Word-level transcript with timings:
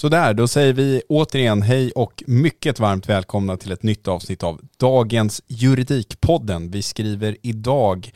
Sådär, 0.00 0.34
då 0.34 0.48
säger 0.48 0.72
vi 0.72 1.02
återigen 1.08 1.62
hej 1.62 1.90
och 1.90 2.22
mycket 2.26 2.80
varmt 2.80 3.08
välkomna 3.08 3.56
till 3.56 3.72
ett 3.72 3.82
nytt 3.82 4.08
avsnitt 4.08 4.42
av 4.42 4.60
dagens 4.76 5.42
Juridikpodden. 5.46 6.70
Vi 6.70 6.82
skriver 6.82 7.36
idag 7.42 8.12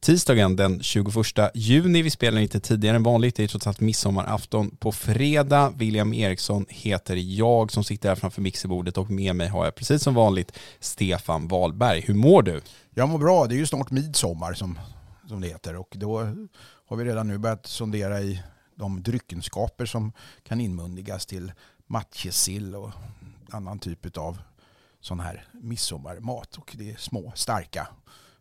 tisdagen 0.00 0.56
den 0.56 0.82
21 0.82 1.14
juni. 1.54 2.02
Vi 2.02 2.10
spelar 2.10 2.40
lite 2.40 2.60
tidigare 2.60 2.96
än 2.96 3.02
vanligt. 3.02 3.36
Det 3.36 3.44
är 3.44 3.48
trots 3.48 3.66
allt 3.66 3.80
midsommarafton 3.80 4.76
på 4.76 4.92
fredag. 4.92 5.72
William 5.76 6.14
Eriksson 6.14 6.66
heter 6.68 7.16
jag 7.16 7.72
som 7.72 7.84
sitter 7.84 8.08
här 8.08 8.16
framför 8.16 8.42
mixerbordet 8.42 8.98
och 8.98 9.10
med 9.10 9.36
mig 9.36 9.48
har 9.48 9.64
jag 9.64 9.74
precis 9.74 10.02
som 10.02 10.14
vanligt 10.14 10.58
Stefan 10.80 11.48
Wahlberg. 11.48 12.00
Hur 12.00 12.14
mår 12.14 12.42
du? 12.42 12.60
Jag 12.94 13.08
mår 13.08 13.18
bra. 13.18 13.46
Det 13.46 13.54
är 13.54 13.58
ju 13.58 13.66
snart 13.66 13.90
midsommar 13.90 14.54
som, 14.54 14.78
som 15.28 15.40
det 15.40 15.48
heter 15.48 15.76
och 15.76 15.92
då 15.96 16.18
har 16.88 16.96
vi 16.96 17.04
redan 17.04 17.28
nu 17.28 17.38
börjat 17.38 17.66
sondera 17.66 18.20
i 18.20 18.40
de 18.78 19.02
dryckenskaper 19.02 19.86
som 19.86 20.12
kan 20.42 20.60
inmundigas 20.60 21.26
till 21.26 21.52
matjessill 21.86 22.74
och 22.74 22.90
annan 23.50 23.78
typ 23.78 24.16
av 24.16 24.38
sån 25.00 25.20
här 25.20 25.46
midsommarmat. 25.52 26.56
Och 26.56 26.74
det 26.78 26.90
är 26.90 26.96
små 26.96 27.32
starka 27.34 27.88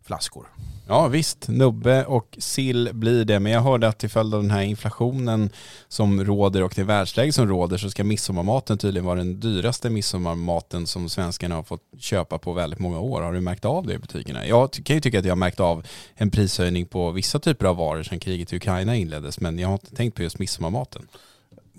flaskor. 0.08 0.48
Ja 0.90 1.08
visst, 1.08 1.48
nubbe 1.48 2.06
och 2.06 2.38
sill 2.40 2.90
blir 2.94 3.26
det. 3.26 3.40
Men 3.40 3.52
jag 3.52 3.62
hörde 3.62 3.88
att 3.88 4.00
till 4.00 4.10
följd 4.10 4.34
av 4.34 4.42
den 4.42 4.52
här 4.52 4.62
inflationen 4.62 5.50
som 5.88 6.26
råder 6.26 6.64
och 6.64 6.74
det 6.76 6.84
världsläge 6.84 7.32
som 7.32 7.48
råder 7.48 7.78
så 7.78 7.90
ska 7.90 8.04
midsommarmaten 8.04 8.78
tydligen 8.78 9.06
vara 9.06 9.18
den 9.18 9.40
dyraste 9.40 9.90
midsommarmaten 9.90 10.88
som 10.88 11.10
svenskarna 11.10 11.56
har 11.56 11.64
fått 11.64 11.82
köpa 12.00 12.38
på 12.38 12.54
väldigt 12.54 12.80
många 12.80 13.00
år. 13.00 13.22
Har 13.22 13.34
du 13.34 13.42
märkt 13.42 13.66
av 13.66 13.88
det 13.88 13.94
i 13.94 13.98
butikerna? 13.98 14.48
Jag 14.48 14.72
kan 14.72 14.96
ju 14.96 15.02
tycka 15.02 15.20
att 15.20 15.26
jag 15.26 15.32
har 15.32 15.36
märkt 15.36 15.60
av 15.60 15.86
en 16.16 16.32
prishöjning 16.32 16.86
på 16.86 17.12
vissa 17.12 17.40
typer 17.40 17.66
av 17.66 17.76
varor 17.76 18.04
sedan 18.04 18.20
kriget 18.20 18.54
i 18.54 18.56
Ukraina 18.56 18.96
inleddes. 18.96 19.40
Men 19.40 19.60
jag 19.60 19.68
har 19.68 19.74
inte 19.74 19.96
tänkt 19.96 20.16
på 20.16 20.24
just 20.24 20.40
midsommarmaten. 20.40 21.08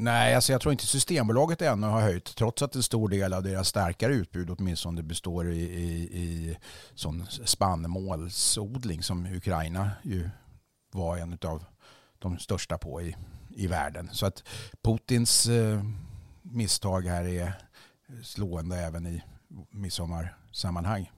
Nej, 0.01 0.35
alltså 0.35 0.53
jag 0.53 0.61
tror 0.61 0.73
inte 0.73 0.87
Systembolaget 0.87 1.63
ännu 1.63 1.87
har 1.87 2.01
höjt 2.01 2.37
trots 2.37 2.63
att 2.63 2.75
en 2.75 2.83
stor 2.83 3.09
del 3.09 3.33
av 3.33 3.43
deras 3.43 3.69
starkare 3.69 4.15
utbud 4.15 4.51
åtminstone 4.51 5.03
består 5.03 5.51
i, 5.51 5.61
i, 5.61 6.19
i 6.21 6.57
sån 6.95 7.27
spannmålsodling 7.27 9.03
som 9.03 9.27
Ukraina 9.27 9.91
ju 10.03 10.31
var 10.93 11.17
en 11.17 11.39
av 11.45 11.65
de 12.19 12.39
största 12.39 12.79
på 12.79 13.03
i, 13.03 13.17
i 13.57 13.67
världen. 13.67 14.09
Så 14.13 14.27
att 14.27 14.43
Putins 14.83 15.47
eh, 15.47 15.83
misstag 16.43 17.07
här 17.07 17.25
är 17.25 17.53
slående 18.23 18.77
även 18.77 19.07
i 19.07 19.23
midsommarsammanhang. 19.71 21.11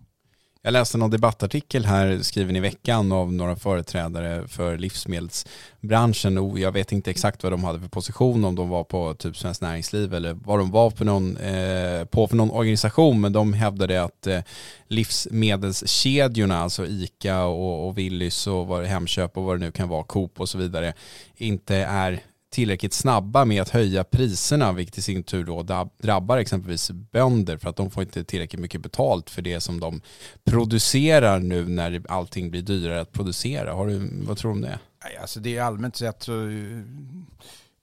Jag 0.62 0.72
läste 0.72 0.98
någon 0.98 1.10
debattartikel 1.10 1.84
här 1.84 2.18
skriven 2.22 2.56
i 2.56 2.60
veckan 2.60 3.12
av 3.12 3.32
några 3.32 3.56
företrädare 3.56 4.48
för 4.48 4.78
livsmedelsbranschen. 4.78 6.38
Och 6.38 6.58
jag 6.58 6.72
vet 6.72 6.92
inte 6.92 7.10
exakt 7.10 7.42
vad 7.42 7.52
de 7.52 7.64
hade 7.64 7.80
för 7.80 7.88
position, 7.88 8.44
om 8.44 8.54
de 8.54 8.68
var 8.68 8.84
på 8.84 9.14
typ 9.14 9.36
Svenskt 9.36 9.62
Näringsliv 9.62 10.14
eller 10.14 10.32
vad 10.32 10.58
de 10.58 10.70
var 10.70 10.90
på, 10.90 11.04
någon, 11.04 11.36
eh, 11.36 12.04
på 12.04 12.28
för 12.28 12.36
någon 12.36 12.50
organisation, 12.50 13.20
men 13.20 13.32
de 13.32 13.52
hävdade 13.52 14.02
att 14.02 14.26
eh, 14.26 14.40
livsmedelskedjorna, 14.88 16.58
alltså 16.58 16.86
ICA 16.86 17.44
och, 17.44 17.88
och 17.88 17.98
Willys 17.98 18.46
och 18.46 18.66
vad 18.66 18.84
Hemköp 18.84 19.36
och 19.36 19.44
vad 19.44 19.56
det 19.56 19.64
nu 19.66 19.72
kan 19.72 19.88
vara, 19.88 20.04
Coop 20.04 20.40
och 20.40 20.48
så 20.48 20.58
vidare, 20.58 20.92
inte 21.36 21.76
är 21.76 22.22
tillräckligt 22.50 22.92
snabba 22.92 23.44
med 23.44 23.62
att 23.62 23.68
höja 23.68 24.04
priserna, 24.04 24.72
vilket 24.72 24.98
i 24.98 25.02
sin 25.02 25.22
tur 25.22 25.44
då 25.44 25.88
drabbar 25.98 26.38
exempelvis 26.38 26.90
bönder 26.90 27.56
för 27.56 27.68
att 27.68 27.76
de 27.76 27.90
får 27.90 28.02
inte 28.02 28.24
tillräckligt 28.24 28.60
mycket 28.60 28.80
betalt 28.80 29.30
för 29.30 29.42
det 29.42 29.60
som 29.60 29.80
de 29.80 30.00
producerar 30.44 31.38
nu 31.38 31.68
när 31.68 32.04
allting 32.08 32.50
blir 32.50 32.62
dyrare 32.62 33.00
att 33.00 33.12
producera. 33.12 33.72
Har 33.72 33.86
du, 33.86 34.10
vad 34.26 34.38
tror 34.38 34.50
du 34.50 34.54
om 34.54 34.62
det? 34.62 34.78
Alltså 35.20 35.40
det 35.40 35.56
är 35.56 35.62
allmänt 35.62 35.96
sett 35.96 36.22
så 36.22 36.32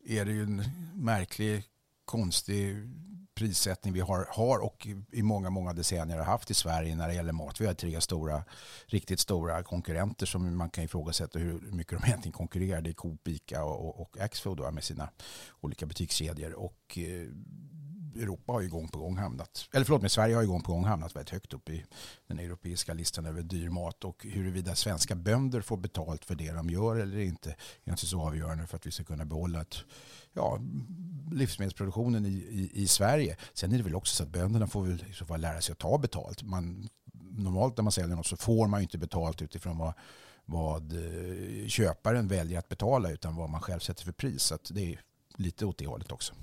är 0.07 0.25
det 0.25 0.31
ju 0.31 0.43
en 0.43 0.63
märklig, 0.93 1.63
konstig 2.05 2.75
prissättning 3.37 3.93
vi 3.93 3.99
har, 3.99 4.27
har 4.29 4.59
och 4.59 4.87
i 5.11 5.21
många, 5.21 5.49
många 5.49 5.73
decennier 5.73 6.17
har 6.17 6.25
haft 6.25 6.51
i 6.51 6.53
Sverige 6.53 6.95
när 6.95 7.07
det 7.07 7.13
gäller 7.13 7.31
mat. 7.31 7.61
Vi 7.61 7.65
har 7.65 7.73
tre 7.73 8.01
stora, 8.01 8.43
riktigt 8.85 9.19
stora 9.19 9.63
konkurrenter 9.63 10.25
som 10.25 10.57
man 10.57 10.69
kan 10.69 10.83
ifrågasätta 10.83 11.39
hur 11.39 11.61
mycket 11.71 12.01
de 12.01 12.07
egentligen 12.07 12.33
konkurrerar. 12.33 12.81
Det 12.81 12.89
är 12.89 12.93
Coop, 12.93 13.27
Ica 13.27 13.63
och, 13.63 14.01
och 14.01 14.17
Axfood 14.19 14.73
med 14.73 14.83
sina 14.83 15.09
olika 15.61 15.85
butikskedjor. 15.85 16.53
Och 16.53 16.97
eh, 16.97 17.27
Europa 18.21 18.51
har 18.51 18.61
ju 18.61 18.69
gång 18.69 18.87
på 18.87 18.99
gång 18.99 19.17
hamnat, 19.17 19.69
eller 19.73 19.85
förlåt 19.85 20.01
mig, 20.01 20.09
Sverige 20.09 20.35
har 20.35 20.41
ju 20.41 20.47
gång 20.47 20.61
på 20.61 20.71
gång 20.71 20.85
hamnat 20.85 21.15
väldigt 21.15 21.29
högt 21.29 21.53
upp 21.53 21.69
i 21.69 21.85
den 22.27 22.39
europeiska 22.39 22.93
listan 22.93 23.25
över 23.25 23.41
dyr 23.41 23.69
mat 23.69 24.03
och 24.03 24.25
huruvida 24.25 24.75
svenska 24.75 25.15
bönder 25.15 25.61
får 25.61 25.77
betalt 25.77 26.25
för 26.25 26.35
det 26.35 26.51
de 26.51 26.69
gör 26.69 26.95
eller 26.95 27.19
inte 27.19 27.55
är 27.83 27.91
inte 27.91 28.05
så 28.05 28.21
avgörande 28.21 28.67
för 28.67 28.77
att 28.77 28.87
vi 28.87 28.91
ska 28.91 29.03
kunna 29.03 29.25
behålla 29.25 29.61
ett, 29.61 29.77
ja, 30.37 30.59
livsmedelsproduktionen 31.31 32.25
i, 32.25 32.29
i, 32.29 32.71
i, 32.73 32.87
Sverige. 32.87 33.37
Sen 33.53 33.71
är 33.73 33.77
det 33.77 33.83
väl 33.83 33.95
också 33.95 34.15
så 34.15 34.23
att 34.23 34.29
bönderna 34.29 34.67
får 34.67 34.83
väl 34.83 35.03
i 35.11 35.13
så 35.13 35.25
fall 35.25 35.41
lära 35.41 35.61
sig 35.61 35.73
att 35.73 35.79
ta 35.79 35.97
betalt. 35.97 36.43
Man, 36.43 36.89
normalt 37.37 37.77
när 37.77 37.83
man 37.83 37.91
säljer 37.91 38.15
något 38.15 38.27
så 38.27 38.37
får 38.37 38.67
man 38.67 38.79
ju 38.79 38.83
inte 38.83 38.97
betalt 38.97 39.41
utifrån 39.41 39.77
vad, 39.77 39.93
vad 40.45 40.93
eh, 40.93 41.67
köparen 41.67 42.27
väljer 42.27 42.59
att 42.59 42.69
betala 42.69 43.11
utan 43.11 43.35
vad 43.35 43.49
man 43.49 43.61
själv 43.61 43.79
sätter 43.79 44.03
för 44.03 44.11
pris. 44.11 44.43
Så 44.43 44.57
det 44.69 44.93
är 44.93 45.01
lite 45.37 45.65
åt 45.65 45.77
det 45.77 45.87
hållet 45.87 46.11
också. 46.11 46.33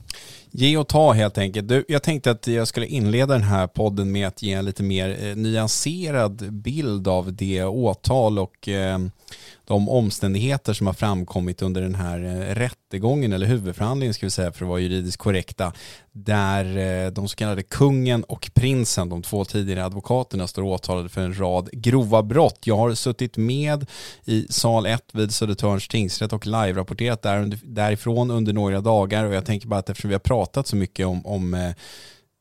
Ge 0.50 0.76
och 0.76 0.88
ta 0.88 1.12
helt 1.12 1.38
enkelt. 1.38 1.69
Du, 1.69 1.85
jag 1.88 2.02
tänkte 2.02 2.31
att 2.31 2.46
jag 2.46 2.69
skulle 2.69 2.87
inleda 2.87 3.35
den 3.35 3.43
här 3.43 3.67
podden 3.67 4.12
med 4.12 4.29
att 4.29 4.43
ge 4.43 4.52
en 4.52 4.64
lite 4.64 4.82
mer 4.82 5.25
eh, 5.25 5.37
nyanserad 5.37 6.52
bild 6.52 7.08
av 7.08 7.32
det 7.32 7.64
åtal 7.64 8.38
och 8.38 8.69
eh, 8.69 8.99
de 9.64 9.88
omständigheter 9.88 10.72
som 10.72 10.87
har 10.87 10.94
framkommit 10.94 11.62
under 11.62 11.82
den 11.82 11.94
här 11.94 12.25
eh, 12.25 12.55
rättegången 12.55 13.32
eller 13.32 13.46
huvudförhandlingen 13.46 14.14
ska 14.14 14.26
vi 14.26 14.31
säga 14.31 14.52
för 14.52 14.64
att 14.64 14.69
vara 14.69 14.81
juridiskt 14.81 15.19
korrekta 15.19 15.72
där 16.12 16.76
eh, 16.76 17.11
de 17.11 17.28
så 17.28 17.37
kallade 17.37 17.62
kungen 17.62 18.25
och 18.25 18.50
prinsen, 18.55 19.08
de 19.08 19.22
två 19.22 19.44
tidigare 19.44 19.84
advokaterna, 19.84 20.46
står 20.46 20.62
åtalade 20.62 21.08
för 21.08 21.20
en 21.20 21.40
rad 21.40 21.69
grova 21.72 22.22
brott. 22.22 22.58
Jag 22.64 22.76
har 22.76 22.94
suttit 22.94 23.37
med 23.37 23.87
i 24.25 24.46
sal 24.50 24.87
1 24.87 25.02
vid 25.12 25.34
Södertörns 25.34 25.88
tingsrätt 25.88 26.32
och 26.32 26.46
live-rapporterat 26.46 27.22
där, 27.22 27.58
därifrån 27.62 28.31
under 28.31 28.52
några 28.52 28.81
dagar 28.81 29.25
och 29.25 29.34
jag 29.34 29.46
tänker 29.46 29.69
bara 29.69 29.81
att 29.81 29.90
eftersom 29.90 30.08
vi 30.08 30.14
har 30.14 30.20
pratat 30.20 30.67
så 30.67 30.76
mycket 30.76 31.06
om, 31.06 31.26
om 31.26 31.55
eh, 31.55 31.70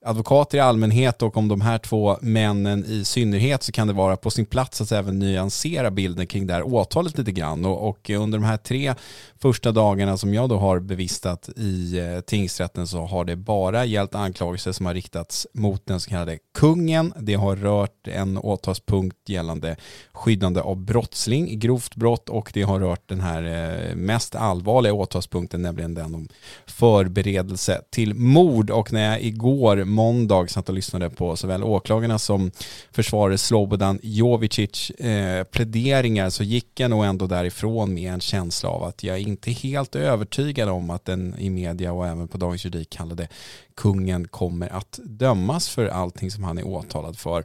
advokater 0.06 0.58
i 0.58 0.62
allmänhet 0.62 1.22
och 1.22 1.38
om 1.38 1.48
de 1.48 1.62
här 1.62 1.78
två 1.78 2.18
männen 2.22 2.86
i 2.86 3.06
synnerhet 3.06 3.64
så 3.64 3.72
kan 3.72 3.88
det 3.88 3.94
vara 3.94 4.18
på 4.18 4.32
sin 4.32 4.46
plats 4.46 4.82
att 4.82 4.92
även 4.92 5.20
nyansera 5.20 5.92
bilden 5.92 6.28
kring 6.28 6.48
det 6.48 6.54
här 6.54 6.64
åtalet 6.64 7.18
lite 7.18 7.32
grann. 7.32 7.66
Och, 7.66 7.90
och 7.90 8.10
under 8.10 8.38
de 8.40 8.46
här 8.46 8.58
tre 8.58 8.94
första 9.42 9.72
dagarna 9.72 10.18
som 10.18 10.34
jag 10.34 10.50
då 10.50 10.58
har 10.58 10.80
bevistat 10.80 11.50
i 11.56 12.00
eh, 12.00 12.20
tingsrätten 12.20 12.88
så 12.88 13.06
har 13.06 13.26
det 13.26 13.36
bara 13.36 13.86
gällt 13.86 14.16
anklagelser 14.16 14.72
som 14.72 14.86
har 14.86 14.94
riktats 14.94 15.48
mot 15.54 15.86
den 15.86 16.00
så 16.00 16.10
kallade 16.10 16.38
kungen. 16.54 17.14
Det 17.20 17.34
har 17.34 17.56
rört 17.56 18.08
en 18.08 18.38
åtalspunkt 18.38 19.30
gällande 19.30 19.76
skyddande 20.14 20.62
av 20.62 20.78
brottsling, 20.78 21.60
grovt 21.60 21.96
brott 21.96 22.30
och 22.30 22.52
det 22.54 22.62
har 22.62 22.80
rört 22.80 23.10
den 23.10 23.22
här 23.22 23.44
eh, 23.44 23.96
mest 23.96 24.36
allvarliga 24.36 24.94
åtalspunkten, 24.94 25.62
nämligen 25.62 25.94
den 25.94 26.16
om 26.16 26.28
förberedelse 26.66 27.82
till 27.92 28.14
mord. 28.14 28.70
Och 28.70 28.94
när 28.94 29.12
jag 29.12 29.22
igår 29.22 29.84
måndag 29.94 30.48
satt 30.48 30.70
och 30.70 30.76
lyssnade 30.76 31.10
på 31.10 31.36
såväl 31.36 31.64
åklagarna 31.64 32.20
som 32.20 32.52
försvarare 32.92 33.38
Slobodan 33.38 34.00
Jovicic 34.04 34.90
eh, 34.90 35.44
pläderingar 35.44 36.30
så 36.30 36.44
gick 36.44 36.80
jag 36.80 36.90
nog 36.90 37.06
ändå 37.06 37.28
därifrån 37.28 37.94
med 37.94 38.14
en 38.14 38.20
känsla 38.20 38.70
av 38.70 38.84
att 38.84 39.04
jag 39.04 39.20
inte 39.20 39.52
är 39.52 39.54
helt 39.54 39.96
övertygad 39.96 40.70
om 40.70 40.90
att 40.90 41.06
den 41.06 41.36
i 41.40 41.50
media 41.50 41.94
och 41.94 42.08
även 42.08 42.28
på 42.28 42.38
Dagens 42.38 42.66
Juridik 42.66 42.90
kallade 42.90 43.28
kungen 43.76 44.28
kommer 44.28 44.70
att 44.70 45.00
dömas 45.04 45.70
för 45.70 45.88
allting 45.88 46.32
som 46.32 46.44
han 46.44 46.58
är 46.58 46.68
åtalad 46.68 47.18
för. 47.18 47.44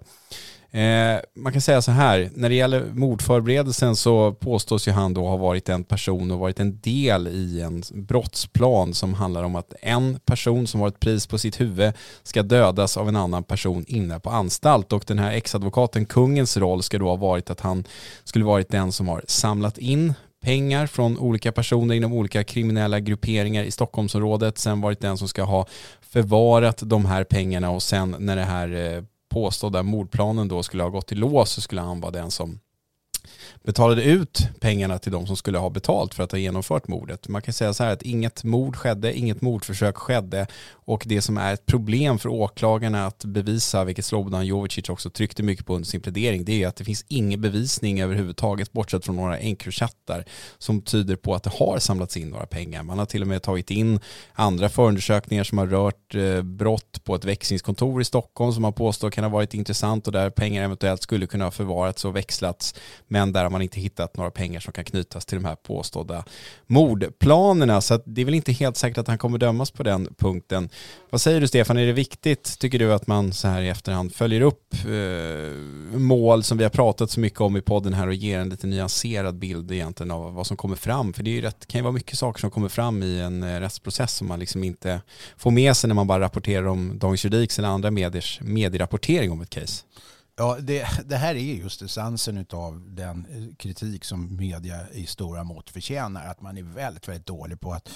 Eh, 0.70 1.20
man 1.36 1.52
kan 1.52 1.62
säga 1.62 1.82
så 1.82 1.90
här, 1.90 2.30
när 2.34 2.48
det 2.48 2.54
gäller 2.54 2.84
mordförberedelsen 2.92 3.96
så 3.96 4.32
påstås 4.32 4.88
ju 4.88 4.92
han 4.92 5.14
då 5.14 5.26
ha 5.26 5.36
varit 5.36 5.68
en 5.68 5.84
person 5.84 6.30
och 6.30 6.38
varit 6.38 6.60
en 6.60 6.80
del 6.80 7.28
i 7.28 7.60
en 7.60 7.82
brottsplan 7.92 8.94
som 8.94 9.14
handlar 9.14 9.42
om 9.42 9.56
att 9.56 9.74
en 9.82 10.20
person 10.24 10.66
som 10.66 10.80
har 10.80 10.88
ett 10.88 11.00
pris 11.00 11.26
på 11.26 11.38
sitt 11.38 11.60
huvud 11.60 11.92
ska 12.22 12.42
dödas 12.42 12.96
av 12.96 13.08
en 13.08 13.16
annan 13.16 13.44
person 13.44 13.84
inne 13.88 14.20
på 14.20 14.30
anstalt. 14.30 14.92
Och 14.92 15.04
den 15.06 15.18
här 15.18 15.32
exadvokaten 15.32 16.06
kungens 16.06 16.56
roll 16.56 16.82
ska 16.82 16.98
då 16.98 17.08
ha 17.08 17.16
varit 17.16 17.50
att 17.50 17.60
han 17.60 17.84
skulle 18.24 18.44
varit 18.44 18.70
den 18.70 18.92
som 18.92 19.08
har 19.08 19.24
samlat 19.26 19.78
in 19.78 20.14
pengar 20.42 20.86
från 20.86 21.18
olika 21.18 21.52
personer 21.52 21.94
inom 21.94 22.12
olika 22.12 22.44
kriminella 22.44 23.00
grupperingar 23.00 23.64
i 23.64 23.70
Stockholmsområdet, 23.70 24.58
sen 24.58 24.80
varit 24.80 25.00
den 25.00 25.18
som 25.18 25.28
ska 25.28 25.42
ha 25.42 25.66
förvarat 26.00 26.82
de 26.82 27.04
här 27.04 27.24
pengarna 27.24 27.70
och 27.70 27.82
sen 27.82 28.16
när 28.18 28.36
det 28.36 28.44
här 28.44 28.96
eh, 28.96 29.02
påstådda 29.28 29.82
mordplanen 29.82 30.48
då 30.48 30.62
skulle 30.62 30.82
ha 30.82 30.90
gått 30.90 31.12
i 31.12 31.14
lås 31.14 31.50
så 31.50 31.60
skulle 31.60 31.80
han 31.80 32.00
vara 32.00 32.12
den 32.12 32.30
som 32.30 32.60
betalade 33.62 34.02
ut 34.02 34.48
pengarna 34.60 34.98
till 34.98 35.12
de 35.12 35.26
som 35.26 35.36
skulle 35.36 35.58
ha 35.58 35.70
betalt 35.70 36.14
för 36.14 36.22
att 36.22 36.32
ha 36.32 36.38
genomfört 36.38 36.88
mordet. 36.88 37.28
Man 37.28 37.42
kan 37.42 37.54
säga 37.54 37.74
så 37.74 37.84
här 37.84 37.92
att 37.92 38.02
inget 38.02 38.44
mord 38.44 38.76
skedde, 38.76 39.18
inget 39.18 39.40
mordförsök 39.40 39.96
skedde 39.96 40.46
och 40.70 41.02
det 41.06 41.22
som 41.22 41.38
är 41.38 41.54
ett 41.54 41.66
problem 41.66 42.18
för 42.18 42.28
åklagarna 42.28 43.06
att 43.06 43.24
bevisa, 43.24 43.84
vilket 43.84 44.04
Slobodan 44.04 44.46
Jovicic 44.46 44.88
också 44.88 45.10
tryckte 45.10 45.42
mycket 45.42 45.66
på 45.66 45.74
under 45.74 45.86
sin 45.86 46.00
plädering, 46.00 46.44
det 46.44 46.62
är 46.62 46.68
att 46.68 46.76
det 46.76 46.84
finns 46.84 47.04
ingen 47.08 47.40
bevisning 47.40 48.00
överhuvudtaget, 48.00 48.72
bortsett 48.72 49.04
från 49.04 49.16
några 49.16 49.38
enkrochattar 49.38 50.24
som 50.58 50.82
tyder 50.82 51.16
på 51.16 51.34
att 51.34 51.42
det 51.42 51.50
har 51.50 51.78
samlats 51.78 52.16
in 52.16 52.28
några 52.28 52.46
pengar. 52.46 52.82
Man 52.82 52.98
har 52.98 53.06
till 53.06 53.22
och 53.22 53.28
med 53.28 53.42
tagit 53.42 53.70
in 53.70 54.00
andra 54.32 54.68
förundersökningar 54.68 55.44
som 55.44 55.58
har 55.58 55.66
rört 55.66 56.14
eh, 56.14 56.42
brott 56.42 57.04
på 57.04 57.14
ett 57.14 57.24
växlingskontor 57.24 58.00
i 58.00 58.04
Stockholm 58.04 58.52
som 58.52 58.62
man 58.62 58.72
påstår 58.72 59.10
kan 59.10 59.24
ha 59.24 59.30
varit 59.30 59.54
intressant 59.54 60.06
och 60.06 60.12
där 60.12 60.30
pengar 60.30 60.64
eventuellt 60.64 61.02
skulle 61.02 61.26
kunna 61.26 61.44
ha 61.44 61.50
förvarats 61.50 62.04
och 62.04 62.16
växlats, 62.16 62.74
men 63.06 63.17
men 63.18 63.32
där 63.32 63.42
har 63.42 63.50
man 63.50 63.62
inte 63.62 63.80
hittat 63.80 64.16
några 64.16 64.30
pengar 64.30 64.60
som 64.60 64.72
kan 64.72 64.84
knytas 64.84 65.26
till 65.26 65.38
de 65.38 65.44
här 65.44 65.54
påstådda 65.54 66.24
mordplanerna. 66.66 67.80
Så 67.80 68.00
det 68.04 68.20
är 68.20 68.24
väl 68.24 68.34
inte 68.34 68.52
helt 68.52 68.76
säkert 68.76 68.98
att 68.98 69.08
han 69.08 69.18
kommer 69.18 69.38
dömas 69.38 69.70
på 69.70 69.82
den 69.82 70.14
punkten. 70.18 70.68
Vad 71.10 71.20
säger 71.20 71.40
du 71.40 71.48
Stefan, 71.48 71.76
är 71.76 71.86
det 71.86 71.92
viktigt, 71.92 72.58
tycker 72.58 72.78
du, 72.78 72.92
att 72.92 73.06
man 73.06 73.32
så 73.32 73.48
här 73.48 73.62
i 73.62 73.68
efterhand 73.68 74.14
följer 74.14 74.40
upp 74.40 74.74
eh, 74.74 75.98
mål 75.98 76.42
som 76.42 76.58
vi 76.58 76.64
har 76.64 76.70
pratat 76.70 77.10
så 77.10 77.20
mycket 77.20 77.40
om 77.40 77.56
i 77.56 77.60
podden 77.60 77.94
här 77.94 78.06
och 78.06 78.14
ger 78.14 78.38
en 78.38 78.48
lite 78.48 78.66
nyanserad 78.66 79.38
bild 79.38 79.72
egentligen 79.72 80.10
av 80.10 80.34
vad 80.34 80.46
som 80.46 80.56
kommer 80.56 80.76
fram? 80.76 81.12
För 81.12 81.22
det 81.22 81.30
är 81.30 81.34
ju 81.34 81.40
rätt, 81.40 81.66
kan 81.66 81.78
ju 81.78 81.82
vara 81.82 81.92
mycket 81.92 82.18
saker 82.18 82.40
som 82.40 82.50
kommer 82.50 82.68
fram 82.68 83.02
i 83.02 83.20
en 83.20 83.42
eh, 83.42 83.60
rättsprocess 83.60 84.14
som 84.14 84.28
man 84.28 84.38
liksom 84.38 84.64
inte 84.64 85.00
får 85.36 85.50
med 85.50 85.76
sig 85.76 85.88
när 85.88 85.94
man 85.94 86.06
bara 86.06 86.20
rapporterar 86.20 86.66
om 86.66 86.98
Dagens 86.98 87.24
Juridiks 87.24 87.58
eller 87.58 87.68
andra 87.68 87.90
mediers 87.90 88.40
medierapportering 88.42 89.32
om 89.32 89.40
ett 89.40 89.50
case. 89.50 89.84
Ja, 90.38 90.56
det, 90.60 90.88
det, 91.04 91.16
här 91.16 91.34
är 91.34 91.38
just 91.38 91.82
essensen 91.82 92.46
av 92.50 92.94
den 92.94 93.26
eh, 93.30 93.56
kritik 93.56 94.04
som 94.04 94.36
media 94.36 94.90
i 94.92 95.06
stora 95.06 95.44
mått 95.44 95.70
förtjänar. 95.70 96.26
Att 96.26 96.40
man 96.40 96.58
är 96.58 96.62
väldigt, 96.62 97.08
väldigt 97.08 97.26
dålig 97.26 97.60
på 97.60 97.72
att 97.72 97.88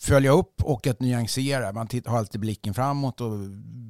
följa 0.00 0.30
upp 0.30 0.62
och 0.62 0.86
att 0.86 1.00
nyansera. 1.00 1.72
Man 1.72 1.88
har 2.06 2.18
alltid 2.18 2.40
blicken 2.40 2.74
framåt 2.74 3.20
och 3.20 3.32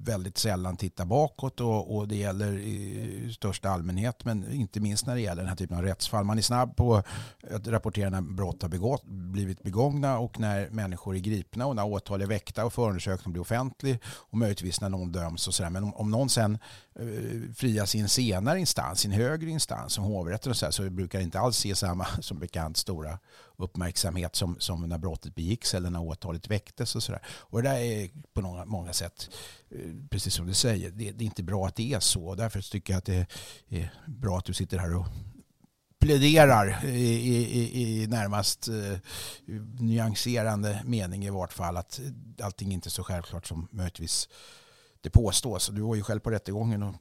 väldigt 0.04 0.38
sällan 0.38 0.76
tittar 0.76 1.04
bakåt 1.04 1.60
och, 1.60 1.96
och, 1.96 2.08
det 2.08 2.16
gäller 2.16 2.52
i 2.58 3.32
största 3.36 3.70
allmänhet 3.70 4.24
men 4.24 4.52
inte 4.52 4.80
minst 4.80 5.06
när 5.06 5.14
det 5.14 5.20
gäller 5.20 5.42
den 5.42 5.48
här 5.48 5.56
typen 5.56 5.76
av 5.76 5.82
rättsfall. 5.82 6.24
Man 6.24 6.38
är 6.38 6.42
snabb 6.42 6.76
på 6.76 7.02
att 7.50 7.66
rapportera 7.66 8.10
när 8.10 8.20
brott 8.20 8.62
har 8.62 8.69
begått, 8.69 9.04
blivit 9.06 9.62
begångna 9.62 10.19
och 10.19 10.40
när 10.40 10.70
människor 10.70 11.16
är 11.16 11.20
gripna 11.20 11.66
och 11.66 11.76
när 11.76 11.86
åtal 11.86 12.22
är 12.22 12.26
väckta 12.26 12.64
och 12.64 12.72
förundersökningen 12.72 13.32
blir 13.32 13.42
offentlig 13.42 13.98
och 14.04 14.38
möjligtvis 14.38 14.80
när 14.80 14.88
någon 14.88 15.12
döms 15.12 15.48
och 15.48 15.54
sådär. 15.54 15.70
Men 15.70 15.84
om, 15.84 15.94
om 15.94 16.10
någon 16.10 16.28
sen 16.28 16.58
Eh, 16.94 17.55
frias 17.55 17.94
i 17.94 17.99
en 17.99 18.09
senare 18.09 18.61
instans, 18.61 19.05
i 19.05 19.09
en 19.09 19.12
högre 19.12 19.50
instans 19.50 19.93
som 19.93 20.05
hovrätten 20.05 20.50
och 20.50 20.56
så, 20.56 20.67
här, 20.67 20.71
så 20.71 20.91
brukar 20.91 21.19
det 21.19 21.23
inte 21.23 21.41
alls 21.41 21.65
ge 21.65 21.75
samma 21.75 22.06
som 22.21 22.39
bekant 22.39 22.77
stora 22.77 23.19
uppmärksamhet 23.56 24.37
som, 24.37 24.56
som 24.59 24.89
när 24.89 24.99
brottet 24.99 25.35
begicks 25.35 25.75
eller 25.75 25.91
när 25.91 26.03
åtalet 26.03 26.49
väcktes 26.49 26.97
och 26.97 27.03
sådär. 27.03 27.23
Och 27.27 27.62
det 27.62 27.69
där 27.69 27.77
är 27.77 28.11
på 28.33 28.43
många, 28.43 28.65
många 28.65 28.93
sätt, 28.93 29.31
eh, 29.71 29.79
precis 30.11 30.35
som 30.35 30.47
du 30.47 30.55
säger, 30.55 30.91
det, 30.91 31.12
det, 31.12 31.25
är 31.25 31.27
inte 31.27 31.43
bra 31.43 31.67
att 31.67 31.77
det 31.77 31.93
är 31.93 32.00
så. 32.00 32.35
Därför 32.35 32.61
tycker 32.61 32.93
jag 32.93 32.99
att 32.99 33.05
det 33.05 33.27
är 33.69 33.94
bra 34.06 34.39
att 34.39 34.44
du 34.44 34.55
sitter 34.55 34.79
här 34.79 34.97
och 34.97 35.06
pläderar 36.00 36.85
i, 36.85 36.89
i, 36.89 38.03
i 38.03 38.06
närmast 38.06 38.69
eh, 38.69 38.99
nyanserande 39.81 40.83
mening 40.85 41.25
i 41.25 41.31
vart 41.31 41.53
fall 41.53 41.77
att 41.77 42.00
allting 42.43 42.73
inte 42.73 42.89
är 42.89 42.91
så 42.91 43.05
självklart 43.05 43.47
som 43.47 43.69
möjligtvis 43.71 44.29
det 45.02 45.10
påstås. 45.10 45.69
Du 45.69 45.81
var 45.81 45.94
ju 45.94 46.02
själv 46.02 46.20
på 46.20 46.31
rättegången 46.31 46.82
och 46.82 46.94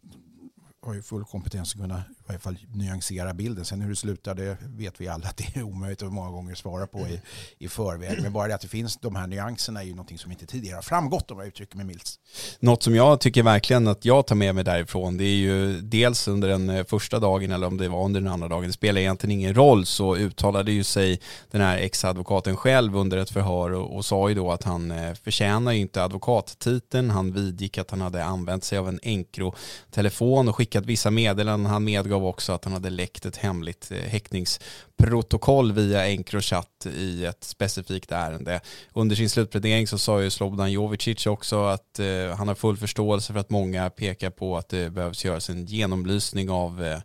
har 0.81 0.93
ju 0.93 1.01
full 1.01 1.25
kompetens 1.25 1.73
att 1.73 1.81
kunna 1.81 2.03
i 2.21 2.23
varje 2.27 2.39
fall 2.39 2.57
nyansera 2.73 3.33
bilden. 3.33 3.65
Sen 3.65 3.81
hur 3.81 3.89
det 3.89 3.95
slutar 3.95 4.35
det 4.35 4.57
vet 4.61 5.01
vi 5.01 5.07
alla 5.07 5.27
att 5.27 5.37
det 5.37 5.55
är 5.55 5.63
omöjligt 5.63 6.03
att 6.03 6.13
många 6.13 6.29
gånger 6.29 6.55
svara 6.55 6.87
på 6.87 6.99
i, 6.99 7.21
i 7.57 7.67
förväg. 7.67 8.21
Men 8.21 8.33
bara 8.33 8.47
det 8.47 8.55
att 8.55 8.61
det 8.61 8.67
finns 8.67 8.97
de 8.97 9.15
här 9.15 9.27
nyanserna 9.27 9.81
är 9.81 9.85
ju 9.85 9.91
någonting 9.91 10.17
som 10.17 10.31
inte 10.31 10.45
tidigare 10.45 10.75
har 10.75 10.81
framgått 10.81 11.31
om 11.31 11.39
jag 11.39 11.47
uttrycker 11.47 11.77
mig 11.77 11.85
milt. 11.85 12.15
Något 12.59 12.83
som 12.83 12.95
jag 12.95 13.19
tycker 13.19 13.43
verkligen 13.43 13.87
att 13.87 14.05
jag 14.05 14.27
tar 14.27 14.35
med 14.35 14.55
mig 14.55 14.63
därifrån 14.63 15.17
det 15.17 15.23
är 15.23 15.35
ju 15.35 15.81
dels 15.81 16.27
under 16.27 16.47
den 16.47 16.69
eh, 16.69 16.85
första 16.85 17.19
dagen 17.19 17.51
eller 17.51 17.67
om 17.67 17.77
det 17.77 17.89
var 17.89 18.05
under 18.05 18.21
den 18.21 18.31
andra 18.31 18.47
dagen. 18.47 18.67
Det 18.67 18.73
spelar 18.73 19.01
egentligen 19.01 19.39
ingen 19.39 19.53
roll 19.53 19.85
så 19.85 20.15
uttalade 20.15 20.71
ju 20.71 20.83
sig 20.83 21.19
den 21.51 21.61
här 21.61 21.77
ex-advokaten 21.77 22.55
själv 22.57 22.97
under 22.97 23.17
ett 23.17 23.29
förhör 23.29 23.71
och, 23.71 23.95
och 23.95 24.05
sa 24.05 24.29
ju 24.29 24.35
då 24.35 24.51
att 24.51 24.63
han 24.63 24.91
eh, 24.91 25.13
förtjänar 25.13 25.71
ju 25.71 25.79
inte 25.79 26.03
advokattiteln. 26.03 27.09
Han 27.09 27.33
vidgick 27.33 27.77
att 27.77 27.91
han 27.91 28.01
hade 28.01 28.25
använt 28.25 28.63
sig 28.63 28.77
av 28.77 28.89
en 28.89 28.99
enkro-telefon 29.03 30.49
och 30.49 30.55
skickat 30.55 30.85
vissa 30.85 31.11
meddelanden. 31.11 31.71
Han 31.71 31.83
medgav 31.83 32.20
också 32.25 32.53
att 32.53 32.63
han 32.65 32.73
hade 32.73 32.89
läckt 32.89 33.25
ett 33.25 33.37
hemligt 33.37 33.91
eh, 33.91 33.97
häktningsprotokoll 33.97 35.71
via 35.71 36.07
Encrochat 36.07 36.85
i 36.95 37.25
ett 37.25 37.43
specifikt 37.43 38.11
ärende. 38.11 38.61
Under 38.93 39.15
sin 39.15 39.29
slutplädering 39.29 39.87
så 39.87 39.97
sa 39.97 40.21
ju 40.21 40.29
Slobodan 40.29 40.71
Jovicic 40.71 41.25
också 41.25 41.63
att 41.63 41.99
eh, 41.99 42.35
han 42.37 42.47
har 42.47 42.55
full 42.55 42.77
förståelse 42.77 43.33
för 43.33 43.39
att 43.39 43.49
många 43.49 43.89
pekar 43.89 44.29
på 44.29 44.57
att 44.57 44.69
det 44.69 44.89
behövs 44.89 45.25
göras 45.25 45.49
en 45.49 45.65
genomlysning 45.65 46.49
av 46.49 46.83
eh, 46.83 46.99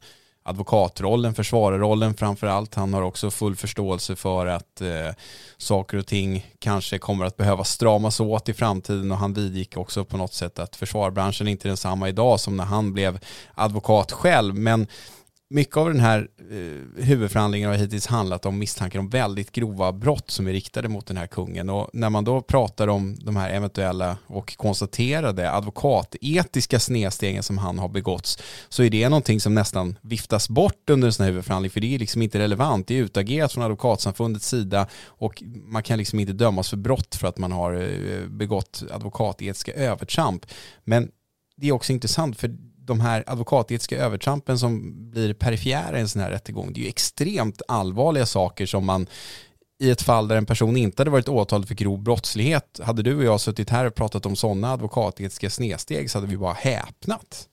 advokatrollen, 0.47 1.35
försvararrollen 1.35 2.15
framför 2.15 2.47
allt. 2.47 2.75
Han 2.75 2.95
har 2.95 3.03
också 3.03 3.31
full 3.31 3.57
förståelse 3.57 4.17
för 4.17 4.47
att 4.47 4.81
eh, 4.81 5.15
saker 5.57 5.97
och 5.97 6.07
ting 6.07 6.47
kanske 6.59 6.99
kommer 6.99 7.25
att 7.25 7.37
behöva 7.37 7.65
stramas 7.65 8.21
åt 8.21 8.49
i 8.49 8.55
framtiden 8.55 9.12
och 9.12 9.19
han 9.19 9.35
vidgick 9.35 9.76
också 9.76 10.05
på 10.05 10.17
något 10.17 10.35
sätt 10.35 10.59
att 10.59 10.76
försvarbranschen 10.76 11.49
inte 11.49 11.67
är 11.67 11.71
densamma 11.71 12.09
idag 12.09 12.41
som 12.41 12.57
när 12.57 12.65
han 12.65 12.93
blev 12.93 13.19
advokat 13.55 14.12
själv. 14.12 14.55
Men 14.55 14.87
mycket 15.49 15.76
av 15.76 15.88
den 15.88 16.00
här 16.00 16.29
eh, 16.50 17.05
huvudförhandlingen 17.05 17.71
har 17.71 17.76
hittills 17.76 18.07
handlat 18.07 18.47
om 18.47 18.59
misstankar 18.59 18.99
om 18.99 19.09
väldigt 19.09 19.53
grova 19.53 19.93
brott 19.93 20.31
som 20.31 20.47
är 20.47 20.53
riktade 20.53 20.88
mot 20.88 21.07
den 21.07 21.17
här 21.17 21.26
kungen. 21.26 21.71
Och 21.71 21.91
när 21.93 22.11
man 22.11 22.25
då 22.25 22.41
pratar 22.41 22.88
om 22.88 23.17
de 23.21 23.37
här 23.37 23.50
eventuella 23.50 24.19
och 24.26 24.57
konstaterade 24.57 25.53
advokatetiska 25.53 26.81
snedstegen 26.81 27.43
som 27.43 27.59
han 27.59 27.79
har 27.79 27.88
begåtts 27.88 28.38
så 28.69 28.83
är 28.83 28.91
det 28.91 29.09
någonting 29.09 29.41
som 29.41 29.55
nästan 29.55 29.99
viftas 30.03 30.49
bort 30.49 30.91
under 30.91 31.07
en 31.07 31.12
sån 31.12 31.25
här 31.25 31.31
huvudförhandling 31.31 31.71
för 31.71 31.81
det 31.81 31.95
är 31.95 31.99
liksom 31.99 32.23
inte 32.23 32.38
relevant. 32.38 32.87
Det 32.87 32.99
är 32.99 33.03
utagerat 33.03 33.53
från 33.53 33.65
advokatsamfundets 33.65 34.49
sida 34.49 34.87
och 35.07 35.43
man 35.47 35.83
kan 35.83 35.99
liksom 35.99 36.21
inte 36.21 36.33
dömas 36.33 36.71
för 36.71 36.76
brott 36.76 37.15
för 37.15 37.29
att 37.29 37.38
man 37.38 37.53
har 37.53 37.75
eh, 37.75 38.29
begått 38.29 38.83
advokatetiska 38.91 39.73
övertramp. 39.73 40.47
Men 40.85 41.11
det 41.57 41.69
är 41.69 41.73
också 41.73 41.93
intressant 41.93 42.37
för 42.38 42.57
de 42.87 43.00
här 43.00 43.25
advokatetiska 43.26 43.97
övertrampen 43.97 44.59
som 44.59 44.95
blir 45.11 45.35
perifera 45.35 45.99
i 45.99 46.00
en 46.00 46.09
sån 46.09 46.23
här 46.23 46.31
rättegång, 46.31 46.73
det 46.73 46.81
är 46.81 46.83
ju 46.83 46.88
extremt 46.88 47.62
allvarliga 47.69 48.26
saker 48.26 48.66
som 48.66 48.87
man 48.87 49.07
i 49.78 49.90
ett 49.90 50.02
fall 50.02 50.28
där 50.28 50.37
en 50.37 50.47
person 50.47 50.76
inte 50.76 51.00
hade 51.00 51.11
varit 51.11 51.28
åtalad 51.28 51.69
för 51.69 51.75
grov 51.75 52.02
brottslighet, 52.02 52.81
hade 52.83 53.02
du 53.02 53.16
och 53.16 53.25
jag 53.25 53.40
suttit 53.40 53.71
här 53.71 53.85
och 53.85 53.95
pratat 53.95 54.26
om 54.26 54.37
sådana 54.37 54.73
advokatetiska 54.73 55.50
snedsteg 55.50 56.11
så 56.11 56.19
hade 56.19 56.31
vi 56.31 56.37
bara 56.37 56.52
häpnat. 56.52 57.49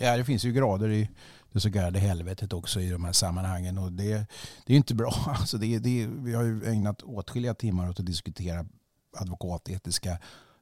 Ja, 0.00 0.16
det 0.16 0.24
finns 0.24 0.44
ju 0.44 0.52
grader 0.52 0.90
i 0.90 1.08
det 1.52 1.60
så 1.60 1.72
kallade 1.72 1.98
helvetet 1.98 2.52
också 2.52 2.80
i 2.80 2.90
de 2.90 3.04
här 3.04 3.12
sammanhangen 3.12 3.78
och 3.78 3.92
det, 3.92 4.26
det 4.66 4.72
är 4.72 4.76
inte 4.76 4.94
bra. 4.94 5.14
Alltså 5.26 5.58
det, 5.58 5.78
det, 5.78 6.06
vi 6.06 6.34
har 6.34 6.42
ju 6.42 6.64
ägnat 6.64 7.02
åtskilliga 7.02 7.54
timmar 7.54 7.90
åt 7.90 8.00
att 8.00 8.06
diskutera 8.06 8.66
advokatetiska 9.16 10.18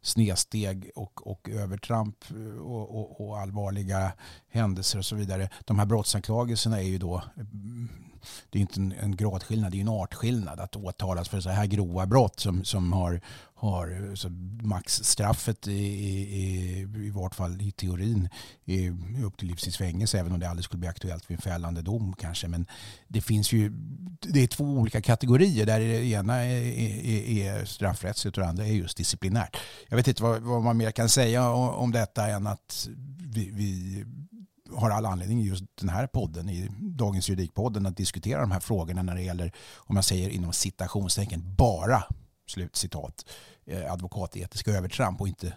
snedsteg 0.09 0.91
och, 0.95 1.27
och 1.27 1.49
övertramp 1.49 2.17
eh, 2.31 2.61
och, 2.61 3.01
och, 3.01 3.29
och, 3.29 3.39
allvarliga 3.39 4.13
händelser 4.49 4.99
och 4.99 5.05
så 5.05 5.17
vidare. 5.17 5.51
De 5.65 5.79
här 5.79 5.87
brottsanklagelserna 5.87 6.79
är 6.79 6.87
ju 6.87 6.99
då 6.99 7.23
mm, 7.37 7.89
det 8.51 8.59
är 8.59 8.61
inte 8.61 8.81
en, 8.81 8.93
en 8.93 9.17
gradskillnad, 9.17 9.73
det 9.73 9.79
är 9.79 9.81
en 9.81 9.89
artskillnad 9.89 10.61
att 10.61 10.77
åtalas 10.77 11.29
för 11.29 11.41
så 11.41 11.51
här 11.51 11.67
grova 11.67 12.07
brott 12.07 12.41
som, 12.41 12.65
som 12.65 12.93
har, 12.93 13.21
har 13.55 14.15
så 14.15 14.29
maxstraffet 14.63 15.69
i, 15.69 15.73
i, 15.73 16.81
i 16.81 17.11
vart 17.11 17.35
fall 17.35 17.63
i 17.63 17.71
teorin 17.71 18.29
i, 18.65 18.91
upp 19.25 19.37
till 19.37 19.49
livstids 19.49 19.77
fängelse 19.77 20.19
även 20.19 20.33
om 20.33 20.41
det 20.41 20.49
aldrig 20.49 20.65
skulle 20.65 20.81
bli 20.81 20.89
aktuellt 20.89 21.31
vid 21.31 21.37
en 21.37 21.43
fällande 21.43 21.83
dom 21.83 22.15
kanske. 22.19 22.49
Men 22.49 22.67
det 23.09 23.21
finns 23.21 23.53
ju, 23.53 23.71
det 24.21 24.43
är 24.43 24.47
två 24.47 24.65
olika 24.65 25.01
kategorier 25.01 25.67
där 25.67 25.81
det 25.81 26.05
ena 26.05 26.35
är, 26.35 26.63
är, 27.07 27.59
är 27.59 27.65
straffrättsligt 27.65 28.37
och 28.37 28.43
det 28.43 28.49
andra 28.49 28.67
är 28.67 28.73
just 28.73 28.97
disciplinärt. 28.97 29.57
Jag 29.89 29.97
vet 29.97 30.09
inte 30.09 30.23
vad, 30.23 30.43
vad 30.43 30.63
man 30.63 30.77
mer 30.77 30.91
kan 30.91 31.09
säga 31.09 31.51
om, 31.51 31.69
om 31.69 31.93
detta 31.93 32.29
än 32.29 32.47
att 32.47 32.89
vi, 33.19 33.51
vi 33.51 34.05
har 34.77 34.91
all 34.91 35.07
anledning 35.07 35.41
i 35.41 35.47
just 35.47 35.65
den 35.81 35.89
här 35.89 36.07
podden, 36.07 36.49
i 36.49 36.69
Dagens 36.81 37.29
Juridikpodden, 37.29 37.87
att 37.87 37.97
diskutera 37.97 38.41
de 38.41 38.51
här 38.51 38.61
frågorna 38.61 39.03
när 39.03 39.15
det 39.15 39.23
gäller, 39.23 39.53
om 39.77 39.97
jag 39.97 40.05
säger 40.05 40.31
inom 40.31 40.53
citationstecken, 40.53 41.55
bara 41.57 42.03
slutcitat, 42.47 43.25
eh, 43.67 43.93
advokatetiska 43.93 44.71
övertramp 44.71 45.21
och 45.21 45.29
inte 45.29 45.53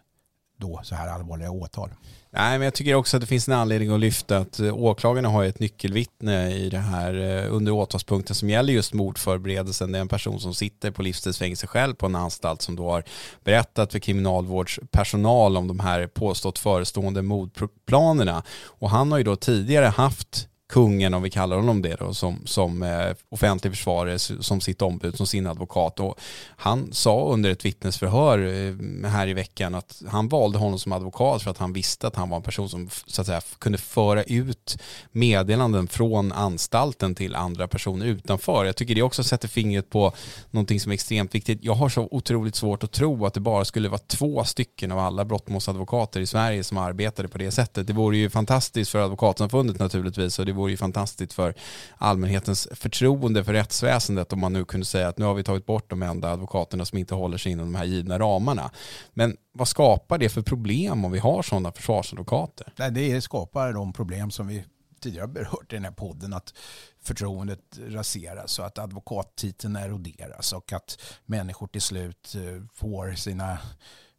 då 0.62 0.80
så 0.84 0.96
här 0.96 1.08
allvarliga 1.08 1.52
åtal. 1.52 1.90
Nej, 2.34 2.58
men 2.58 2.66
jag 2.66 2.74
tycker 2.74 2.96
också 2.96 3.18
att 3.18 3.22
det 3.22 3.28
finns 3.28 3.48
en 3.48 3.54
anledning 3.54 3.92
att 3.94 4.00
lyfta 4.00 4.38
att 4.38 4.60
eh, 4.60 4.78
åklagarna 4.78 5.30
har 5.30 5.44
ett 5.44 5.60
nyckelvittne 5.60 6.52
i 6.52 6.70
det 6.70 6.78
här 6.78 7.14
eh, 7.14 7.54
under 7.54 7.72
åtalspunkten 7.72 8.36
som 8.36 8.50
gäller 8.50 8.74
just 8.74 8.94
mordförberedelsen. 8.94 9.92
Det 9.92 9.98
är 9.98 10.02
en 10.02 10.08
person 10.08 10.40
som 10.40 10.54
sitter 10.54 10.92
på 10.92 11.02
livstidsfängelse 11.02 11.68
själv 11.68 11.94
på 11.94 12.06
en 12.06 12.16
anstalt 12.16 12.62
som 12.62 12.76
då 12.76 12.92
har 12.92 13.04
berättat 13.44 13.92
för 13.92 14.00
kriminalvårdspersonal 14.00 15.58
om 15.58 15.68
de 15.68 15.80
här 15.80 16.08
påstått 16.08 16.60
förestående 16.60 17.22
mordplanerna. 17.22 18.44
Och 18.64 18.90
han 18.90 19.12
har 19.12 19.18
ju 19.18 19.24
då 19.24 19.36
tidigare 19.36 19.86
haft 19.86 20.48
kungen, 20.72 21.14
om 21.14 21.24
vi 21.24 21.30
kallar 21.30 21.56
honom 21.56 21.82
det 21.82 21.96
då, 21.96 22.14
som, 22.14 22.42
som 22.46 22.84
eh, 22.84 23.16
offentlig 23.30 23.74
försvarare, 23.74 24.20
som 24.20 24.62
sitt 24.62 24.82
ombud, 24.82 25.18
som 25.18 25.28
sin 25.28 25.48
advokat. 25.48 26.00
Och 26.00 26.20
han 26.48 26.94
sa 26.94 27.26
under 27.26 27.50
ett 27.50 27.66
vittnesförhör 27.66 28.40
eh, 28.40 29.10
här 29.10 29.28
i 29.28 29.34
veckan 29.34 29.76
att 29.76 30.02
han 30.08 30.28
valde 30.28 30.58
honom 30.58 30.80
som 30.80 30.92
advokat 30.92 31.42
för 31.44 31.52
att 31.52 31.58
han 31.58 31.74
visste 31.74 32.08
att 32.08 32.16
han 32.16 32.30
var 32.30 32.38
en 32.38 32.44
person 32.44 32.70
som 32.70 32.90
så 33.06 33.22
att 33.22 33.28
säga, 33.28 33.42
kunde 33.60 33.78
föra 33.78 34.24
ut 34.24 34.78
meddelanden 35.12 35.88
från 35.88 36.32
anstalten 36.32 37.16
till 37.16 37.36
andra 37.36 37.68
personer 37.68 38.06
utanför. 38.06 38.66
Jag 38.66 38.76
tycker 38.76 38.96
det 38.96 39.02
också 39.02 39.24
sätter 39.24 39.48
fingret 39.48 39.90
på 39.90 40.14
någonting 40.52 40.80
som 40.80 40.92
är 40.92 40.94
extremt 40.94 41.36
viktigt. 41.36 41.60
Jag 41.62 41.74
har 41.74 41.90
så 41.90 42.08
otroligt 42.12 42.56
svårt 42.56 42.84
att 42.84 42.92
tro 42.92 43.26
att 43.26 43.34
det 43.34 43.40
bara 43.40 43.66
skulle 43.66 43.90
vara 43.90 44.02
två 44.08 44.44
stycken 44.44 44.92
av 44.92 45.00
alla 45.00 45.26
brottmålsadvokater 45.26 46.20
i 46.20 46.28
Sverige 46.28 46.64
som 46.64 46.78
arbetade 46.78 47.28
på 47.28 47.38
det 47.38 47.52
sättet. 47.52 47.88
Det 47.88 47.94
vore 47.94 48.18
ju 48.18 48.30
fantastiskt 48.30 48.92
för 48.92 49.00
advokatsamfundet 49.00 49.80
naturligtvis 49.80 50.40
och 50.40 50.46
det 50.46 50.61
vore 50.62 50.72
ju 50.72 50.78
fantastiskt 50.78 51.34
för 51.34 51.54
allmänhetens 51.98 52.68
förtroende 52.72 53.44
för 53.44 53.54
rättsväsendet 53.54 54.34
om 54.34 54.40
man 54.40 54.54
nu 54.54 54.66
kunde 54.66 54.86
säga 54.86 55.08
att 55.08 55.18
nu 55.18 55.26
har 55.26 55.34
vi 55.34 55.44
tagit 55.44 55.66
bort 55.66 55.90
de 55.90 56.04
enda 56.04 56.32
advokaterna 56.32 56.86
som 56.86 56.98
inte 56.98 57.16
håller 57.16 57.38
sig 57.38 57.52
inom 57.52 57.74
de 57.74 57.78
här 57.78 57.86
givna 57.86 58.20
ramarna. 58.20 58.72
Men 59.14 59.38
vad 59.54 59.68
skapar 59.68 60.18
det 60.18 60.30
för 60.30 60.42
problem 60.42 61.06
om 61.06 61.12
vi 61.12 61.20
har 61.20 61.44
sådana 61.44 61.72
försvarsadvokater? 61.72 62.74
Nej, 62.76 62.92
det 62.92 63.22
skapar 63.22 63.74
de 63.74 63.94
problem 63.94 64.32
som 64.32 64.48
vi 64.48 64.64
tidigare 65.00 65.28
berört 65.28 65.74
i 65.74 65.76
den 65.76 65.84
här 65.84 65.92
podden 65.92 66.34
att 66.34 66.54
förtroendet 67.02 67.80
raseras 67.88 68.60
och 68.60 68.66
att 68.66 68.78
advokattiteln 68.78 69.76
eroderas 69.76 70.54
och 70.54 70.74
att 70.74 71.02
människor 71.26 71.68
till 71.68 71.82
slut 71.82 72.36
eh, 72.36 72.64
får 72.74 73.14
sina 73.14 73.58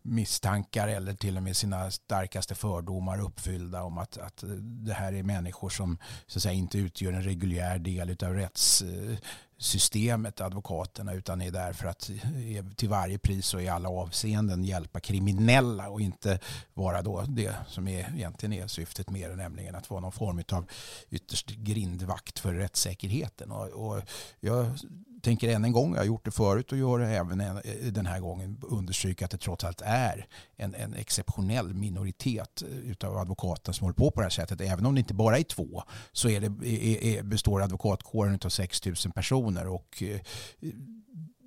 misstankar 0.03 0.89
eller 0.89 1.15
till 1.15 1.37
och 1.37 1.43
med 1.43 1.57
sina 1.57 1.91
starkaste 1.91 2.55
fördomar 2.55 3.21
uppfyllda 3.21 3.83
om 3.83 3.99
att, 3.99 4.19
att 4.19 4.45
det 4.63 4.93
här 4.93 5.13
är 5.13 5.23
människor 5.23 5.69
som 5.69 5.99
så 6.27 6.39
att 6.39 6.43
säga, 6.43 6.53
inte 6.53 6.79
utgör 6.79 7.13
en 7.13 7.23
reguljär 7.23 7.79
del 7.79 8.17
av 8.23 8.35
rättssystemet, 8.35 10.41
advokaterna, 10.41 11.13
utan 11.13 11.41
är 11.41 11.51
där 11.51 11.73
för 11.73 11.89
att 11.89 12.11
eh, 12.11 12.67
till 12.77 12.89
varje 12.89 13.19
pris 13.19 13.55
och 13.55 13.63
i 13.63 13.69
alla 13.69 13.89
avseenden 13.89 14.65
hjälpa 14.65 15.01
kriminella 15.01 15.89
och 15.89 16.01
inte 16.01 16.39
vara 16.75 17.03
då 17.03 17.25
det 17.29 17.55
som 17.69 17.89
är, 17.89 18.13
egentligen 18.15 18.53
är 18.53 18.67
syftet 18.67 19.11
med 19.11 19.31
det, 19.31 19.37
nämligen 19.37 19.75
att 19.75 19.91
vara 19.91 20.01
någon 20.01 20.13
form 20.13 20.43
av 20.53 20.67
ytterst 21.11 21.51
grindvakt 21.51 22.39
för 22.39 22.55
rättssäkerheten. 22.55 23.51
Och, 23.51 23.69
och 23.69 24.03
jag 24.41 24.79
tänker 25.23 25.49
än 25.49 25.64
en 25.64 25.73
gång, 25.73 25.93
jag 25.93 26.00
har 26.00 26.07
gjort 26.07 26.25
det 26.25 26.31
förut 26.31 26.73
och 26.73 26.79
gör 26.79 26.99
det 26.99 27.07
även 27.07 27.41
eh, 27.41 27.55
den 27.93 28.07
här 28.07 28.21
gången, 28.21 28.61
understryka 28.62 29.25
att 29.25 29.31
det 29.31 29.38
trots 29.38 29.64
allt 29.64 29.83
är 29.85 30.26
en, 30.57 30.75
en 30.75 30.95
exceptionell 30.95 31.75
minoritet 31.75 32.62
eh, 33.02 33.09
av 33.09 33.17
advokater 33.17 33.73
som 33.73 33.85
håller 33.85 33.95
på 33.95 34.11
på 34.11 34.21
det 34.21 34.25
här 34.25 34.31
sättet. 34.31 34.61
Även 34.61 34.87
om 34.87 34.95
det 34.95 34.99
inte 34.99 35.14
bara 35.14 35.38
är 35.38 35.43
två 35.43 35.83
så 36.12 36.29
är 36.29 36.41
det, 36.41 36.69
är, 36.69 37.05
är, 37.05 37.23
består 37.23 37.62
advokatkåren 37.62 38.38
av 38.45 38.49
6 38.49 38.87
000 38.87 38.97
personer 39.14 39.67
och 39.67 40.02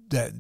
det, 0.10 0.32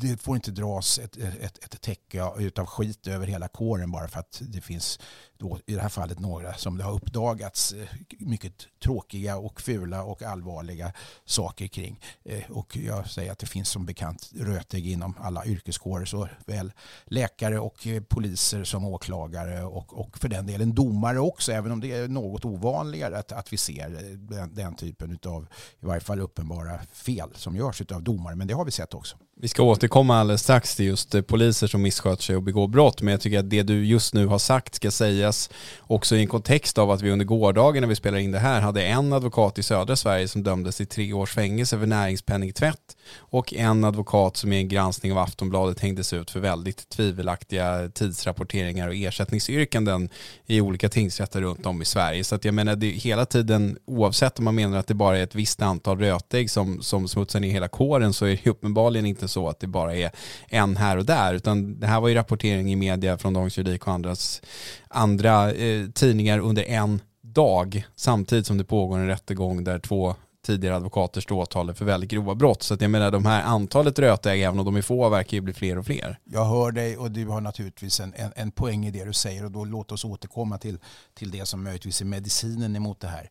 det, 0.00 0.22
får 0.22 0.36
inte 0.36 0.50
dras 0.50 0.98
ett, 0.98 1.16
ett, 1.16 1.64
ett 1.64 1.80
täcke 1.80 2.22
av 2.22 2.66
skit 2.66 3.06
över 3.06 3.26
hela 3.26 3.48
kåren 3.48 3.90
bara 3.90 4.08
för 4.08 4.20
att 4.20 4.42
det 4.44 4.60
finns 4.60 5.00
då, 5.38 5.58
i 5.66 5.74
det 5.74 5.80
här 5.80 5.88
fallet 5.88 6.18
några 6.18 6.54
som 6.54 6.78
det 6.78 6.84
har 6.84 6.92
uppdagats 6.92 7.72
eh, 7.72 7.88
mycket 8.18 8.68
tråkiga 8.82 9.36
och 9.36 9.60
fula 9.60 10.02
och 10.02 10.22
allvarliga 10.22 10.92
saker 11.24 11.66
kring. 11.66 12.00
Eh, 12.24 12.50
och 12.50 12.76
jag 12.76 13.10
säger 13.10 13.32
att 13.32 13.38
det 13.38 13.46
finns 13.46 13.68
som 13.68 13.86
bekant 13.86 14.30
rötägg 14.36 14.86
inom 14.86 15.14
alla 15.20 15.46
yrkeskårer, 15.46 16.04
såväl 16.04 16.72
läkare 17.04 17.58
och 17.58 17.86
eh, 17.86 18.02
poliser 18.02 18.64
som 18.64 18.84
åklagare 18.84 19.64
och, 19.64 20.00
och 20.00 20.18
för 20.18 20.28
den 20.28 20.46
delen 20.46 20.74
domare 20.74 21.20
också, 21.20 21.52
även 21.52 21.72
om 21.72 21.80
det 21.80 21.92
är 21.92 22.08
något 22.08 22.44
ovanligare 22.44 23.18
att, 23.18 23.32
att 23.32 23.52
vi 23.52 23.56
ser 23.56 23.88
den, 24.16 24.54
den 24.54 24.74
typen 24.74 25.18
av 25.26 25.46
i 25.80 25.86
varje 25.86 26.00
fall 26.00 26.20
uppenbara 26.20 26.80
fel 26.92 27.30
som 27.34 27.56
görs 27.56 27.80
av 27.80 28.02
domare, 28.02 28.36
men 28.36 28.46
det 28.46 28.54
har 28.54 28.64
vi 28.64 28.70
sett 28.70 28.94
också. 28.94 29.16
Vi 29.40 29.48
ska 29.48 29.62
återkomma 29.62 30.16
alldeles 30.16 30.42
strax 30.42 30.76
till 30.76 30.86
just 30.86 31.14
eh, 31.14 31.22
poliser 31.22 31.66
som 31.66 31.82
missköter 31.82 32.22
sig 32.22 32.36
och 32.36 32.42
begår 32.42 32.68
brott, 32.68 33.02
men 33.02 33.12
jag 33.12 33.20
tycker 33.20 33.38
att 33.38 33.50
det 33.50 33.62
du 33.62 33.86
just 33.86 34.14
nu 34.14 34.26
har 34.26 34.38
sagt 34.38 34.74
ska 34.74 34.90
sägas 34.90 35.50
också 35.80 36.16
i 36.16 36.20
en 36.20 36.26
kontext 36.26 36.78
av 36.78 36.90
att 36.90 37.02
vi 37.02 37.10
under 37.10 37.24
gårdagen 37.24 37.80
när 37.80 37.88
vi 37.88 37.94
spelade 37.94 38.22
in 38.22 38.32
det 38.32 38.38
här 38.38 38.60
hade 38.60 38.82
en 38.82 39.12
advokat 39.12 39.58
i 39.58 39.62
södra 39.62 39.96
Sverige 39.96 40.28
som 40.28 40.42
dömdes 40.42 40.76
till 40.76 40.86
tre 40.86 41.12
års 41.12 41.34
fängelse 41.34 41.78
för 41.78 41.86
näringspenningtvätt 41.86 42.96
och 43.18 43.54
en 43.54 43.84
advokat 43.84 44.36
som 44.36 44.52
i 44.52 44.56
en 44.56 44.68
granskning 44.68 45.12
av 45.12 45.18
Aftonbladet 45.18 45.80
hängdes 45.80 46.12
ut 46.12 46.30
för 46.30 46.40
väldigt 46.40 46.88
tvivelaktiga 46.88 47.90
tidsrapporteringar 47.94 48.88
och 48.88 48.94
ersättningsyrkanden 48.94 50.08
i 50.46 50.60
olika 50.60 50.88
tingsrätter 50.88 51.40
runt 51.40 51.66
om 51.66 51.82
i 51.82 51.84
Sverige. 51.84 52.24
Så 52.24 52.34
att 52.34 52.44
jag 52.44 52.54
menar, 52.54 52.76
det 52.76 52.86
är 52.86 52.92
hela 52.92 53.26
tiden, 53.26 53.78
oavsett 53.84 54.38
om 54.38 54.44
man 54.44 54.54
menar 54.54 54.78
att 54.78 54.86
det 54.86 54.94
bara 54.94 55.18
är 55.18 55.22
ett 55.22 55.34
visst 55.34 55.62
antal 55.62 55.98
rötägg 55.98 56.50
som, 56.50 56.82
som 56.82 57.08
smutsar 57.08 57.40
ner 57.40 57.50
hela 57.50 57.68
kåren 57.68 58.12
så 58.12 58.24
är 58.24 58.40
det 58.44 58.50
uppenbarligen 58.50 59.06
inte 59.06 59.27
så 59.28 59.48
att 59.48 59.60
det 59.60 59.66
bara 59.66 59.94
är 59.94 60.10
en 60.48 60.76
här 60.76 60.96
och 60.96 61.06
där, 61.06 61.34
utan 61.34 61.80
det 61.80 61.86
här 61.86 62.00
var 62.00 62.08
ju 62.08 62.14
rapportering 62.14 62.72
i 62.72 62.76
media 62.76 63.18
från 63.18 63.34
Dagens 63.34 63.58
Juridik 63.58 63.86
och 63.86 63.92
andras, 63.92 64.42
andra 64.88 65.52
eh, 65.52 65.86
tidningar 65.86 66.38
under 66.38 66.62
en 66.62 67.00
dag 67.20 67.86
samtidigt 67.96 68.46
som 68.46 68.58
det 68.58 68.64
pågår 68.64 68.98
en 68.98 69.06
rättegång 69.06 69.64
där 69.64 69.78
två 69.78 70.14
tidigare 70.46 70.76
advokater 70.76 71.20
står 71.20 71.36
åtalade 71.36 71.74
för 71.74 71.84
väldigt 71.84 72.10
grova 72.10 72.34
brott. 72.34 72.62
Så 72.62 72.74
att 72.74 72.80
jag 72.80 72.90
menar 72.90 73.10
de 73.10 73.26
här 73.26 73.42
antalet 73.42 73.98
rötägg, 73.98 74.42
även 74.42 74.58
om 74.58 74.64
de 74.64 74.76
är 74.76 74.82
få, 74.82 75.08
verkar 75.08 75.36
ju 75.36 75.40
bli 75.40 75.52
fler 75.52 75.78
och 75.78 75.86
fler. 75.86 76.18
Jag 76.24 76.44
hör 76.44 76.70
dig 76.70 76.96
och 76.96 77.10
du 77.10 77.26
har 77.26 77.40
naturligtvis 77.40 78.00
en, 78.00 78.14
en, 78.16 78.32
en 78.36 78.50
poäng 78.50 78.86
i 78.86 78.90
det 78.90 79.04
du 79.04 79.12
säger 79.12 79.44
och 79.44 79.50
då 79.50 79.64
låt 79.64 79.92
oss 79.92 80.04
återkomma 80.04 80.58
till, 80.58 80.78
till 81.14 81.30
det 81.30 81.46
som 81.46 81.62
möjligtvis 81.62 82.00
är 82.00 82.04
medicinen 82.04 82.76
emot 82.76 83.00
det 83.00 83.08
här. 83.08 83.30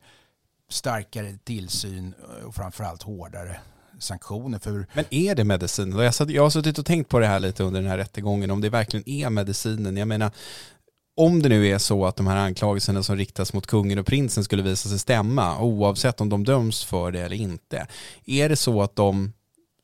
starkare 0.69 1.37
tillsyn 1.43 2.13
eh, 2.39 2.45
och 2.45 2.55
framförallt 2.55 3.03
hårdare 3.03 3.59
sanktioner. 3.99 4.59
För... 4.59 4.85
Men 4.93 5.05
är 5.09 5.35
det 5.35 5.43
medicinen? 5.43 5.99
Jag, 5.99 6.15
satt, 6.15 6.29
jag 6.29 6.43
har 6.43 6.49
suttit 6.49 6.77
och 6.77 6.85
tänkt 6.85 7.09
på 7.09 7.19
det 7.19 7.27
här 7.27 7.39
lite 7.39 7.63
under 7.63 7.81
den 7.81 7.89
här 7.89 7.97
rättegången, 7.97 8.51
om 8.51 8.61
det 8.61 8.69
verkligen 8.69 9.09
är 9.09 9.29
medicinen. 9.29 9.97
Jag 9.97 10.07
menar, 10.07 10.31
om 11.17 11.41
det 11.41 11.49
nu 11.49 11.67
är 11.67 11.77
så 11.77 12.05
att 12.05 12.15
de 12.15 12.27
här 12.27 12.37
anklagelserna 12.37 13.03
som 13.03 13.15
riktas 13.15 13.53
mot 13.53 13.67
kungen 13.67 13.99
och 13.99 14.05
prinsen 14.05 14.43
skulle 14.43 14.63
visa 14.63 14.89
sig 14.89 14.99
stämma, 14.99 15.61
oavsett 15.61 16.21
om 16.21 16.29
de 16.29 16.43
döms 16.43 16.83
för 16.83 17.11
det 17.11 17.21
eller 17.21 17.35
inte, 17.35 17.87
är 18.25 18.49
det 18.49 18.55
så 18.55 18.81
att 18.81 18.95
de 18.95 19.33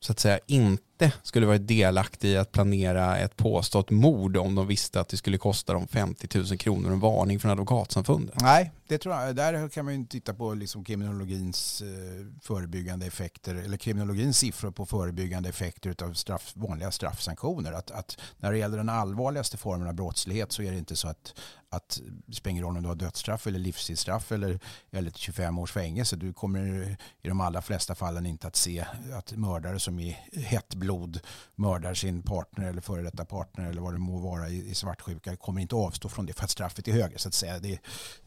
så 0.00 0.12
att 0.12 0.20
säga 0.20 0.38
inte 0.46 0.84
skulle 1.22 1.46
varit 1.46 1.68
delaktig 1.68 2.28
i 2.28 2.36
att 2.36 2.52
planera 2.52 3.18
ett 3.18 3.36
påstått 3.36 3.90
mord 3.90 4.36
om 4.36 4.54
de 4.54 4.66
visste 4.66 5.00
att 5.00 5.08
det 5.08 5.16
skulle 5.16 5.38
kosta 5.38 5.72
dem 5.72 5.88
50 5.88 6.38
000 6.38 6.58
kronor 6.58 6.92
en 6.92 7.00
varning 7.00 7.40
från 7.40 7.50
advokatsamfundet? 7.50 8.40
Nej, 8.40 8.72
det 8.88 8.98
tror 8.98 9.14
jag. 9.14 9.36
Där 9.36 9.68
kan 9.68 9.84
man 9.84 10.00
ju 10.00 10.06
titta 10.06 10.34
på 10.34 10.54
liksom 10.54 10.84
kriminologins 10.84 11.82
eh, 11.82 12.26
förebyggande 12.42 13.06
effekter 13.06 13.54
eller 13.54 13.76
kriminologins 13.76 14.38
siffror 14.38 14.70
på 14.70 14.86
förebyggande 14.86 15.48
effekter 15.48 16.04
av 16.04 16.12
straff, 16.12 16.52
vanliga 16.56 16.90
straffsanktioner. 16.90 17.72
Att, 17.72 17.90
att 17.90 18.20
när 18.38 18.52
det 18.52 18.58
gäller 18.58 18.76
den 18.76 18.88
allvarligaste 18.88 19.56
formen 19.56 19.88
av 19.88 19.94
brottslighet 19.94 20.52
så 20.52 20.62
är 20.62 20.72
det 20.72 20.78
inte 20.78 20.96
så 20.96 21.08
att, 21.08 21.34
att 21.70 22.00
det 22.26 22.34
spelar 22.34 22.50
ingen 22.50 22.64
roll 22.64 22.76
om 22.76 22.82
du 22.82 22.88
har 22.88 22.96
dödsstraff 22.96 23.46
eller 23.46 23.58
livstidsstraff 23.58 24.32
eller, 24.32 24.60
eller 24.90 25.10
25 25.10 25.58
års 25.58 25.72
fängelse. 25.72 26.16
Du 26.16 26.32
kommer 26.32 26.96
i 27.22 27.28
de 27.28 27.40
allra 27.40 27.62
flesta 27.62 27.94
fallen 27.94 28.26
inte 28.26 28.46
att 28.46 28.56
se 28.56 28.86
att 29.12 29.32
mördare 29.32 29.78
som 29.78 30.00
i 30.00 30.18
hett 30.32 30.74
blod 30.84 31.20
mördar 31.54 31.94
sin 31.94 32.22
partner 32.22 32.68
eller 32.68 32.80
före 32.80 33.02
detta 33.02 33.24
partner 33.24 33.70
eller 33.70 33.80
vad 33.80 33.94
det 33.94 33.98
må 33.98 34.18
vara 34.18 34.48
i, 34.48 34.70
i 34.70 34.74
svartsjuka 34.74 35.36
kommer 35.36 35.60
inte 35.60 35.74
avstå 35.74 36.08
från 36.08 36.26
det 36.26 36.32
för 36.32 36.44
att 36.44 36.50
straffet 36.50 36.88
är 36.88 36.92
högre. 36.92 37.18
Så 37.18 37.28
att 37.28 37.34
säga. 37.34 37.58
Det, 37.58 37.78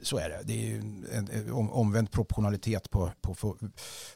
så 0.01 0.17
är 0.17 0.29
det. 0.29 0.41
Det 0.43 0.71
är 0.71 0.75
en, 0.77 1.29
en 1.31 1.51
omvänd 1.51 2.11
proportionalitet 2.11 2.89
på, 2.89 3.11
på, 3.21 3.57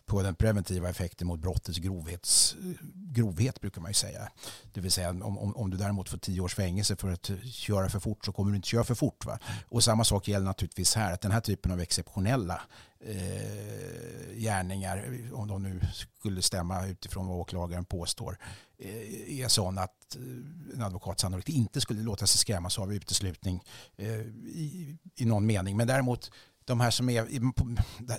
på 0.06 0.22
den 0.22 0.36
preventiva 0.36 0.90
effekten 0.90 1.28
mot 1.28 1.40
brottets 1.40 1.78
grovhets, 1.78 2.56
grovhet 2.94 3.62
brukar 3.62 3.82
man 3.82 3.90
ju 3.92 3.96
säga. 3.96 4.32
Det 4.74 4.82
vill 4.82 4.92
säga 4.92 5.10
om, 5.10 5.38
om, 5.38 5.56
om 5.56 5.70
du 5.70 5.78
däremot 5.78 6.10
får 6.10 6.18
tio 6.18 6.42
års 6.42 6.56
fängelse 6.56 6.96
för 6.96 7.12
att 7.12 7.32
köra 7.52 7.90
för 7.90 8.00
fort 8.00 8.26
så 8.26 8.32
kommer 8.32 8.52
du 8.52 8.56
inte 8.56 8.68
köra 8.68 8.84
för 8.84 8.96
fort. 8.96 9.26
Va? 9.26 9.40
Och 9.70 9.84
samma 9.84 10.04
sak 10.04 10.28
gäller 10.28 10.46
naturligtvis 10.46 10.96
här, 10.96 11.14
att 11.14 11.22
den 11.22 11.32
här 11.32 11.42
typen 11.42 11.72
av 11.72 11.80
exceptionella 11.80 12.62
eh, 13.06 14.36
gärningar, 14.36 15.30
om 15.34 15.48
de 15.48 15.64
nu 15.64 15.82
skulle 16.14 16.42
stämma 16.42 16.88
utifrån 16.88 17.28
vad 17.28 17.38
åklagaren 17.38 17.86
påstår, 17.86 18.38
eh, 18.78 19.42
är 19.42 19.48
sån 19.48 19.78
att 19.78 20.16
eh, 20.16 20.76
en 20.76 20.82
advokat 20.82 21.20
sannolikt 21.20 21.50
inte 21.50 21.82
skulle 21.82 22.02
låta 22.02 22.28
sig 22.28 22.38
skrämmas 22.38 22.80
av 22.80 22.94
uteslutning 22.94 23.64
eh, 23.98 24.20
i, 24.46 24.98
i 25.16 25.26
någon 25.26 25.46
mening. 25.46 25.78
Men 25.78 25.88
däremot 25.88 26.32
de 26.66 26.80
här 26.80 26.92
som 26.92 27.10
är, 27.10 27.28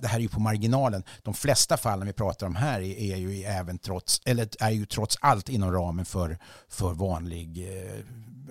det 0.01 0.09
här 0.09 0.19
är 0.19 0.23
ju 0.23 0.29
på 0.29 0.41
marginalen. 0.41 1.05
De 1.23 1.35
flesta 1.35 1.77
fallen 1.77 2.07
vi 2.07 2.13
pratar 2.13 2.47
om 2.47 2.57
här 2.57 2.81
är 2.81 3.17
ju 3.17 3.43
även 3.43 3.79
trots, 3.79 4.21
eller 4.25 4.49
är 4.61 4.71
ju 4.71 4.87
trots 4.87 5.19
allt 5.21 5.49
inom 5.49 5.73
ramen 5.73 6.05
för, 6.05 6.39
för 6.69 6.95
vanlig 6.95 7.79
eh, 7.79 8.05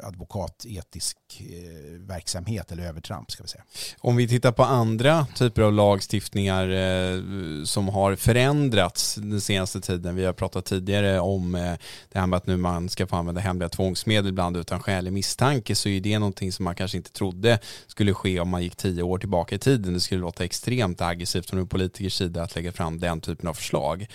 advokatetisk 0.03 1.17
eh, 1.39 1.99
verksamhet 1.99 2.71
eller 2.71 2.83
övertramp 2.83 3.31
ska 3.31 3.43
vi 3.43 3.49
säga. 3.49 3.63
Om 3.99 4.15
vi 4.15 4.27
tittar 4.27 4.51
på 4.51 4.63
andra 4.63 5.27
typer 5.35 5.61
av 5.61 5.73
lagstiftningar 5.73 6.69
eh, 6.69 7.63
som 7.63 7.89
har 7.89 8.15
förändrats 8.15 9.15
den 9.15 9.41
senaste 9.41 9.81
tiden. 9.81 10.15
Vi 10.15 10.25
har 10.25 10.33
pratat 10.33 10.65
tidigare 10.65 11.19
om 11.19 11.55
eh, 11.55 11.73
det 12.09 12.19
här 12.19 12.27
med 12.27 12.37
att 12.37 12.47
nu 12.47 12.57
man 12.57 12.89
ska 12.89 13.07
få 13.07 13.15
använda 13.15 13.41
hemliga 13.41 13.69
tvångsmedel 13.69 14.29
ibland 14.29 14.57
utan 14.57 14.79
skälig 14.79 15.13
misstanke 15.13 15.75
så 15.75 15.89
är 15.89 16.01
det 16.01 16.19
någonting 16.19 16.51
som 16.51 16.65
man 16.65 16.75
kanske 16.75 16.97
inte 16.97 17.11
trodde 17.11 17.59
skulle 17.87 18.13
ske 18.13 18.39
om 18.39 18.49
man 18.49 18.63
gick 18.63 18.75
tio 18.75 19.03
år 19.03 19.17
tillbaka 19.17 19.55
i 19.55 19.59
tiden. 19.59 19.93
Det 19.93 19.99
skulle 19.99 20.21
låta 20.21 20.43
extremt 20.43 21.01
aggressivt 21.01 21.49
från 21.49 21.59
en 21.59 21.67
politikers 21.67 22.13
sida 22.13 22.43
att 22.43 22.55
lägga 22.55 22.71
fram 22.71 22.99
den 22.99 23.21
typen 23.21 23.49
av 23.49 23.53
förslag. 23.53 24.07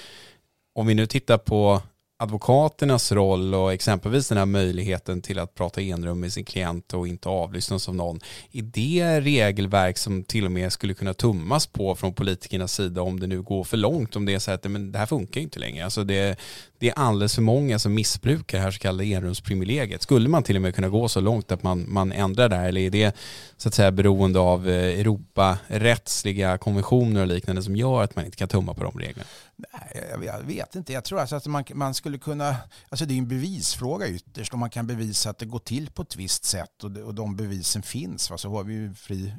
Om 0.75 0.87
vi 0.87 0.95
nu 0.95 1.07
tittar 1.07 1.39
på 1.39 1.83
advokaternas 2.19 3.13
roll 3.13 3.55
och 3.55 3.73
exempelvis 3.73 4.29
den 4.29 4.39
här 4.39 4.47
möjligheten 4.47 5.23
till 5.23 5.39
att 5.39 5.55
prata 5.55 5.81
enrum 5.81 6.21
med 6.21 6.33
sin 6.33 6.45
klient 6.45 6.95
och 6.95 7.09
inte 7.09 7.29
avlyssnas 7.29 7.89
av 7.89 7.95
någon. 7.95 8.21
Är 8.53 8.63
det 8.63 9.21
regelverk 9.21 9.99
som 9.99 10.25
till 10.25 10.45
och 10.45 10.53
med 10.53 10.73
skulle 10.73 10.95
kunna 10.95 11.15
tummas 11.15 11.67
på 11.67 11.95
från 11.95 12.15
politikernas 12.15 12.75
sida 12.75 13.03
om 13.03 13.21
det 13.21 13.27
nu 13.27 13.43
går 13.43 13.65
för 13.65 13.77
långt? 13.77 14.17
Om 14.17 14.25
det 14.25 14.35
är 14.35 14.39
så 14.39 14.51
att 14.51 14.65
men 14.65 14.93
det 14.93 14.99
här 14.99 15.07
funkar 15.07 15.41
inte 15.41 15.59
längre. 15.59 15.85
Alltså 15.85 16.05
det, 16.05 16.39
det 16.79 16.89
är 16.89 16.95
alldeles 16.99 17.35
för 17.35 17.43
många 17.43 17.79
som 17.79 17.95
missbrukar 17.95 18.59
det 18.59 18.65
här 18.65 18.71
så 18.71 18.79
kallade 18.79 19.05
enrumsprivilegiet. 19.05 20.03
Skulle 20.03 20.29
man 20.29 20.43
till 20.43 20.57
och 20.57 20.63
med 20.63 20.75
kunna 20.75 20.89
gå 20.89 21.09
så 21.09 21.21
långt 21.21 21.53
att 21.53 21.63
man, 21.63 21.85
man 21.89 22.13
ändrar 22.13 22.49
det 22.49 22.57
här 22.57 22.69
eller 22.69 22.81
är 22.81 22.91
det 22.91 23.17
så 23.57 23.69
att 23.69 23.75
säga 23.75 23.91
beroende 23.91 24.39
av 24.39 24.69
eh, 24.69 25.01
Europarättsliga 25.01 26.59
konventioner 26.59 27.21
och 27.21 27.27
liknande 27.27 27.63
som 27.63 27.77
gör 27.77 28.03
att 28.03 28.17
man 28.17 28.25
inte 28.25 28.37
kan 28.37 28.49
tumma 28.49 28.75
på 28.75 28.83
de 28.83 28.99
reglerna? 28.99 29.25
Nej, 29.57 30.25
jag 30.25 30.43
vet 30.43 30.75
inte. 30.75 30.93
Jag 30.93 31.05
tror 31.05 31.21
alltså 31.21 31.37
att 31.37 31.47
man, 31.47 31.65
man 31.75 31.95
skulle 31.95 32.19
kunna... 32.19 32.57
Alltså 32.89 33.07
det 33.07 33.15
är 33.15 33.19
en 33.19 33.29
bevisfråga 33.29 34.09
ytterst 34.09 34.55
om 34.55 34.61
man 34.61 34.71
kan 34.71 34.87
bevisa 34.87 35.31
att 35.31 35.39
det 35.39 35.47
går 35.47 35.59
till 35.59 35.91
på 35.91 36.03
ett 36.03 36.17
visst 36.17 36.45
sätt 36.45 36.85
och, 36.85 36.91
det, 36.91 37.03
och 37.03 37.15
de 37.15 37.37
bevisen 37.37 37.83
finns. 37.83 38.31
Va? 38.31 38.39
Så 38.39 38.51
har 38.51 38.65
vi 38.65 38.75
ju 38.75 38.95
fri 38.95 39.35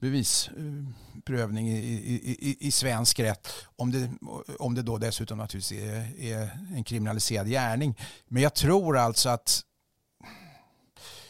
bevisprövning 0.00 1.68
i, 1.68 1.78
i, 1.78 2.36
i, 2.50 2.56
i 2.66 2.70
svensk 2.70 3.20
rätt. 3.20 3.48
Om 3.76 3.90
det, 3.90 4.10
om 4.58 4.74
det 4.74 4.82
då 4.82 4.98
dessutom 4.98 5.38
naturligtvis 5.38 5.82
är, 5.82 6.20
är 6.20 6.58
en 6.74 6.84
kriminaliserad 6.84 7.48
gärning. 7.48 7.98
Men 8.28 8.42
jag 8.42 8.54
tror 8.54 8.98
alltså 8.98 9.28
att 9.28 9.64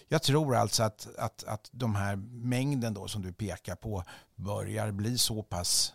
jag 0.09 0.23
tror 0.23 0.57
alltså 0.57 0.83
att, 0.83 1.09
att, 1.19 1.45
att 1.45 1.69
de 1.73 1.95
här 1.95 2.17
mängden 2.31 2.95
då 2.95 3.09
som 3.09 3.23
du 3.23 3.33
pekar 3.33 3.75
på 3.77 4.05
börjar 4.37 4.91
bli 4.93 5.19
så 5.19 5.43
pass 5.43 5.93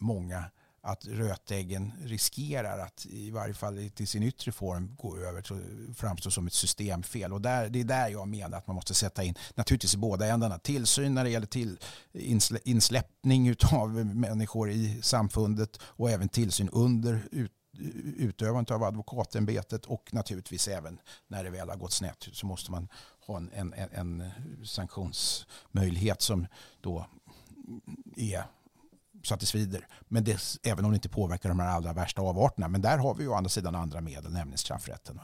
många 0.00 0.44
att 0.84 1.06
rötäggen 1.06 1.92
riskerar 2.02 2.78
att 2.78 3.06
i 3.06 3.30
varje 3.30 3.54
fall 3.54 3.90
till 3.94 4.08
sin 4.08 4.22
yttre 4.22 4.52
form 4.52 4.96
gå 4.96 5.16
över 5.16 5.42
till 5.42 5.94
framstå 5.94 6.30
som 6.30 6.46
ett 6.46 6.52
systemfel. 6.52 7.32
Och 7.32 7.40
där, 7.40 7.68
det 7.68 7.80
är 7.80 7.84
där 7.84 8.08
jag 8.08 8.28
menar 8.28 8.58
att 8.58 8.66
man 8.66 8.76
måste 8.76 8.94
sätta 8.94 9.24
in, 9.24 9.34
naturligtvis 9.54 9.94
i 9.94 9.98
båda 9.98 10.26
ändarna, 10.26 10.58
tillsyn 10.58 11.14
när 11.14 11.24
det 11.24 11.30
gäller 11.30 11.46
till, 11.46 11.78
insläppning 12.64 13.54
av 13.72 13.90
människor 14.06 14.70
i 14.70 15.02
samfundet 15.02 15.78
och 15.82 16.10
även 16.10 16.28
tillsyn 16.28 16.68
under 16.68 17.28
ut, 17.30 17.52
utövandet 18.16 18.70
av 18.70 18.82
advokatämbetet 18.82 19.84
och 19.84 20.08
naturligtvis 20.12 20.68
även 20.68 20.98
när 21.28 21.44
det 21.44 21.50
väl 21.50 21.68
har 21.68 21.76
gått 21.76 21.92
snett 21.92 22.28
så 22.32 22.46
måste 22.46 22.70
man 22.70 22.88
ha 23.26 23.36
en, 23.36 23.50
en, 23.52 23.72
en 23.72 24.30
sanktionsmöjlighet 24.64 26.22
som 26.22 26.46
då 26.80 27.06
är 28.16 28.44
så 29.26 29.34
att 29.34 29.40
det 29.40 29.46
svider. 29.46 29.86
Men 30.08 30.24
det, 30.24 30.58
även 30.62 30.84
om 30.84 30.90
det 30.90 30.94
inte 30.94 31.08
påverkar 31.08 31.48
de 31.48 31.60
här 31.60 31.68
allra 31.68 31.92
värsta 31.92 32.22
avarterna. 32.22 32.68
Men 32.68 32.82
där 32.82 32.98
har 32.98 33.14
vi 33.14 33.22
ju 33.22 33.28
å 33.28 33.34
andra 33.34 33.48
sidan 33.48 33.74
andra 33.74 34.00
medel, 34.00 34.32
nämligen 34.32 34.58
straffrätten. 34.58 35.20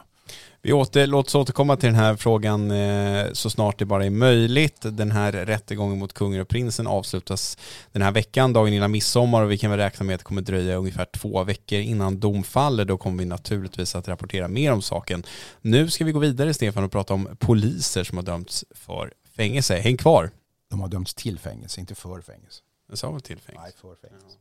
Vi 0.62 0.72
åter, 0.72 1.06
låt 1.06 1.26
oss 1.26 1.34
återkomma 1.34 1.76
till 1.76 1.86
den 1.86 1.94
här 1.94 2.16
frågan 2.16 2.70
eh, 2.70 3.32
så 3.32 3.50
snart 3.50 3.78
det 3.78 3.84
bara 3.84 4.04
är 4.04 4.10
möjligt. 4.10 4.76
Den 4.80 5.10
här 5.10 5.32
rättegången 5.32 5.98
mot 5.98 6.12
kungen 6.12 6.40
och 6.40 6.48
prinsen 6.48 6.86
avslutas 6.86 7.58
den 7.92 8.02
här 8.02 8.12
veckan, 8.12 8.52
dagen 8.52 8.72
innan 8.72 8.90
midsommar 8.90 9.42
och 9.42 9.50
vi 9.50 9.58
kan 9.58 9.70
väl 9.70 9.80
räkna 9.80 10.06
med 10.06 10.14
att 10.14 10.20
det 10.20 10.24
kommer 10.24 10.42
dröja 10.42 10.76
ungefär 10.76 11.04
två 11.04 11.44
veckor 11.44 11.78
innan 11.78 12.20
dom 12.20 12.42
faller. 12.42 12.84
Då 12.84 12.98
kommer 12.98 13.18
vi 13.18 13.24
naturligtvis 13.24 13.94
att 13.94 14.08
rapportera 14.08 14.48
mer 14.48 14.72
om 14.72 14.82
saken. 14.82 15.22
Nu 15.60 15.90
ska 15.90 16.04
vi 16.04 16.12
gå 16.12 16.18
vidare 16.18 16.54
Stefan 16.54 16.84
och 16.84 16.92
prata 16.92 17.14
om 17.14 17.28
poliser 17.38 18.04
som 18.04 18.18
har 18.18 18.24
dömts 18.24 18.64
för 18.74 19.12
fängelse. 19.36 19.78
Häng 19.78 19.96
kvar. 19.96 20.30
De 20.70 20.80
har 20.80 20.88
dömts 20.88 21.14
till 21.14 21.38
fängelse, 21.38 21.80
inte 21.80 21.94
för 21.94 22.20
fängelse. 22.20 22.62
Jag 22.90 22.98
sa 22.98 23.10
väl 23.10 23.20
till 23.20 23.40
fängelse? 23.40 23.62
Nej, 23.62 23.72
för 23.72 23.94
fängelse. 23.94 24.38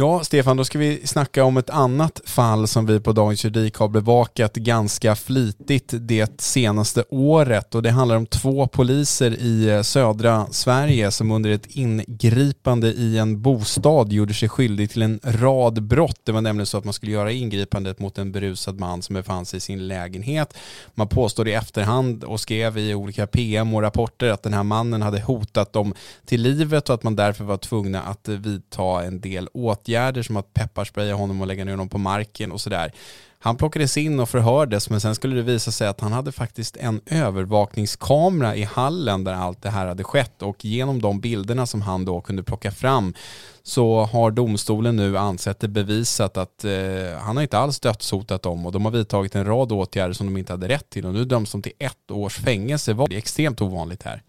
Ja, 0.00 0.24
Stefan, 0.24 0.56
då 0.56 0.64
ska 0.64 0.78
vi 0.78 1.06
snacka 1.06 1.44
om 1.44 1.56
ett 1.56 1.70
annat 1.70 2.20
fall 2.24 2.68
som 2.68 2.86
vi 2.86 3.00
på 3.00 3.12
Dagens 3.12 3.44
Juridik 3.44 3.76
har 3.76 3.88
bevakat 3.88 4.54
ganska 4.54 5.14
flitigt 5.16 5.94
det 5.98 6.40
senaste 6.40 7.04
året 7.10 7.74
och 7.74 7.82
det 7.82 7.90
handlar 7.90 8.16
om 8.16 8.26
två 8.26 8.66
poliser 8.66 9.30
i 9.40 9.68
eh, 9.68 9.82
södra 9.82 10.46
Sverige 10.50 11.10
som 11.10 11.30
under 11.30 11.50
ett 11.50 11.66
ingripande 11.66 12.88
i 12.88 13.18
en 13.18 13.42
bostad 13.42 14.12
gjorde 14.12 14.34
sig 14.34 14.48
skyldig 14.48 14.90
till 14.90 15.02
en 15.02 15.20
rad 15.22 15.82
brott. 15.82 16.20
Det 16.24 16.32
var 16.32 16.40
nämligen 16.40 16.66
så 16.66 16.78
att 16.78 16.84
man 16.84 16.94
skulle 16.94 17.12
göra 17.12 17.32
ingripandet 17.32 17.98
mot 17.98 18.18
en 18.18 18.32
berusad 18.32 18.80
man 18.80 19.02
som 19.02 19.14
befann 19.14 19.46
sig 19.46 19.56
i 19.56 19.60
sin 19.60 19.88
lägenhet. 19.88 20.54
Man 20.94 21.08
påstår 21.08 21.48
i 21.48 21.52
efterhand 21.52 22.24
och 22.24 22.40
skrev 22.40 22.78
i 22.78 22.94
olika 22.94 23.26
PM 23.26 23.74
och 23.74 23.82
rapporter 23.82 24.30
att 24.30 24.42
den 24.42 24.54
här 24.54 24.62
mannen 24.62 25.02
hade 25.02 25.20
hotat 25.20 25.72
dem 25.72 25.94
till 26.26 26.42
livet 26.42 26.88
och 26.88 26.94
att 26.94 27.02
man 27.02 27.16
därför 27.16 27.44
var 27.44 27.56
tvungna 27.56 28.02
att 28.02 28.28
eh, 28.28 28.34
vidta 28.34 29.04
en 29.04 29.20
del 29.20 29.48
åtgärder 29.52 29.87
åtgärder 29.88 30.22
som 30.22 30.36
att 30.36 30.54
pepparspraya 30.54 31.14
honom 31.14 31.40
och 31.40 31.46
lägga 31.46 31.64
ner 31.64 31.72
honom 31.72 31.88
på 31.88 31.98
marken 31.98 32.52
och 32.52 32.60
sådär. 32.60 32.92
Han 33.40 33.56
plockades 33.56 33.96
in 33.96 34.20
och 34.20 34.28
förhördes 34.28 34.90
men 34.90 35.00
sen 35.00 35.14
skulle 35.14 35.36
det 35.36 35.42
visa 35.42 35.70
sig 35.70 35.88
att 35.88 36.00
han 36.00 36.12
hade 36.12 36.32
faktiskt 36.32 36.76
en 36.76 37.00
övervakningskamera 37.06 38.56
i 38.56 38.64
hallen 38.64 39.24
där 39.24 39.32
allt 39.32 39.62
det 39.62 39.70
här 39.70 39.86
hade 39.86 40.04
skett 40.04 40.42
och 40.42 40.64
genom 40.64 41.02
de 41.02 41.20
bilderna 41.20 41.66
som 41.66 41.82
han 41.82 42.04
då 42.04 42.20
kunde 42.20 42.42
plocka 42.42 42.70
fram 42.70 43.14
så 43.62 44.04
har 44.04 44.30
domstolen 44.30 44.96
nu 44.96 45.18
ansett 45.18 45.60
det 45.60 45.68
bevisat 45.68 46.36
att 46.36 46.64
eh, 46.64 47.18
han 47.20 47.36
har 47.36 47.42
inte 47.42 47.58
alls 47.58 47.80
dödshotat 47.80 48.42
dem 48.42 48.66
och 48.66 48.72
de 48.72 48.84
har 48.84 48.92
vidtagit 48.92 49.34
en 49.34 49.44
rad 49.44 49.72
åtgärder 49.72 50.12
som 50.14 50.26
de 50.26 50.36
inte 50.36 50.52
hade 50.52 50.68
rätt 50.68 50.90
till 50.90 51.06
och 51.06 51.14
nu 51.14 51.24
döms 51.24 51.52
de 51.52 51.62
till 51.62 51.72
ett 51.78 52.10
års 52.10 52.36
fängelse. 52.36 52.92
Det 52.92 53.14
är 53.14 53.18
extremt 53.18 53.62
ovanligt 53.62 54.02
här. 54.02 54.22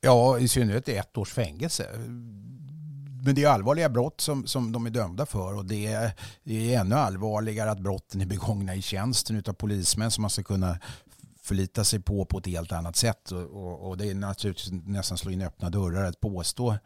Ja, 0.00 0.38
i 0.38 0.48
synnerhet 0.48 0.88
ett 0.88 1.18
års 1.18 1.32
fängelse 1.32 1.86
men 3.26 3.34
det 3.34 3.44
är 3.44 3.48
allvarliga 3.48 3.88
brott 3.88 4.20
som, 4.20 4.46
som 4.46 4.72
de 4.72 4.86
är 4.86 4.90
dömda 4.90 5.26
för 5.26 5.54
och 5.54 5.64
det 5.64 5.86
är, 5.86 6.12
det 6.44 6.74
är 6.74 6.80
ännu 6.80 6.94
allvarligare 6.94 7.70
att 7.70 7.80
brotten 7.80 8.20
är 8.20 8.26
begångna 8.26 8.74
i 8.74 8.82
tjänsten 8.82 9.42
av 9.48 9.52
polismän 9.52 10.10
som 10.10 10.22
man 10.22 10.30
ska 10.30 10.42
kunna 10.42 10.78
förlita 11.42 11.84
sig 11.84 12.00
på 12.00 12.24
på 12.24 12.38
ett 12.38 12.46
helt 12.46 12.72
annat 12.72 12.96
sätt. 12.96 13.30
Och, 13.30 13.42
och, 13.42 13.88
och 13.88 13.96
det 13.96 14.10
är 14.10 14.14
naturligtvis 14.14 14.72
nästan 14.72 15.18
slå 15.18 15.30
in 15.30 15.42
öppna 15.42 15.70
dörrar 15.70 16.04
att 16.04 16.20
påstå 16.20 16.76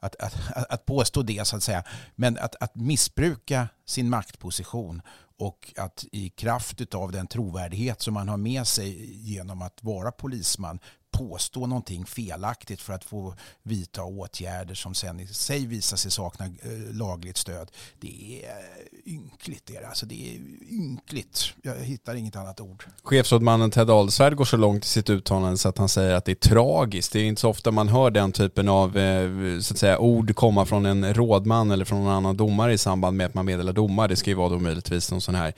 att, 0.00 0.16
att, 0.16 0.34
att, 0.70 0.86
påstå 0.86 1.22
det 1.22 1.46
så 1.46 1.56
att 1.56 1.62
säga. 1.62 1.84
Men 2.14 2.38
att, 2.38 2.54
att 2.62 2.74
missbruka 2.74 3.68
sin 3.86 4.10
maktposition 4.10 5.02
och 5.38 5.72
att 5.76 6.04
i 6.12 6.28
kraft 6.28 6.94
av 6.94 7.12
den 7.12 7.26
trovärdighet 7.26 8.02
som 8.02 8.14
man 8.14 8.28
har 8.28 8.36
med 8.36 8.66
sig 8.66 9.14
genom 9.30 9.62
att 9.62 9.82
vara 9.82 10.10
polisman 10.10 10.78
påstå 11.18 11.66
någonting 11.66 12.06
felaktigt 12.06 12.80
för 12.80 12.92
att 12.92 13.04
få 13.04 13.34
vidta 13.62 14.04
åtgärder 14.04 14.74
som 14.74 14.94
sen 14.94 15.20
i 15.20 15.26
sig 15.26 15.66
visar 15.66 15.96
sig 15.96 16.10
sakna 16.10 16.46
eh, 16.46 16.94
lagligt 16.94 17.36
stöd. 17.36 17.70
Det 18.00 18.42
är 18.44 18.78
ynkligt. 19.06 19.62
Det 19.66 19.76
är, 19.76 19.88
alltså 19.88 20.06
det 20.06 20.34
är 20.34 20.40
ynkligt. 20.70 21.44
Jag 21.62 21.74
hittar 21.74 22.14
inget 22.14 22.36
annat 22.36 22.60
ord. 22.60 22.84
Chefsrådmannen 23.02 23.70
Ted 23.70 23.90
Alsvärd 23.90 24.36
går 24.36 24.44
så 24.44 24.56
långt 24.56 24.84
i 24.84 24.88
sitt 24.88 25.10
uttalande 25.10 25.58
så 25.58 25.68
att 25.68 25.78
han 25.78 25.88
säger 25.88 26.14
att 26.14 26.24
det 26.24 26.32
är 26.32 26.48
tragiskt. 26.48 27.12
Det 27.12 27.20
är 27.20 27.24
inte 27.24 27.40
så 27.40 27.48
ofta 27.48 27.70
man 27.70 27.88
hör 27.88 28.10
den 28.10 28.32
typen 28.32 28.68
av 28.68 28.96
eh, 28.96 29.60
så 29.60 29.74
att 29.74 29.78
säga, 29.78 29.98
ord 29.98 30.34
komma 30.34 30.64
från 30.64 30.86
en 30.86 31.14
rådman 31.14 31.70
eller 31.70 31.84
från 31.84 32.04
någon 32.04 32.12
annan 32.12 32.36
domare 32.36 32.72
i 32.72 32.78
samband 32.78 33.16
med 33.16 33.26
att 33.26 33.34
man 33.34 33.44
meddelar 33.44 33.72
domar. 33.72 34.08
Det 34.08 34.16
ska 34.16 34.30
ju 34.30 34.36
vara 34.36 34.48
då 34.48 34.58
möjligtvis 34.58 35.10
någon 35.10 35.20
sån 35.20 35.34
här 35.34 35.52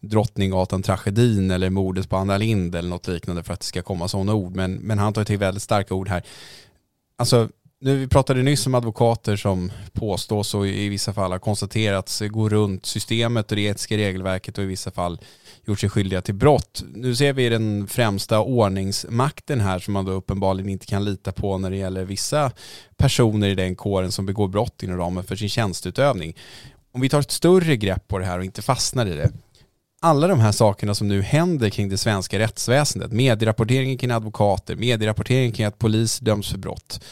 Drottninggatan-tragedin 0.00 1.50
eller 1.50 1.70
mordet 1.70 2.08
på 2.08 2.16
Anna 2.16 2.38
Lind 2.38 2.74
eller 2.74 2.88
något 2.88 3.08
liknande 3.08 3.42
för 3.42 3.52
att 3.52 3.60
det 3.60 3.66
ska 3.66 3.82
komma 3.82 4.08
sådana 4.08 4.34
ord. 4.34 4.56
Men, 4.56 4.74
men 4.74 4.98
han 5.04 5.12
tar 5.12 5.24
till 5.24 5.38
väldigt 5.38 5.62
starka 5.62 5.94
ord 5.94 6.08
här. 6.08 6.22
Alltså, 7.18 7.48
nu, 7.84 7.96
vi 7.96 8.08
pratade 8.08 8.42
nyss 8.42 8.66
om 8.66 8.74
advokater 8.74 9.36
som 9.36 9.72
påstås 9.92 10.54
och 10.54 10.66
i 10.66 10.88
vissa 10.88 11.12
fall 11.12 11.32
har 11.32 11.38
konstaterats 11.38 12.20
gå 12.20 12.48
runt 12.48 12.86
systemet 12.86 13.50
och 13.50 13.56
det 13.56 13.62
etiska 13.62 13.96
regelverket 13.96 14.58
och 14.58 14.64
i 14.64 14.66
vissa 14.66 14.90
fall 14.90 15.20
gjort 15.66 15.80
sig 15.80 15.88
skyldiga 15.90 16.22
till 16.22 16.34
brott. 16.34 16.84
Nu 16.94 17.14
ser 17.14 17.32
vi 17.32 17.48
den 17.48 17.86
främsta 17.86 18.40
ordningsmakten 18.40 19.60
här 19.60 19.78
som 19.78 19.94
man 19.94 20.04
då 20.04 20.12
uppenbarligen 20.12 20.70
inte 20.70 20.86
kan 20.86 21.04
lita 21.04 21.32
på 21.32 21.58
när 21.58 21.70
det 21.70 21.76
gäller 21.76 22.04
vissa 22.04 22.52
personer 22.96 23.48
i 23.48 23.54
den 23.54 23.76
kåren 23.76 24.12
som 24.12 24.26
begår 24.26 24.48
brott 24.48 24.82
inom 24.82 24.96
ramen 24.96 25.24
för 25.24 25.36
sin 25.36 25.48
tjänsteutövning. 25.48 26.36
Om 26.92 27.00
vi 27.00 27.08
tar 27.08 27.20
ett 27.20 27.30
större 27.30 27.76
grepp 27.76 28.08
på 28.08 28.18
det 28.18 28.24
här 28.24 28.38
och 28.38 28.44
inte 28.44 28.62
fastnar 28.62 29.06
i 29.06 29.16
det 29.16 29.32
alla 30.04 30.28
de 30.28 30.40
här 30.40 30.52
sakerna 30.52 30.94
som 30.94 31.08
nu 31.08 31.22
händer 31.22 31.70
kring 31.70 31.88
det 31.88 31.98
svenska 31.98 32.38
rättsväsendet, 32.38 33.12
medierapporteringen 33.12 33.98
kring 33.98 34.10
advokater, 34.10 34.76
medierapporteringen 34.76 35.52
kring 35.52 35.66
att 35.66 35.78
polis 35.78 36.18
döms 36.18 36.50
för 36.50 36.58
brott. 36.58 37.04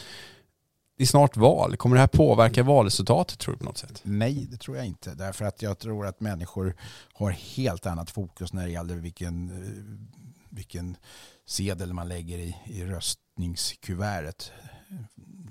Det 0.97 1.03
är 1.03 1.07
snart 1.07 1.37
val. 1.37 1.77
Kommer 1.77 1.95
det 1.95 1.99
här 1.99 2.07
påverka 2.07 2.63
valresultatet 2.63 3.39
tror 3.39 3.53
du 3.53 3.59
på 3.59 3.65
något 3.65 3.77
sätt? 3.77 4.01
Nej, 4.03 4.47
det 4.51 4.57
tror 4.57 4.77
jag 4.77 4.85
inte. 4.85 5.13
Därför 5.13 5.45
att 5.45 5.61
jag 5.61 5.79
tror 5.79 6.05
att 6.05 6.19
människor 6.19 6.75
har 7.13 7.31
helt 7.31 7.85
annat 7.85 8.11
fokus 8.11 8.53
när 8.53 8.65
det 8.65 8.71
gäller 8.71 8.95
vilken, 8.95 9.49
eh, 9.49 10.15
vilken 10.49 10.97
sedel 11.45 11.93
man 11.93 12.07
lägger 12.07 12.37
i, 12.37 12.55
i 12.65 12.83
röstningskuvertet 12.85 14.51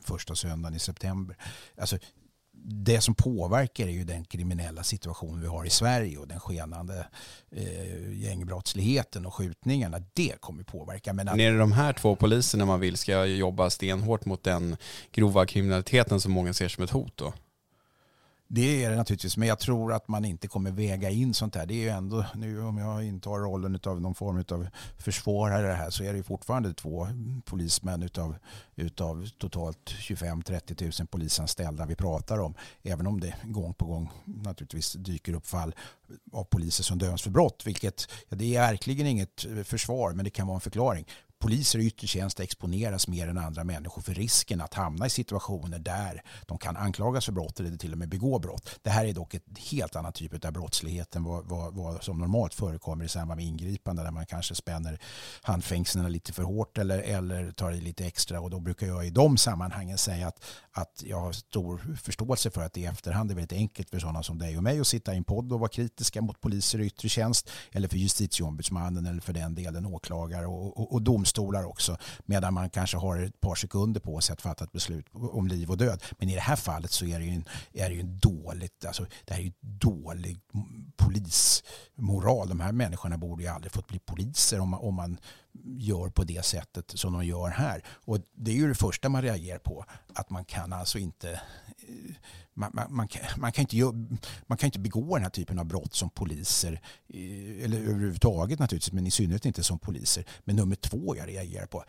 första 0.05 0.35
söndagen 0.35 0.77
i 0.77 0.79
september. 0.79 1.37
Alltså, 1.79 1.99
det 2.65 3.01
som 3.01 3.15
påverkar 3.15 3.87
är 3.87 3.91
ju 3.91 4.05
den 4.05 4.25
kriminella 4.25 4.83
situation 4.83 5.41
vi 5.41 5.47
har 5.47 5.65
i 5.65 5.71
Sverige 5.71 6.19
och 6.19 6.29
den 6.29 6.41
skenande 6.41 7.07
eh, 7.57 8.13
gängbrottsligheten 8.13 9.27
och 9.27 9.35
skjutningarna. 9.35 9.99
Det 10.15 10.41
kommer 10.41 10.63
påverka. 10.63 11.13
Men, 11.13 11.29
att... 11.29 11.39
är 11.39 11.53
det 11.53 11.59
de 11.59 11.73
här 11.73 11.93
två 11.93 12.17
poliserna 12.17 12.67
man 12.67 12.81
vill 12.81 12.97
ska 12.97 13.25
jobba 13.25 13.71
stenhårt 13.71 14.25
mot 14.25 14.45
den 14.45 14.77
grova 15.13 15.47
kriminaliteten 15.47 16.21
som 16.21 16.33
många 16.33 16.53
ser 16.53 16.69
som 16.69 16.85
ett 16.85 16.91
hot 16.91 17.17
då? 17.17 17.33
Det 18.55 18.85
är 18.85 18.91
det 18.91 18.97
naturligtvis, 18.97 19.37
men 19.37 19.49
jag 19.49 19.59
tror 19.59 19.93
att 19.93 20.09
man 20.09 20.25
inte 20.25 20.49
kommer 20.49 20.71
väga 20.71 21.11
in 21.11 21.35
sånt 21.35 21.55
här. 21.55 21.67
Det 21.67 21.75
är 21.75 21.83
ju 21.83 21.89
ändå, 21.89 22.25
nu 22.35 22.63
om 22.63 22.79
jag 22.79 23.05
intar 23.05 23.39
rollen 23.39 23.81
av 23.85 24.01
någon 24.01 24.15
form 24.15 24.45
av 24.49 24.69
försvarare 24.99 25.73
här 25.73 25.91
så 25.91 26.05
är 26.05 26.13
det 26.13 26.17
ju 26.17 26.23
fortfarande 26.23 26.75
två 26.75 27.09
polismän 27.45 28.03
utav, 28.03 28.37
utav 28.75 29.29
totalt 29.39 29.91
25-30 29.91 31.01
000 31.01 31.07
polisanställda 31.07 31.87
vi 31.87 31.95
pratar 31.95 32.39
om. 32.39 32.55
Även 32.83 33.07
om 33.07 33.21
det 33.21 33.35
gång 33.43 33.75
på 33.75 33.87
gång 33.87 34.11
naturligtvis 34.25 34.93
dyker 34.93 35.35
upp 35.35 35.47
fall 35.47 35.75
av 36.33 36.45
poliser 36.45 36.85
som 36.85 36.99
döms 36.99 37.23
för 37.23 37.31
brott, 37.31 37.63
vilket 37.67 38.09
ja, 38.29 38.37
det 38.37 38.57
är 38.57 38.61
verkligen 38.61 39.07
inget 39.07 39.47
försvar, 39.65 40.13
men 40.13 40.25
det 40.25 40.31
kan 40.31 40.47
vara 40.47 40.55
en 40.55 40.61
förklaring 40.61 41.07
poliser 41.43 41.79
i 41.79 41.87
yttre 41.87 42.07
tjänst 42.07 42.41
exponeras 42.41 43.09
mer 43.09 43.29
än 43.29 43.39
andra 43.39 43.65
människor 43.65 44.03
för 44.03 44.15
risken 44.15 44.61
att 44.61 44.75
hamna 44.75 45.07
i 45.07 45.11
situationer 45.11 45.79
där 45.79 46.23
de 46.47 46.59
kan 46.59 46.77
anklagas 46.77 47.25
för 47.25 47.33
brott 47.33 47.61
eller 47.61 47.77
till 47.77 47.93
och 47.93 47.99
med 47.99 48.09
begå 48.09 48.39
brott. 48.39 48.79
Det 48.83 48.91
här 48.91 49.05
är 49.05 49.13
dock 49.13 49.35
ett 49.35 49.45
helt 49.71 49.97
annan 49.97 50.13
typ 50.13 50.45
av 50.45 50.53
brottslighet 50.53 51.17
än 51.17 51.25
vad, 51.25 51.49
vad, 51.49 51.75
vad 51.75 52.03
som 52.03 52.19
normalt 52.19 52.55
förekommer 52.55 53.05
i 53.05 53.09
samband 53.09 53.39
med 53.39 53.47
ingripande 53.47 54.03
där 54.03 54.11
man 54.11 54.27
kanske 54.27 54.55
spänner 54.55 55.01
handfängslen 55.43 56.13
lite 56.13 56.33
för 56.33 56.43
hårt 56.43 56.79
eller, 56.79 56.99
eller 56.99 57.53
tar 57.53 57.73
i 57.73 57.81
lite 57.81 58.07
extra 58.07 58.41
och 58.41 58.51
då 58.51 58.61
brukar 58.61 58.87
jag 58.87 59.07
i 59.07 59.11
de 59.11 59.37
sammanhangen 59.37 59.99
säga 59.99 60.29
att, 60.29 60.45
att 60.73 61.03
jag 61.07 61.21
har 61.21 61.33
stor 61.33 61.97
förståelse 62.03 62.51
för 62.51 62.63
att 62.63 62.73
det 62.73 62.81
i 62.81 62.87
efterhand 62.87 63.31
är 63.31 63.35
väldigt 63.35 63.59
enkelt 63.59 63.91
för 63.91 63.99
sådana 63.99 64.23
som 64.23 64.39
dig 64.39 64.57
och 64.57 64.63
mig 64.63 64.81
att 64.81 64.87
sitta 64.87 65.15
i 65.15 65.17
en 65.17 65.25
podd 65.25 65.53
och 65.53 65.61
vara 65.61 65.69
kritiska 65.69 66.23
mot 66.23 66.41
poliser 66.41 66.81
i 66.81 66.87
yttre 66.87 67.09
tjänst 67.09 67.51
eller 67.73 67.89
för 67.89 67.97
justitieombudsmannen 67.97 69.07
eller 69.07 69.21
för 69.21 69.33
den 69.33 69.55
delen 69.55 69.87
åklagare 69.87 70.47
och, 70.47 70.79
och, 70.79 70.93
och 70.93 71.03
domstol 71.03 71.32
domstolar 71.33 71.65
också 71.65 71.97
medan 72.27 72.55
man 72.55 72.71
kanske 72.71 72.97
har 72.97 73.19
ett 73.19 73.41
par 73.41 73.55
sekunder 73.55 74.01
på 74.01 74.21
sig 74.21 74.33
att 74.33 74.43
fatta 74.43 74.65
ett 74.65 74.73
beslut 74.73 75.07
om 75.13 75.47
liv 75.49 75.71
och 75.71 75.77
död. 75.77 76.03
Men 76.19 76.29
i 76.29 76.35
det 76.35 76.41
här 76.41 76.57
fallet 76.57 76.91
så 76.91 77.05
är 77.05 77.19
det 77.19 77.25
ju 77.25 77.35
en, 77.35 77.45
är 77.73 77.89
det 77.89 77.95
ju 77.95 78.01
en 78.01 78.19
dåligt, 78.19 78.85
alltså, 78.85 79.07
det 79.25 79.35
här 79.35 79.41
är 79.41 79.45
ju 79.45 79.53
dålig 79.61 80.41
polismoral. 80.97 82.49
De 82.49 82.61
här 82.61 82.73
människorna 82.73 83.19
borde 83.19 83.43
ju 83.43 83.49
aldrig 83.49 83.73
fått 83.73 83.89
bli 83.89 83.99
poliser 83.99 84.61
om 84.61 84.69
man, 84.69 84.81
om 84.81 84.95
man 84.95 85.19
gör 85.65 86.09
på 86.09 86.25
det 86.25 86.45
sättet 86.45 86.91
som 86.99 87.13
de 87.13 87.25
gör 87.25 87.49
här. 87.49 87.85
Och 87.89 88.19
det 88.35 88.51
är 88.51 88.55
ju 88.55 88.69
det 88.69 88.75
första 88.75 89.09
man 89.09 89.23
reagerar 89.23 89.59
på. 89.59 89.85
Att 90.15 90.31
man 90.31 90.45
kan 90.45 90.73
alltså 90.73 90.99
inte 90.99 91.31
eh, 91.31 92.15
man, 92.55 92.71
man, 92.75 92.95
man, 92.95 93.09
kan, 93.09 93.23
man, 93.41 93.53
kan 93.53 93.63
inte 93.63 93.77
gör, 93.77 93.93
man 94.47 94.59
kan 94.59 94.67
inte 94.67 94.79
begå 94.79 95.15
den 95.15 95.23
här 95.23 95.31
typen 95.31 95.59
av 95.59 95.65
brott 95.65 95.95
som 95.95 96.11
poliser. 96.11 96.81
Eh, 97.09 97.65
eller 97.65 97.81
överhuvudtaget 97.81 98.59
naturligtvis, 98.59 98.93
men 98.93 99.07
i 99.07 99.11
synnerhet 99.11 99.47
inte 99.47 99.63
som 99.63 99.79
poliser. 99.79 100.25
Men 100.45 100.57
nummer 100.57 100.77
två 100.77 101.17
jag 101.17 101.29
reagerar 101.29 101.67
på 101.67 101.85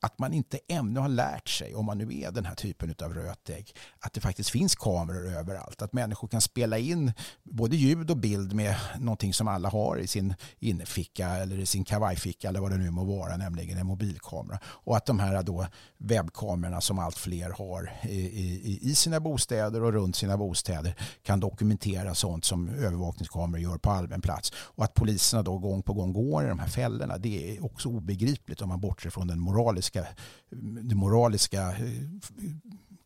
att 0.00 0.18
man 0.18 0.32
inte 0.32 0.58
ännu 0.68 1.00
har 1.00 1.08
lärt 1.08 1.48
sig, 1.48 1.74
om 1.74 1.84
man 1.86 1.98
nu 1.98 2.20
är 2.20 2.30
den 2.30 2.44
här 2.44 2.54
typen 2.54 2.94
av 3.02 3.14
rötägg, 3.14 3.72
att 4.00 4.12
det 4.12 4.20
faktiskt 4.20 4.50
finns 4.50 4.74
kameror 4.74 5.26
överallt. 5.26 5.82
Att 5.82 5.92
människor 5.92 6.28
kan 6.28 6.40
spela 6.40 6.78
in 6.78 7.12
både 7.42 7.76
ljud 7.76 8.10
och 8.10 8.16
bild 8.16 8.52
med 8.52 8.76
någonting 8.98 9.34
som 9.34 9.48
alla 9.48 9.68
har 9.68 9.96
i 9.98 10.06
sin 10.06 10.34
innerficka 10.58 11.28
eller 11.28 11.58
i 11.58 11.66
sin 11.66 11.84
kavajficka 11.84 12.48
eller 12.48 12.60
vad 12.60 12.70
det 12.70 12.76
nu 12.76 12.90
må 12.90 13.04
vara, 13.04 13.36
nämligen 13.36 13.78
en 13.78 13.86
mobilkamera. 13.86 14.58
Och 14.64 14.96
att 14.96 15.06
de 15.06 15.18
här 15.18 15.42
då 15.42 15.66
webbkamerorna 15.98 16.80
som 16.80 16.98
allt 16.98 17.18
fler 17.18 17.50
har 17.50 17.92
i, 18.02 18.20
i, 18.20 18.78
i 18.82 18.94
sina 18.94 19.20
bostäder 19.20 19.82
och 19.82 19.92
runt 19.92 20.16
sina 20.16 20.36
bostäder 20.36 20.94
kan 21.22 21.40
dokumentera 21.40 22.14
sånt 22.14 22.44
som 22.44 22.68
övervakningskameror 22.68 23.62
gör 23.62 23.78
på 23.78 23.90
allmän 23.90 24.20
plats. 24.20 24.52
Och 24.56 24.84
att 24.84 24.94
poliserna 24.94 25.42
då 25.42 25.58
gång 25.58 25.82
på 25.82 25.92
gång 25.92 26.12
går 26.12 26.44
i 26.44 26.48
de 26.48 26.58
här 26.58 26.68
fällorna, 26.68 27.18
det 27.18 27.56
är 27.56 27.64
också 27.64 27.88
obegripligt 27.88 28.62
om 28.62 28.68
man 28.68 28.80
bortser 28.80 29.10
från 29.10 29.26
den 29.26 29.40
moraliska 29.40 29.85
moraliska, 29.94 30.06
det 30.82 30.94
moraliska 30.94 31.60
eh, 31.60 32.02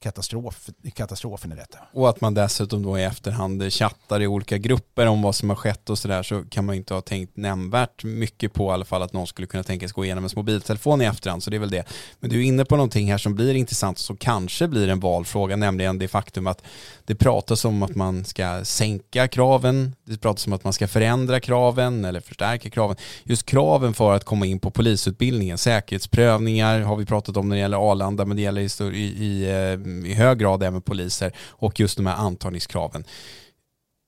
katastrof, 0.03 0.71
katastrofen 0.95 1.53
i 1.53 1.55
detta. 1.55 1.79
Och 1.93 2.09
att 2.09 2.21
man 2.21 2.35
dessutom 2.35 2.83
då 2.83 2.99
i 2.99 3.05
efterhand 3.05 3.73
chattar 3.73 4.23
i 4.23 4.27
olika 4.27 4.59
grupper 4.59 5.07
om 5.07 5.23
vad 5.23 5.35
som 5.35 5.49
har 5.49 5.57
skett 5.57 5.91
och 5.91 5.99
sådär 5.99 6.23
så 6.23 6.45
kan 6.51 6.65
man 6.65 6.75
inte 6.75 6.95
ha 6.95 7.01
tänkt 7.01 7.37
nämnvärt 7.37 8.05
mycket 8.05 8.53
på 8.53 8.71
i 8.71 8.73
alla 8.73 8.85
fall 8.85 9.03
att 9.03 9.13
någon 9.13 9.27
skulle 9.27 9.47
kunna 9.47 9.63
tänkas 9.63 9.93
gå 9.93 10.05
igenom 10.05 10.25
en 10.25 10.31
mobiltelefon 10.37 11.03
i 11.03 11.05
efterhand 11.05 11.43
så 11.43 11.51
det 11.51 11.57
är 11.57 11.59
väl 11.59 11.71
det. 11.71 11.85
Men 12.21 12.31
du 12.31 12.41
är 12.41 12.45
inne 12.45 12.65
på 12.65 12.77
någonting 12.77 13.11
här 13.11 13.19
som 13.19 13.35
blir 13.35 13.55
intressant 13.55 13.99
och 13.99 14.05
som 14.05 14.17
kanske 14.17 14.69
blir 14.69 14.89
en 14.89 15.01
valfråga 15.01 15.57
nämligen 15.57 15.99
det 15.99 16.09
faktum 16.09 16.47
att 16.47 16.63
det 17.05 17.15
pratas 17.15 17.65
om 17.65 17.83
att 17.83 17.95
man 17.95 18.25
ska 18.25 18.65
sänka 18.65 19.29
kraven, 19.29 19.95
det 20.05 20.19
pratas 20.19 20.47
om 20.47 20.53
att 20.53 20.65
man 20.65 20.73
ska 20.73 20.89
förändra 20.89 21.41
kraven 21.41 22.05
eller 22.05 22.21
förstärka 22.21 22.71
kraven. 22.71 22.97
Just 23.25 23.47
kraven 23.47 23.95
för 23.95 24.13
att 24.13 24.25
komma 24.25 24.47
in 24.47 24.59
på 24.59 24.71
polisutbildningen, 24.71 25.59
säkerhetsprövningar 25.59 26.81
har 26.81 26.97
vi 26.97 27.07
pratat 27.07 27.37
om 27.37 27.49
när 27.49 27.57
det 27.57 27.61
gäller 27.61 27.91
Arlanda 27.91 28.25
men 28.25 28.37
det 28.37 28.43
gäller 28.43 28.93
i, 28.95 28.97
i, 28.99 29.51
eh, 29.51 29.89
i 30.07 30.14
hög 30.14 30.38
grad 30.38 30.62
även 30.62 30.83
poliser 30.83 31.33
och 31.38 31.81
just 31.81 31.96
de 31.96 32.07
här 32.07 32.16
antagningskraven. 32.16 33.05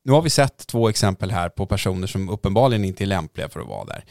nu 0.05 0.13
har 0.13 0.23
vi 0.23 0.31
sett 0.31 0.67
två 0.67 0.89
exempel 0.89 1.31
här 1.31 1.49
på 1.49 1.67
personer 1.67 2.07
som 2.07 2.29
uppenbarligen 2.29 2.85
inte 2.85 3.05
är 3.05 3.07
lämpliga 3.07 3.49
för 3.49 3.61
att 3.61 3.69
vara 3.69 3.85
där. 3.85 4.05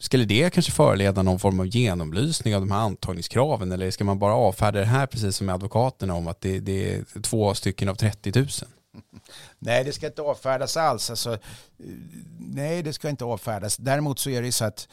Skulle 0.00 0.24
det 0.24 0.50
kanske 0.52 0.72
föreleda 0.72 1.22
någon 1.22 1.38
form 1.38 1.60
av 1.60 1.66
genomlysning 1.66 2.54
av 2.54 2.60
de 2.60 2.70
här 2.70 2.78
antagningskraven 2.78 3.72
eller 3.72 3.90
ska 3.90 4.04
man 4.04 4.18
bara 4.18 4.34
avfärda 4.34 4.78
det 4.78 4.86
här 4.86 5.06
precis 5.06 5.36
som 5.36 5.46
med 5.46 5.54
advokaterna 5.54 6.14
om 6.14 6.28
att 6.28 6.40
det, 6.40 6.60
det 6.60 6.94
är 6.94 7.20
två 7.22 7.54
stycken 7.54 7.88
av 7.88 7.94
30 7.94 8.32
000? 8.34 8.48
Nej, 9.58 9.84
det 9.84 9.92
ska 9.92 10.06
inte 10.06 10.22
avfärdas 10.22 10.76
alls. 10.76 11.10
Alltså, 11.10 11.32
eh, 11.32 11.38
nej, 12.38 12.82
det 12.82 12.92
ska 12.92 13.08
inte 13.08 13.24
avfärdas. 13.24 13.76
Däremot 13.76 14.18
så 14.18 14.30
är 14.30 14.42
det 14.42 14.52
så 14.52 14.64
att 14.64 14.88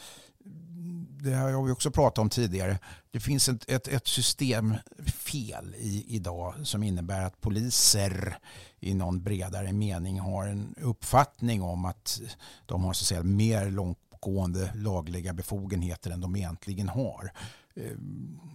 det 1.23 1.33
har 1.33 1.63
vi 1.63 1.71
också 1.71 1.91
pratat 1.91 2.17
om 2.17 2.29
tidigare. 2.29 2.79
Det 3.11 3.19
finns 3.19 3.49
ett, 3.49 3.69
ett, 3.69 3.87
ett 3.87 4.07
systemfel 4.07 5.75
i, 5.77 6.05
idag 6.07 6.55
som 6.63 6.83
innebär 6.83 7.21
att 7.21 7.41
poliser 7.41 8.37
i 8.79 8.93
någon 8.93 9.23
bredare 9.23 9.73
mening 9.73 10.19
har 10.19 10.47
en 10.47 10.75
uppfattning 10.81 11.61
om 11.61 11.85
att 11.85 12.21
de 12.65 12.83
har 12.83 12.93
så 12.93 13.03
att 13.03 13.07
säga, 13.07 13.23
mer 13.23 13.69
långtgående 13.69 14.71
lagliga 14.75 15.33
befogenheter 15.33 16.11
än 16.11 16.21
de 16.21 16.35
egentligen 16.35 16.89
har. 16.89 17.31
Eh, 17.75 17.97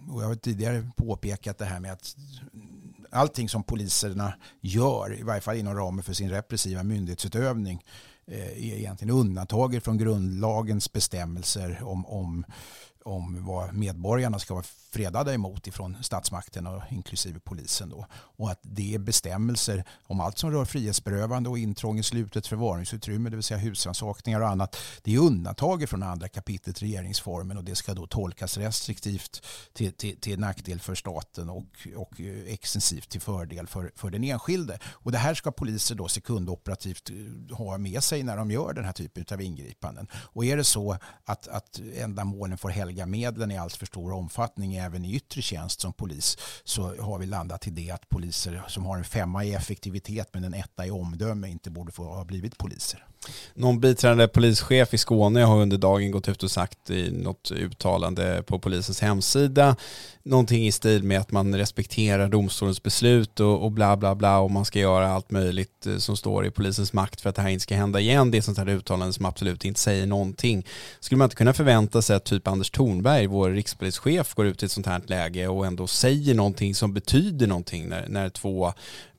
och 0.09 0.23
jag 0.23 0.27
har 0.27 0.35
tidigare 0.35 0.91
påpekat 0.95 1.57
det 1.57 1.65
här 1.65 1.79
med 1.79 1.91
att 1.91 2.15
allting 3.09 3.49
som 3.49 3.63
poliserna 3.63 4.33
gör, 4.61 5.19
i 5.19 5.23
varje 5.23 5.41
fall 5.41 5.57
inom 5.57 5.75
ramen 5.75 6.03
för 6.03 6.13
sin 6.13 6.29
repressiva 6.29 6.83
myndighetsutövning, 6.83 7.83
Eh, 8.31 8.71
är 8.71 8.77
egentligen 8.77 9.15
undantaget 9.15 9.83
från 9.83 9.97
grundlagens 9.97 10.91
bestämmelser 10.91 11.79
om, 11.83 12.05
om 12.05 12.45
om 13.05 13.45
vad 13.45 13.73
medborgarna 13.73 14.39
ska 14.39 14.53
vara 14.53 14.65
fredade 14.95 15.33
emot 15.33 15.67
ifrån 15.67 15.97
statsmakten 16.01 16.67
och 16.67 16.81
inklusive 16.89 17.39
polisen. 17.39 17.89
Då. 17.89 18.05
Och 18.11 18.51
att 18.51 18.59
det 18.61 18.95
är 18.95 18.99
bestämmelser 18.99 19.83
om 20.07 20.19
allt 20.19 20.37
som 20.37 20.51
rör 20.51 20.65
frihetsberövande 20.65 21.49
och 21.49 21.57
intrång 21.57 21.99
i 21.99 22.03
slutet 22.03 22.47
förvaringsutrymme, 22.47 23.29
det 23.29 23.35
vill 23.35 23.43
säga 23.43 23.57
husrannsakningar 23.57 24.41
och 24.41 24.47
annat. 24.47 24.77
Det 25.03 25.15
är 25.15 25.19
undantaget 25.19 25.89
från 25.89 26.03
andra 26.03 26.27
kapitlet 26.27 26.81
regeringsformen 26.81 27.57
och 27.57 27.63
det 27.63 27.75
ska 27.75 27.93
då 27.93 28.07
tolkas 28.07 28.57
restriktivt 28.57 29.45
till, 29.73 29.93
till, 29.93 30.19
till 30.19 30.39
nackdel 30.39 30.79
för 30.79 30.95
staten 30.95 31.49
och, 31.49 31.87
och 31.95 32.21
eh, 32.21 32.53
extensivt 32.53 33.09
till 33.09 33.21
fördel 33.21 33.67
för, 33.67 33.91
för 33.95 34.09
den 34.09 34.23
enskilde. 34.23 34.79
Och 34.85 35.11
det 35.11 35.17
här 35.17 35.33
ska 35.33 35.51
poliser 35.51 35.95
då 35.95 36.07
sekundoperativt 36.07 37.09
eh, 37.09 37.57
ha 37.57 37.77
med 37.77 38.03
sig 38.03 38.23
när 38.23 38.37
de 38.37 38.51
gör 38.51 38.73
den 38.73 38.85
här 38.85 38.93
typen 38.93 39.25
av 39.31 39.41
ingripanden. 39.41 40.07
Och 40.13 40.45
är 40.45 40.57
det 40.57 40.63
så 40.63 40.97
att, 41.25 41.47
att 41.47 41.79
ändamålen 41.95 42.57
får 42.57 42.69
helga 42.69 43.05
medlen 43.05 43.51
i 43.51 43.57
allt 43.57 43.75
för 43.75 43.85
stor 43.85 44.13
omfattning 44.13 44.75
även 44.85 45.05
i 45.05 45.15
yttre 45.15 45.41
tjänst 45.41 45.81
som 45.81 45.93
polis 45.93 46.37
så 46.63 47.01
har 47.01 47.19
vi 47.19 47.25
landat 47.25 47.67
i 47.67 47.69
det 47.69 47.91
att 47.91 48.09
poliser 48.09 48.63
som 48.67 48.85
har 48.85 48.97
en 48.97 49.03
femma 49.03 49.43
i 49.43 49.53
effektivitet 49.53 50.29
men 50.33 50.43
en 50.43 50.53
etta 50.53 50.85
i 50.85 50.91
omdöme 50.91 51.49
inte 51.49 51.69
borde 51.71 51.91
få 51.91 52.03
ha 52.03 52.25
blivit 52.25 52.57
poliser. 52.57 53.05
Någon 53.53 53.79
biträdande 53.79 54.27
polischef 54.27 54.93
i 54.93 54.97
Skåne 54.97 55.41
har 55.41 55.61
under 55.61 55.77
dagen 55.77 56.11
gått 56.11 56.29
ut 56.29 56.43
och 56.43 56.51
sagt 56.51 56.89
i 56.89 57.11
något 57.11 57.51
uttalande 57.51 58.43
på 58.47 58.59
polisens 58.59 59.01
hemsida 59.01 59.75
någonting 60.25 60.67
i 60.67 60.71
stil 60.71 61.03
med 61.03 61.19
att 61.19 61.31
man 61.31 61.55
respekterar 61.55 62.29
domstolens 62.29 62.83
beslut 62.83 63.39
och, 63.39 63.63
och 63.63 63.71
bla 63.71 63.97
bla 63.97 64.15
bla 64.15 64.39
och 64.39 64.51
man 64.51 64.65
ska 64.65 64.79
göra 64.79 65.07
allt 65.11 65.31
möjligt 65.31 65.87
eh, 65.87 65.97
som 65.97 66.17
står 66.17 66.45
i 66.45 66.51
polisens 66.51 66.93
makt 66.93 67.21
för 67.21 67.29
att 67.29 67.35
det 67.35 67.41
här 67.41 67.49
inte 67.49 67.63
ska 67.63 67.75
hända 67.75 67.99
igen. 67.99 68.31
Det 68.31 68.37
är 68.37 68.41
sånt 68.41 68.57
här 68.57 68.69
uttalande 68.69 69.13
som 69.13 69.25
absolut 69.25 69.65
inte 69.65 69.79
säger 69.79 70.05
någonting. 70.05 70.65
Skulle 70.99 71.17
man 71.17 71.25
inte 71.25 71.35
kunna 71.35 71.53
förvänta 71.53 72.01
sig 72.01 72.15
att 72.15 72.25
typ 72.25 72.47
Anders 72.47 72.71
Thornberg, 72.71 73.27
vår 73.27 73.49
rikspolischef, 73.49 74.33
går 74.33 74.45
ut 74.45 74.63
i 74.63 74.65
ett 74.65 74.71
sånt 74.71 74.85
här 74.85 75.01
läge 75.05 75.47
och 75.47 75.65
ändå 75.65 75.87
säger 75.87 76.33
någonting 76.33 76.75
som 76.75 76.93
betyder 76.93 77.47
någonting 77.47 77.89
när, 77.89 78.07
när 78.07 78.29
två 78.29 78.73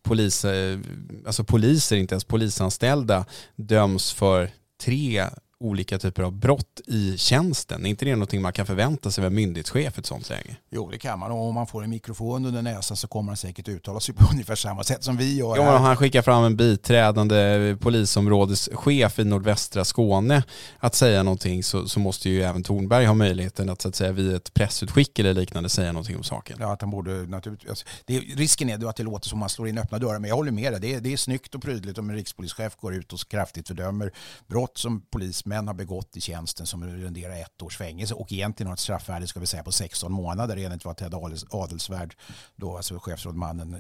poliser, 0.07 0.81
alltså 1.27 1.45
poliser, 1.45 1.97
inte 1.97 2.15
ens 2.15 2.25
polisanställda, 2.25 3.25
döms 3.57 4.13
för 4.13 4.51
tre 4.85 5.27
olika 5.61 5.99
typer 5.99 6.23
av 6.23 6.33
brott 6.33 6.81
i 6.87 7.19
tjänsten. 7.19 7.87
Är 7.87 7.91
inte 7.91 8.05
det 8.05 8.13
någonting 8.13 8.43
man 8.43 8.53
kan 8.53 8.67
förvänta 8.67 9.11
sig 9.11 9.23
av 9.23 9.27
en 9.27 9.35
myndighetschef 9.35 9.99
i 9.99 10.01
ett 10.01 10.07
sånt 10.07 10.29
läge? 10.29 10.57
Jo, 10.71 10.91
det 10.91 10.99
kan 10.99 11.19
man. 11.19 11.31
Och 11.31 11.49
om 11.49 11.55
man 11.55 11.67
får 11.67 11.85
en 11.85 11.91
mikrofon 11.91 12.47
under 12.47 12.63
näsan 12.63 12.97
så 12.97 13.09
kommer 13.09 13.31
han 13.31 13.37
säkert 13.37 13.69
uttala 13.69 14.01
sig 14.01 14.15
på 14.19 14.25
ungefär 14.33 14.55
samma 14.55 14.85
sätt 14.85 15.05
som 15.05 15.17
vi 15.17 15.37
gör. 15.37 15.63
Här. 15.63 15.79
han 15.79 15.97
skickar 15.97 16.23
fram 16.23 16.45
en 16.45 16.57
biträdande 16.57 17.77
polisområdeschef 17.81 19.19
i 19.19 19.25
nordvästra 19.25 19.85
Skåne 19.85 20.43
att 20.79 20.95
säga 20.95 21.23
någonting 21.23 21.63
så, 21.63 21.89
så 21.89 22.01
måste 22.01 22.29
ju 22.29 22.43
även 22.43 22.63
Tornberg 22.63 23.05
ha 23.05 23.15
möjligheten 23.15 23.69
att, 23.69 23.83
så 23.83 23.89
att 23.89 23.95
säga, 23.95 24.13
vid 24.13 24.35
ett 24.35 24.55
pressutskick 24.55 25.19
eller 25.19 25.35
liknande 25.35 25.69
säga 25.69 25.93
någonting 25.93 26.17
om 26.17 26.23
saken. 26.23 26.57
Ja, 26.61 26.73
att 26.73 26.81
han 26.81 26.91
borde 26.91 27.11
naturligtvis... 27.11 27.71
Alltså, 27.71 27.87
det, 28.05 28.19
risken 28.19 28.71
är 28.71 28.79
då 28.79 28.89
att 28.89 28.97
det 28.97 29.03
låter 29.03 29.29
som 29.29 29.39
att 29.39 29.41
man 29.41 29.49
slår 29.49 29.69
in 29.69 29.79
öppna 29.79 29.99
dörrar, 29.99 30.19
men 30.19 30.29
jag 30.29 30.37
håller 30.37 30.53
med 30.53 30.73
dig. 30.73 30.81
Det 30.81 31.07
det 31.07 31.13
är 31.13 31.17
snyggt 31.17 31.55
och 31.55 31.63
prydligt 31.63 31.99
om 31.99 32.11
en 32.11 32.17
rikspolischef 32.17 32.77
går 32.77 32.95
ut 32.95 33.13
och 33.13 33.29
kraftigt 33.29 33.69
fördömer 33.69 34.13
brott 34.47 34.79
som 34.79 35.01
polis 35.01 35.46
polismän 35.47 35.67
har 35.67 35.75
begått 35.75 36.17
i 36.17 36.21
tjänsten 36.21 36.67
som 36.67 36.85
renderar 36.85 37.37
ett 37.37 37.63
års 37.63 37.77
fängelse 37.77 38.15
och 38.15 38.33
egentligen 38.33 38.69
har 38.69 38.75
ett 38.75 38.81
straffvärde 38.81 39.27
ska 39.27 39.41
vi 39.41 39.47
säga 39.47 39.63
på 39.63 39.73
16 39.73 40.13
månader 40.13 40.57
enligt 40.57 40.85
vad 40.85 40.97
Ted 40.97 41.15
Adelsvärd, 41.51 42.17
då, 42.57 42.77
alltså 42.77 42.99
chefsrådmannen, 42.99 43.77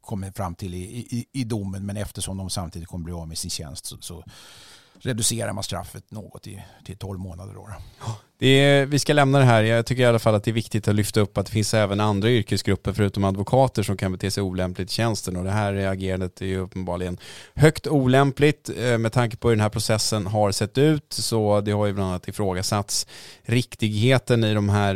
kommer 0.00 0.32
fram 0.32 0.54
till 0.54 0.74
i, 0.74 0.82
i, 1.10 1.26
i 1.32 1.44
domen. 1.44 1.86
Men 1.86 1.96
eftersom 1.96 2.36
de 2.36 2.50
samtidigt 2.50 2.88
kommer 2.88 3.04
bli 3.04 3.14
av 3.14 3.28
med 3.28 3.38
sin 3.38 3.50
tjänst 3.50 3.86
så, 3.86 3.96
så 4.00 4.24
reducerar 5.00 5.52
man 5.52 5.64
straffet 5.64 6.10
något 6.10 6.46
i, 6.46 6.64
till 6.84 6.96
12 6.98 7.18
månader. 7.18 7.54
Då. 7.54 7.68
Är, 8.38 8.86
vi 8.86 8.98
ska 8.98 9.12
lämna 9.12 9.38
det 9.38 9.44
här. 9.44 9.62
Jag 9.62 9.86
tycker 9.86 10.02
i 10.02 10.06
alla 10.06 10.18
fall 10.18 10.34
att 10.34 10.44
det 10.44 10.50
är 10.50 10.52
viktigt 10.52 10.88
att 10.88 10.94
lyfta 10.94 11.20
upp 11.20 11.38
att 11.38 11.46
det 11.46 11.52
finns 11.52 11.74
även 11.74 12.00
andra 12.00 12.30
yrkesgrupper 12.30 12.92
förutom 12.92 13.24
advokater 13.24 13.82
som 13.82 13.96
kan 13.96 14.12
bete 14.12 14.30
sig 14.30 14.42
olämpligt 14.42 14.90
i 14.90 14.92
tjänsten 14.92 15.36
och 15.36 15.44
det 15.44 15.50
här 15.50 15.74
agerandet 15.74 16.40
är 16.40 16.46
ju 16.46 16.58
uppenbarligen 16.58 17.18
högt 17.54 17.86
olämpligt 17.86 18.70
eh, 18.78 18.98
med 18.98 19.12
tanke 19.12 19.36
på 19.36 19.48
hur 19.48 19.56
den 19.56 19.62
här 19.62 19.68
processen 19.68 20.26
har 20.26 20.52
sett 20.52 20.78
ut 20.78 21.12
så 21.12 21.60
det 21.60 21.72
har 21.72 21.86
ju 21.86 21.92
bland 21.92 22.10
annat 22.10 22.28
ifrågasatts 22.28 23.06
riktigheten 23.42 24.44
i 24.44 24.54
de 24.54 24.68
här 24.68 24.94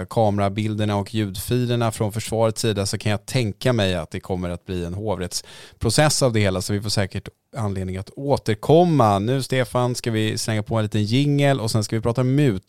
eh, 0.00 0.06
kamerabilderna 0.06 0.96
och 0.96 1.14
ljudfilerna 1.14 1.92
från 1.92 2.12
försvarets 2.12 2.60
sida 2.60 2.86
så 2.86 2.98
kan 2.98 3.10
jag 3.12 3.26
tänka 3.26 3.72
mig 3.72 3.94
att 3.94 4.10
det 4.10 4.20
kommer 4.20 4.50
att 4.50 4.66
bli 4.66 4.84
en 4.84 4.94
hovrättsprocess 4.94 6.22
av 6.22 6.32
det 6.32 6.40
hela 6.40 6.62
så 6.62 6.72
vi 6.72 6.80
får 6.80 6.90
säkert 6.90 7.28
anledning 7.56 7.96
att 7.96 8.10
återkomma. 8.16 9.18
Nu 9.18 9.42
Stefan 9.42 9.94
ska 9.94 10.10
vi 10.10 10.38
slänga 10.38 10.62
på 10.62 10.76
en 10.76 10.82
liten 10.82 11.04
jingel 11.04 11.60
och 11.60 11.70
sen 11.70 11.84
ska 11.84 11.96
vi 11.96 12.02
prata 12.02 12.22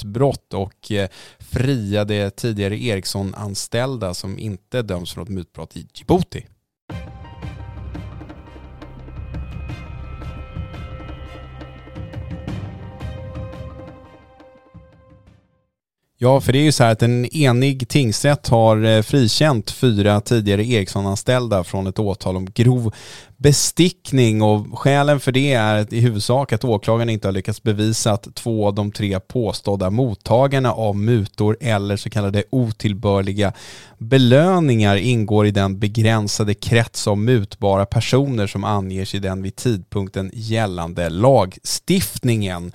mutbrott 0.04 0.54
och 0.54 0.92
eh, 0.92 1.10
friade 1.40 2.30
tidigare 2.30 2.84
Ericsson-anställda 2.84 4.14
som 4.14 4.40
inte 4.40 4.82
döms 4.82 5.14
för 5.14 5.20
något 5.20 5.30
mutbrott 5.30 5.78
i 5.78 5.88
Djibouti. 5.94 6.46
Ja, 16.20 16.42
för 16.42 16.54
det 16.54 16.60
är 16.60 16.64
ju 16.64 16.72
så 16.72 16.84
här 16.84 16.92
att 16.92 17.04
en 17.04 17.26
enig 17.26 17.88
tingsrätt 17.88 18.48
har 18.48 18.84
eh, 18.84 19.02
frikänt 19.02 19.72
fyra 19.72 20.22
tidigare 20.22 20.66
Ericsson-anställda 20.66 21.64
från 21.64 21.88
ett 21.88 22.00
åtal 22.00 22.38
om 22.38 22.46
grov 22.46 22.94
bestickning 23.38 24.42
och 24.42 24.80
skälen 24.80 25.20
för 25.20 25.32
det 25.32 25.54
är 25.54 25.94
i 25.94 26.00
huvudsak 26.00 26.54
att 26.54 26.64
åklagaren 26.64 27.10
inte 27.10 27.28
har 27.28 27.34
lyckats 27.34 27.64
bevisa 27.64 28.12
att 28.12 28.36
två 28.36 28.68
av 28.68 28.76
de 28.76 28.92
tre 28.92 29.20
påstådda 29.20 29.90
mottagarna 29.90 30.74
av 30.74 30.96
mutor 30.96 31.58
eller 31.62 31.98
så 31.98 32.10
kallade 32.10 32.44
otillbörliga 32.50 33.54
belöningar 33.98 34.96
ingår 34.96 35.48
i 35.48 35.52
den 35.52 35.80
begränsade 35.80 36.54
krets 36.54 37.08
av 37.08 37.18
mutbara 37.18 37.86
personer 37.86 38.48
som 38.48 38.64
anges 38.64 39.16
i 39.16 39.20
den 39.20 39.44
vid 39.44 39.56
tidpunkten 39.56 40.32
gällande 40.34 41.10
lagstiftningen. 41.10 42.72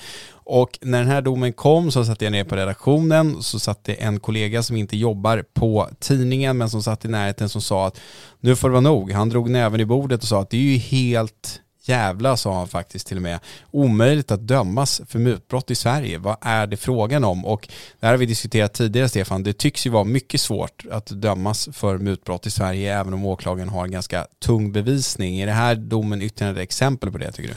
Och 0.54 0.78
när 0.80 0.98
den 0.98 1.08
här 1.08 1.22
domen 1.22 1.52
kom 1.52 1.90
så 1.90 2.04
satt 2.04 2.22
jag 2.22 2.32
ner 2.32 2.44
på 2.44 2.56
redaktionen 2.56 3.42
så 3.42 3.58
satt 3.58 3.84
det 3.84 3.94
en 3.94 4.20
kollega 4.20 4.62
som 4.62 4.76
inte 4.76 4.96
jobbar 4.96 5.44
på 5.54 5.88
tidningen 5.98 6.58
men 6.58 6.70
som 6.70 6.82
satt 6.82 7.04
i 7.04 7.08
närheten 7.08 7.48
som 7.48 7.62
sa 7.62 7.86
att 7.86 8.00
nu 8.40 8.56
får 8.56 8.68
det 8.68 8.72
vara 8.72 8.80
nog. 8.80 9.12
Han 9.12 9.28
drog 9.28 9.50
näven 9.50 9.80
i 9.80 9.84
bordet 9.84 10.22
och 10.22 10.28
sa 10.28 10.40
att 10.40 10.50
det 10.50 10.56
är 10.56 10.60
ju 10.60 10.76
helt 10.76 11.60
jävla, 11.82 12.36
sa 12.36 12.58
han 12.58 12.68
faktiskt 12.68 13.06
till 13.06 13.16
och 13.16 13.22
med, 13.22 13.38
omöjligt 13.70 14.30
att 14.30 14.46
dömas 14.46 15.02
för 15.08 15.18
mutbrott 15.18 15.70
i 15.70 15.74
Sverige. 15.74 16.18
Vad 16.18 16.36
är 16.40 16.66
det 16.66 16.76
frågan 16.76 17.24
om? 17.24 17.44
Och 17.44 17.68
det 18.00 18.06
här 18.06 18.12
har 18.12 18.18
vi 18.18 18.26
diskuterat 18.26 18.74
tidigare 18.74 19.08
Stefan, 19.08 19.42
det 19.42 19.52
tycks 19.52 19.86
ju 19.86 19.90
vara 19.90 20.04
mycket 20.04 20.40
svårt 20.40 20.84
att 20.90 21.06
dömas 21.06 21.68
för 21.72 21.98
mutbrott 21.98 22.46
i 22.46 22.50
Sverige 22.50 22.98
även 23.00 23.14
om 23.14 23.26
åklagaren 23.26 23.68
har 23.68 23.86
ganska 23.86 24.26
tung 24.44 24.72
bevisning. 24.72 25.40
Är 25.40 25.46
det 25.46 25.52
här 25.52 25.74
domen 25.74 26.22
ytterligare 26.22 26.56
ett 26.56 26.62
exempel 26.62 27.12
på 27.12 27.18
det 27.18 27.32
tycker 27.32 27.48
du? 27.48 27.54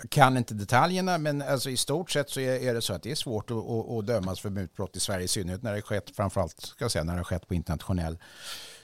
Jag 0.00 0.10
kan 0.10 0.36
inte 0.36 0.54
detaljerna 0.54 1.18
men 1.18 1.42
alltså 1.42 1.70
i 1.70 1.76
stort 1.76 2.10
sett 2.10 2.30
så 2.30 2.40
är, 2.40 2.74
det 2.74 2.82
så 2.82 2.92
att 2.92 3.02
det 3.02 3.10
är 3.10 3.14
svårt 3.14 3.50
att, 3.50 3.56
att, 3.56 3.90
att 3.90 4.06
dömas 4.06 4.40
för 4.40 4.50
mutbrott 4.50 4.96
i 4.96 5.00
Sverige 5.00 5.24
i 5.24 5.28
synnerhet 5.28 5.62
när 5.62 5.74
det 5.74 5.82
skett 5.82 6.16
framförallt 6.16 6.60
ska 6.60 6.84
jag 6.84 6.90
säga, 6.90 7.04
när 7.04 7.16
det 7.16 7.24
skett 7.24 7.48
på 7.48 7.54
internationell 7.54 8.18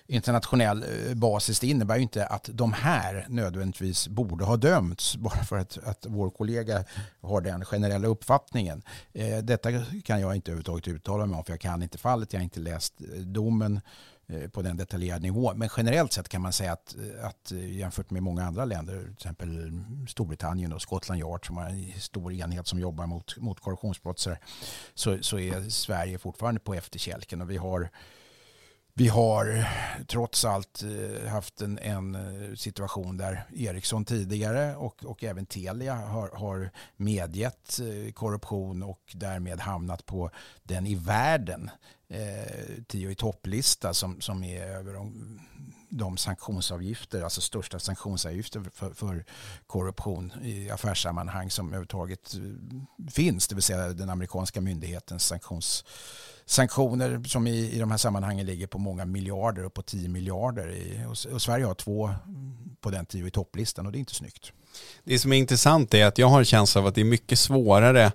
internationell 0.07 0.83
eh, 0.83 1.15
basis. 1.15 1.61
Det 1.61 1.67
innebär 1.67 1.97
ju 1.97 2.03
inte 2.03 2.27
att 2.27 2.49
de 2.53 2.73
här 2.73 3.27
nödvändigtvis 3.29 4.09
borde 4.09 4.45
ha 4.45 4.57
dömts 4.57 5.17
bara 5.27 5.45
för 5.45 5.59
att, 5.59 5.79
att 5.85 6.07
vår 6.09 6.31
kollega 6.31 6.85
har 7.21 7.41
den 7.41 7.65
generella 7.65 8.09
uppfattningen. 8.09 8.83
Eh, 9.13 9.39
detta 9.39 9.71
kan 10.05 10.21
jag 10.21 10.35
inte 10.37 10.51
överhuvudtaget 10.51 10.89
uttala 10.89 11.27
mig 11.27 11.39
om 11.39 11.45
för 11.45 11.53
jag 11.53 11.61
kan 11.61 11.83
inte 11.83 11.99
fallet, 11.99 12.33
jag 12.33 12.41
har 12.41 12.45
inte 12.45 12.61
läst 12.61 12.95
eh, 13.01 13.21
domen 13.21 13.81
Eh, 14.27 14.49
på 14.49 14.63
den 14.63 14.77
detaljerade 14.77 15.23
nivån. 15.23 15.59
Men 15.59 15.69
generellt 15.77 16.13
sett 16.13 16.29
kan 16.29 16.43
man 16.43 16.53
säga 16.53 16.73
att, 16.73 16.97
eh, 16.97 17.27
att 17.27 17.53
eh, 17.53 17.77
jämfört 17.77 18.11
med 18.11 18.23
många 18.23 18.45
andra 18.45 18.65
länder, 18.65 19.03
till 19.03 19.13
exempel 19.13 19.83
Storbritannien 20.09 20.73
och 20.73 20.83
Scotland 20.83 21.21
Yard 21.21 21.47
som 21.47 21.57
har 21.57 21.65
en 21.67 22.01
stor 22.01 22.33
enhet 22.33 22.67
som 22.67 22.79
jobbar 22.79 23.07
mot, 23.07 23.37
mot 23.37 23.61
korruptionsbrott 23.61 24.19
så, 24.95 25.19
så 25.21 25.39
är 25.39 25.71
Sverige 25.71 26.19
fortfarande 26.19 26.61
på 26.61 26.75
efterkälken 26.75 27.41
och 27.41 27.51
vi 27.51 27.57
har 27.57 27.91
vi 28.97 29.09
har 29.09 29.69
trots 30.07 30.45
allt 30.45 30.85
haft 31.29 31.61
en, 31.61 31.79
en, 31.79 32.17
situation 32.57 33.17
där 33.17 33.45
Ericsson 33.55 34.05
tidigare 34.05 34.77
och, 34.77 35.05
och 35.05 35.25
även 35.25 35.47
Telia 35.47 35.95
har, 35.95 36.29
har 36.29 36.71
medgett 36.97 37.81
korruption 38.15 38.83
och 38.83 39.01
därmed 39.15 39.61
hamnat 39.61 40.07
på 40.07 40.31
den 40.63 40.87
i 40.87 40.95
världen 40.95 41.71
eh, 42.15 42.83
tio 42.87 43.11
i 43.11 43.15
topplista 43.15 43.95
som, 43.95 44.21
som 44.21 44.45
är 44.45 44.63
över 44.63 44.95
de, 44.95 45.41
de 45.89 46.17
sanktionsavgifter, 46.17 47.23
alltså 47.23 47.41
största 47.41 47.79
sanktionsavgifter 47.79 48.63
för, 48.75 48.95
för, 48.95 49.25
korruption 49.67 50.33
i 50.43 50.71
affärssammanhang 50.71 51.51
som 51.51 51.67
överhuvudtaget 51.67 52.35
eh, 52.35 53.11
finns, 53.11 53.49
det 53.49 53.55
vill 53.55 53.63
säga 53.63 53.89
den 53.89 54.11
amerikanska 54.11 54.61
myndighetens 54.61 55.27
sanktions 55.27 55.85
sanktioner 56.47 57.23
som 57.25 57.47
i, 57.47 57.71
i 57.73 57.79
de 57.79 57.91
här 57.91 57.99
sammanhangen 57.99 58.47
ligger 58.47 58.67
på 58.67 58.79
många 58.79 59.05
miljarder, 59.05 59.65
och 59.65 59.75
på 59.75 59.83
10 59.83 60.09
miljarder. 60.09 60.69
I, 60.69 61.05
och, 61.07 61.33
och 61.33 61.43
Sverige 61.43 61.65
har 61.65 61.75
två 61.75 62.15
på 62.81 62.91
den 62.91 63.07
tio 63.07 63.27
i 63.27 63.31
topplistan 63.31 63.87
och 63.87 63.93
det 63.93 63.99
är 63.99 64.01
inte 64.01 64.15
snyggt. 64.15 64.53
Det 65.05 65.19
som 65.19 65.33
är 65.33 65.37
intressant 65.37 65.95
är 65.95 66.07
att 66.07 66.19
jag 66.19 66.27
har 66.27 66.39
en 66.39 66.45
känsla 66.45 66.81
av 66.81 66.87
att 66.87 66.95
det 66.95 67.01
är 67.01 67.05
mycket 67.05 67.39
svårare 67.39 68.13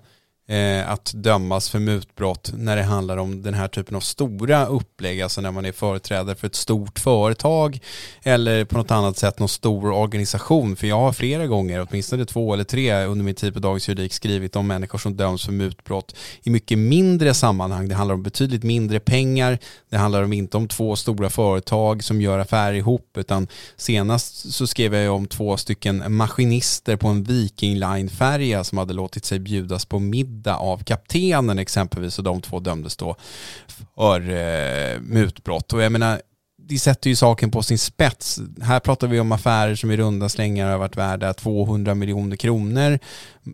eh, 0.50 0.92
att 0.92 1.12
dömas 1.16 1.70
för 1.70 1.80
mutbrott 1.80 2.52
när 2.56 2.76
det 2.76 2.84
handlar 2.84 3.18
om 3.18 3.42
den 3.42 3.54
här 3.54 3.68
typen 3.68 3.96
av 3.96 4.00
stora 4.00 4.66
upplägg, 4.66 5.22
alltså 5.22 5.42
när 5.42 5.52
man 5.52 5.66
är 5.66 5.72
företrädare 5.72 6.36
för 6.36 6.48
ett 6.48 6.56
stort 6.56 7.00
företag 7.00 7.80
eller 8.24 8.66
på 8.66 8.78
något 8.78 8.92
annat 8.92 9.18
sätt 9.18 9.40
någon 9.40 9.50
stor 9.50 9.92
organisation. 9.92 10.76
För 10.76 10.88
jag 10.88 11.00
har 11.00 11.14
flera 11.14 11.48
gånger, 11.48 11.88
åtminstone 11.90 12.26
två 12.26 12.54
eller 12.54 12.64
tre 12.64 13.06
under 13.06 13.26
min 13.26 13.36
tid 13.36 13.54
på 13.54 13.60
Dagens 13.60 13.90
Juridik 13.90 14.14
skrivit 14.14 14.56
om 14.56 14.68
människor 14.68 15.00
som 15.00 15.18
döms 15.18 15.46
för 15.46 15.52
mutbrott 15.52 16.16
i 16.44 16.50
mycket 16.50 16.78
mindre 16.78 17.34
sammanhang. 17.34 17.88
Det 17.88 17.96
handlar 17.96 18.16
om 18.16 18.24
betydligt 18.24 18.64
mindre 18.64 19.00
pengar, 19.00 19.60
det 19.90 19.98
handlar 19.98 20.24
om 20.24 20.34
inte 20.34 20.58
om 20.58 20.68
två 20.68 20.96
stora 20.96 21.30
företag 21.30 22.04
som 22.04 22.22
gör 22.22 22.40
affärer 22.40 22.74
ihop, 22.74 23.18
utan 23.18 23.48
senast 23.76 24.54
så 24.54 24.68
skrev 24.68 24.96
jag 24.96 25.16
om 25.16 25.28
två 25.28 25.58
stycken 25.58 26.16
maskinister 26.16 26.96
på 26.96 27.08
en 27.08 27.24
Viking 27.24 27.76
Line-färja 27.80 28.64
som 28.64 28.78
hade 28.78 28.94
låtit 28.94 29.26
sig 29.26 29.40
bjudas 29.40 29.86
på 29.86 30.00
middag 30.00 30.39
ledda 30.40 30.56
av 30.56 30.84
kaptenen 30.84 31.60
exempelvis 31.60 32.18
och 32.18 32.24
de 32.24 32.42
två 32.42 32.60
dömdes 32.60 32.98
då 32.98 33.16
för 33.96 34.30
eh, 34.30 35.00
mutbrott. 35.00 35.74
Och 35.74 35.82
jag 35.82 35.92
menar, 35.92 36.22
det 36.70 36.80
sätter 36.80 37.10
ju 37.10 37.16
saken 37.16 37.52
på 37.52 37.64
sin 37.64 37.78
spets. 37.78 38.40
Här 38.62 38.80
pratar 38.80 39.08
vi 39.08 39.20
om 39.20 39.32
affärer 39.32 39.76
som 39.76 39.92
i 39.92 39.98
runda 39.98 40.30
slängar 40.30 40.72
har 40.72 40.78
varit 40.78 40.98
värda 40.98 41.34
200 41.34 41.96
miljoner 41.96 42.36
kronor. 42.36 43.00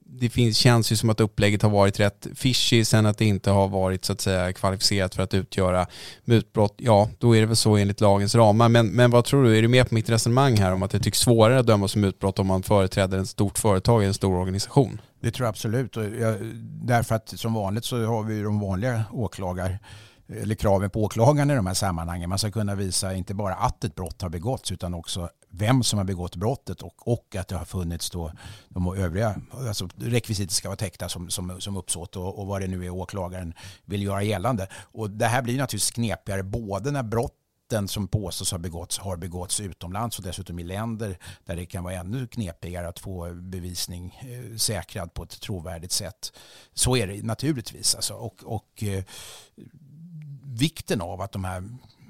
Det 0.05 0.29
finns, 0.29 0.57
känns 0.57 0.91
ju 0.91 0.95
som 0.95 1.09
att 1.09 1.19
upplägget 1.19 1.61
har 1.61 1.69
varit 1.69 1.99
rätt 1.99 2.27
fishy 2.35 2.85
sen 2.85 3.05
att 3.05 3.17
det 3.17 3.25
inte 3.25 3.51
har 3.51 3.67
varit 3.67 4.05
så 4.05 4.13
att 4.13 4.21
säga 4.21 4.53
kvalificerat 4.53 5.15
för 5.15 5.23
att 5.23 5.33
utgöra 5.33 5.87
mutbrott. 6.23 6.75
Ja, 6.77 7.09
då 7.19 7.35
är 7.35 7.41
det 7.41 7.47
väl 7.47 7.55
så 7.55 7.75
enligt 7.75 8.01
lagens 8.01 8.35
ramar. 8.35 8.69
Men, 8.69 8.87
men 8.87 9.11
vad 9.11 9.25
tror 9.25 9.43
du, 9.43 9.57
är 9.57 9.61
du 9.61 9.67
med 9.67 9.89
på 9.89 9.95
mitt 9.95 10.09
resonemang 10.09 10.57
här 10.57 10.73
om 10.73 10.83
att 10.83 10.91
det 10.91 10.99
tycks 10.99 11.19
svårare 11.19 11.59
att 11.59 11.67
döma 11.67 11.87
som 11.87 12.01
mutbrott 12.01 12.39
om 12.39 12.47
man 12.47 12.63
företräder 12.63 13.17
ett 13.17 13.29
stort 13.29 13.59
företag 13.59 14.03
i 14.03 14.05
en 14.05 14.13
stor 14.13 14.35
organisation? 14.35 15.01
Det 15.21 15.31
tror 15.31 15.45
jag 15.45 15.49
absolut. 15.49 15.97
Och 15.97 16.03
jag, 16.03 16.37
därför 16.83 17.15
att 17.15 17.39
som 17.39 17.53
vanligt 17.53 17.85
så 17.85 18.05
har 18.05 18.23
vi 18.23 18.41
de 18.41 18.59
vanliga 18.59 19.03
åklagare 19.11 19.79
eller 20.27 20.55
kraven 20.55 20.89
på 20.89 21.03
åklagaren 21.03 21.51
i 21.51 21.55
de 21.55 21.67
här 21.67 21.73
sammanhangen. 21.73 22.29
Man 22.29 22.39
ska 22.39 22.51
kunna 22.51 22.75
visa 22.75 23.13
inte 23.13 23.33
bara 23.33 23.55
att 23.55 23.83
ett 23.83 23.95
brott 23.95 24.21
har 24.21 24.29
begåtts 24.29 24.71
utan 24.71 24.93
också 24.93 25.29
vem 25.49 25.83
som 25.83 25.97
har 25.97 26.03
begått 26.05 26.35
brottet 26.35 26.81
och, 26.81 27.07
och 27.07 27.35
att 27.35 27.47
det 27.47 27.55
har 27.55 27.65
funnits 27.65 28.09
då 28.09 28.31
de 28.69 28.97
övriga, 28.97 29.35
alltså 29.51 29.89
rekvisiter 29.95 30.53
ska 30.53 30.67
vara 30.67 30.77
täckta 30.77 31.09
som, 31.09 31.29
som, 31.29 31.61
som 31.61 31.77
uppsåt 31.77 32.15
och, 32.15 32.39
och 32.39 32.47
vad 32.47 32.61
det 32.61 32.67
nu 32.67 32.85
är 32.85 32.89
åklagaren 32.89 33.53
vill 33.85 34.03
göra 34.03 34.23
gällande. 34.23 34.67
Och 34.73 35.09
det 35.09 35.25
här 35.25 35.41
blir 35.41 35.57
naturligtvis 35.57 35.91
knepigare 35.91 36.43
både 36.43 36.91
när 36.91 37.03
brott 37.03 37.33
brotten 37.69 37.87
som 37.87 38.07
påstås 38.07 38.51
ha 38.51 38.57
begåtts 38.57 38.97
har 38.97 39.17
begåtts 39.17 39.59
utomlands 39.59 40.17
och 40.17 40.23
dessutom 40.23 40.59
i 40.59 40.63
länder 40.63 41.17
där 41.45 41.55
det 41.55 41.65
kan 41.65 41.83
vara 41.83 41.93
ännu 41.93 42.27
knepigare 42.27 42.87
att 42.87 42.99
få 42.99 43.33
bevisning 43.33 44.19
eh, 44.21 44.57
säkrad 44.57 45.13
på 45.13 45.23
ett 45.23 45.41
trovärdigt 45.41 45.91
sätt. 45.91 46.33
Så 46.73 46.97
är 46.97 47.07
det 47.07 47.23
naturligtvis. 47.23 47.95
Alltså. 47.95 48.13
Och, 48.13 48.43
och 48.43 48.83
eh, 48.83 49.03
vikten 50.57 51.01
av 51.01 51.21
att 51.21 51.31
de 51.31 51.43
här 51.43 51.63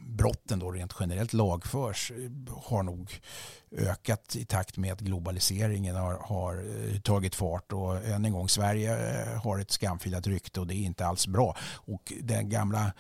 brotten 0.08 0.60
då 0.60 0.72
rent 0.72 0.96
generellt 1.00 1.34
lagförs 1.34 2.12
eh, 2.12 2.54
har 2.64 2.84
nog 2.84 3.20
ökat 3.78 4.36
i 4.36 4.46
takt 4.46 4.78
med 4.78 4.94
att 4.94 5.00
globaliseringen 5.00 5.96
har, 5.96 6.14
har 6.14 6.56
eh, 6.56 7.00
tagit 7.00 7.36
fart 7.36 7.72
och 7.72 8.06
än 8.06 8.26
en 8.26 8.34
gång 8.34 8.50
Sverige 8.50 9.22
eh, 9.22 9.42
har 9.42 9.60
ett 9.60 9.72
skamfilat 9.72 10.28
rykte 10.28 10.60
och 10.60 10.68
det 10.68 10.76
är 10.76 10.86
inte 10.86 11.06
alls 11.06 11.28
bra. 11.28 11.58
Och 11.74 12.14
den 12.22 12.50
gamla 12.50 12.82
eh, 12.82 12.92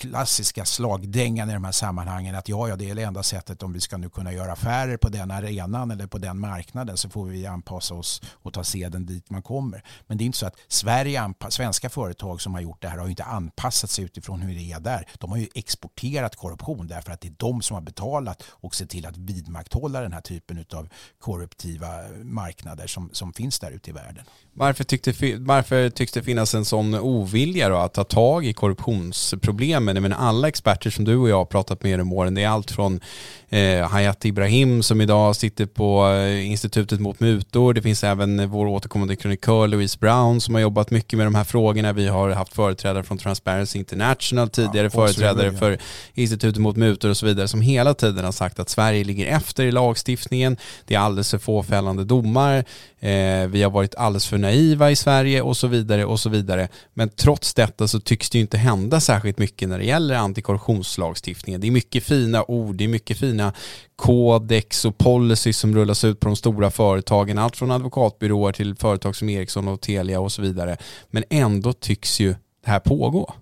klassiska 0.00 0.64
slagdängan 0.64 1.50
i 1.50 1.52
de 1.52 1.64
här 1.64 1.72
sammanhangen 1.72 2.34
att 2.34 2.48
ja, 2.48 2.68
ja, 2.68 2.76
det 2.76 2.90
är 2.90 2.94
det 2.94 3.02
enda 3.02 3.22
sättet 3.22 3.62
om 3.62 3.72
vi 3.72 3.80
ska 3.80 3.96
nu 3.96 4.08
kunna 4.08 4.32
göra 4.32 4.52
affärer 4.52 4.96
på 4.96 5.08
den 5.08 5.30
arenan 5.30 5.90
eller 5.90 6.06
på 6.06 6.18
den 6.18 6.40
marknaden 6.40 6.96
så 6.96 7.08
får 7.08 7.24
vi 7.24 7.46
anpassa 7.46 7.94
oss 7.94 8.22
och 8.32 8.52
ta 8.52 8.64
seden 8.64 9.06
dit 9.06 9.30
man 9.30 9.42
kommer. 9.42 9.82
Men 10.06 10.18
det 10.18 10.24
är 10.24 10.26
inte 10.26 10.38
så 10.38 10.46
att 10.46 10.56
Sverige, 10.68 11.34
svenska 11.48 11.90
företag 11.90 12.40
som 12.40 12.54
har 12.54 12.60
gjort 12.60 12.82
det 12.82 12.88
här 12.88 12.98
har 12.98 13.08
inte 13.08 13.24
anpassat 13.24 13.90
sig 13.90 14.04
utifrån 14.04 14.40
hur 14.40 14.54
det 14.54 14.72
är 14.72 14.80
där. 14.80 15.08
De 15.18 15.30
har 15.30 15.38
ju 15.38 15.48
exporterat 15.54 16.36
korruption 16.36 16.86
därför 16.86 17.12
att 17.12 17.20
det 17.20 17.28
är 17.28 17.34
de 17.36 17.62
som 17.62 17.74
har 17.74 17.80
betalat 17.80 18.42
och 18.48 18.74
sett 18.74 18.90
till 18.90 19.06
att 19.06 19.16
vidmakthålla 19.16 19.95
den 20.02 20.12
här 20.12 20.20
typen 20.20 20.64
av 20.74 20.88
korruptiva 21.18 21.88
marknader 22.24 22.86
som, 22.86 23.10
som 23.12 23.32
finns 23.32 23.58
där 23.58 23.70
ute 23.70 23.90
i 23.90 23.92
världen. 23.92 24.24
Varför, 24.58 24.84
tyckte, 24.84 25.12
varför 25.38 25.90
tycks 25.90 26.12
det 26.12 26.22
finnas 26.22 26.54
en 26.54 26.64
sån 26.64 26.94
ovilja 26.94 27.68
då 27.68 27.76
att 27.76 27.94
ta 27.94 28.04
tag 28.04 28.46
i 28.46 28.52
korruptionsproblemen? 28.52 30.02
Men 30.02 30.12
alla 30.12 30.48
experter 30.48 30.90
som 30.90 31.04
du 31.04 31.16
och 31.16 31.28
jag 31.28 31.36
har 31.36 31.44
pratat 31.44 31.82
med 31.82 31.90
genom 31.90 32.12
åren, 32.12 32.34
det 32.34 32.42
är 32.42 32.48
allt 32.48 32.70
från 32.70 33.00
eh, 33.48 33.88
Hayat 33.88 34.24
Ibrahim 34.24 34.82
som 34.82 35.00
idag 35.00 35.36
sitter 35.36 35.66
på 35.66 36.08
eh, 36.08 36.50
Institutet 36.50 37.00
mot 37.00 37.20
mutor. 37.20 37.74
Det 37.74 37.82
finns 37.82 38.04
även 38.04 38.50
vår 38.50 38.66
återkommande 38.66 39.16
krönikör 39.16 39.68
Louise 39.68 39.98
Brown 39.98 40.40
som 40.40 40.54
har 40.54 40.62
jobbat 40.62 40.90
mycket 40.90 41.16
med 41.16 41.26
de 41.26 41.34
här 41.34 41.44
frågorna. 41.44 41.92
Vi 41.92 42.08
har 42.08 42.30
haft 42.30 42.54
företrädare 42.54 43.04
från 43.04 43.18
Transparency 43.18 43.78
International, 43.78 44.48
tidigare 44.48 44.86
ja, 44.86 44.90
företrädare 44.90 45.52
för 45.52 45.78
Institutet 46.14 46.62
mot 46.62 46.76
mutor 46.76 47.10
och 47.10 47.16
så 47.16 47.26
vidare 47.26 47.48
som 47.48 47.60
hela 47.60 47.94
tiden 47.94 48.24
har 48.24 48.32
sagt 48.32 48.58
att 48.58 48.68
Sverige 48.68 49.04
ligger 49.04 49.26
efter 49.26 49.64
i 49.64 49.72
lagstiftningen. 49.86 50.56
Det 50.84 50.94
är 50.94 50.98
alldeles 50.98 51.30
för 51.30 51.38
få 51.38 51.62
fällande 51.62 52.04
domar. 52.04 52.64
Eh, 53.00 53.46
vi 53.48 53.62
har 53.62 53.70
varit 53.70 53.94
alldeles 53.94 54.26
för 54.26 54.38
naiva 54.38 54.90
i 54.90 54.96
Sverige 54.96 55.42
och 55.42 55.56
så 55.56 55.66
vidare 55.66 56.04
och 56.04 56.20
så 56.20 56.28
vidare. 56.28 56.68
Men 56.94 57.08
trots 57.08 57.54
detta 57.54 57.88
så 57.88 58.00
tycks 58.00 58.30
det 58.30 58.38
ju 58.38 58.42
inte 58.42 58.58
hända 58.58 59.00
särskilt 59.00 59.38
mycket 59.38 59.68
när 59.68 59.78
det 59.78 59.84
gäller 59.84 60.14
antikorruptionslagstiftningen. 60.14 61.60
Det 61.60 61.66
är 61.66 61.70
mycket 61.70 62.04
fina 62.04 62.44
ord, 62.48 62.74
det 62.76 62.84
är 62.84 62.88
mycket 62.88 63.18
fina 63.18 63.52
kodex 63.96 64.84
och 64.84 64.98
policy 64.98 65.52
som 65.52 65.74
rullas 65.74 66.04
ut 66.04 66.20
på 66.20 66.28
de 66.28 66.36
stora 66.36 66.70
företagen. 66.70 67.38
Allt 67.38 67.56
från 67.56 67.70
advokatbyråer 67.70 68.52
till 68.52 68.76
företag 68.76 69.16
som 69.16 69.28
Ericsson 69.28 69.68
och 69.68 69.80
Telia 69.80 70.20
och 70.20 70.32
så 70.32 70.42
vidare. 70.42 70.76
Men 71.10 71.24
ändå 71.30 71.72
tycks 71.72 72.20
ju 72.20 72.34
det 72.64 72.70
här 72.70 72.80
pågå. 72.80 73.34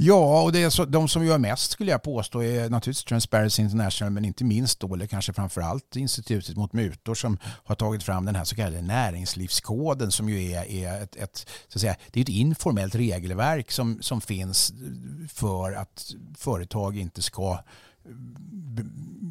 Ja, 0.00 0.42
och 0.42 0.52
det 0.52 0.62
är 0.62 0.70
så, 0.70 0.84
de 0.84 1.08
som 1.08 1.26
gör 1.26 1.38
mest 1.38 1.70
skulle 1.70 1.90
jag 1.90 2.02
påstå 2.02 2.42
är 2.42 2.70
naturligtvis 2.70 3.04
Transparency 3.04 3.62
International 3.62 4.12
men 4.12 4.24
inte 4.24 4.44
minst 4.44 4.80
då, 4.80 4.94
eller 4.94 5.06
kanske 5.06 5.32
framförallt 5.32 5.96
Institutet 5.96 6.56
mot 6.56 6.72
mutor 6.72 7.14
som 7.14 7.38
har 7.42 7.74
tagit 7.74 8.02
fram 8.02 8.24
den 8.24 8.34
här 8.34 8.44
så 8.44 8.56
kallade 8.56 8.82
näringslivskoden 8.82 10.10
som 10.10 10.28
ju 10.28 10.52
är, 10.52 10.64
är 10.64 11.02
ett, 11.02 11.16
ett, 11.16 11.46
så 11.68 11.76
att 11.76 11.80
säga, 11.80 11.96
det 12.10 12.20
är 12.20 12.22
ett 12.22 12.28
informellt 12.28 12.94
regelverk 12.94 13.70
som, 13.70 14.02
som 14.02 14.20
finns 14.20 14.72
för 15.28 15.72
att 15.72 16.14
företag 16.36 16.98
inte 16.98 17.22
ska 17.22 17.58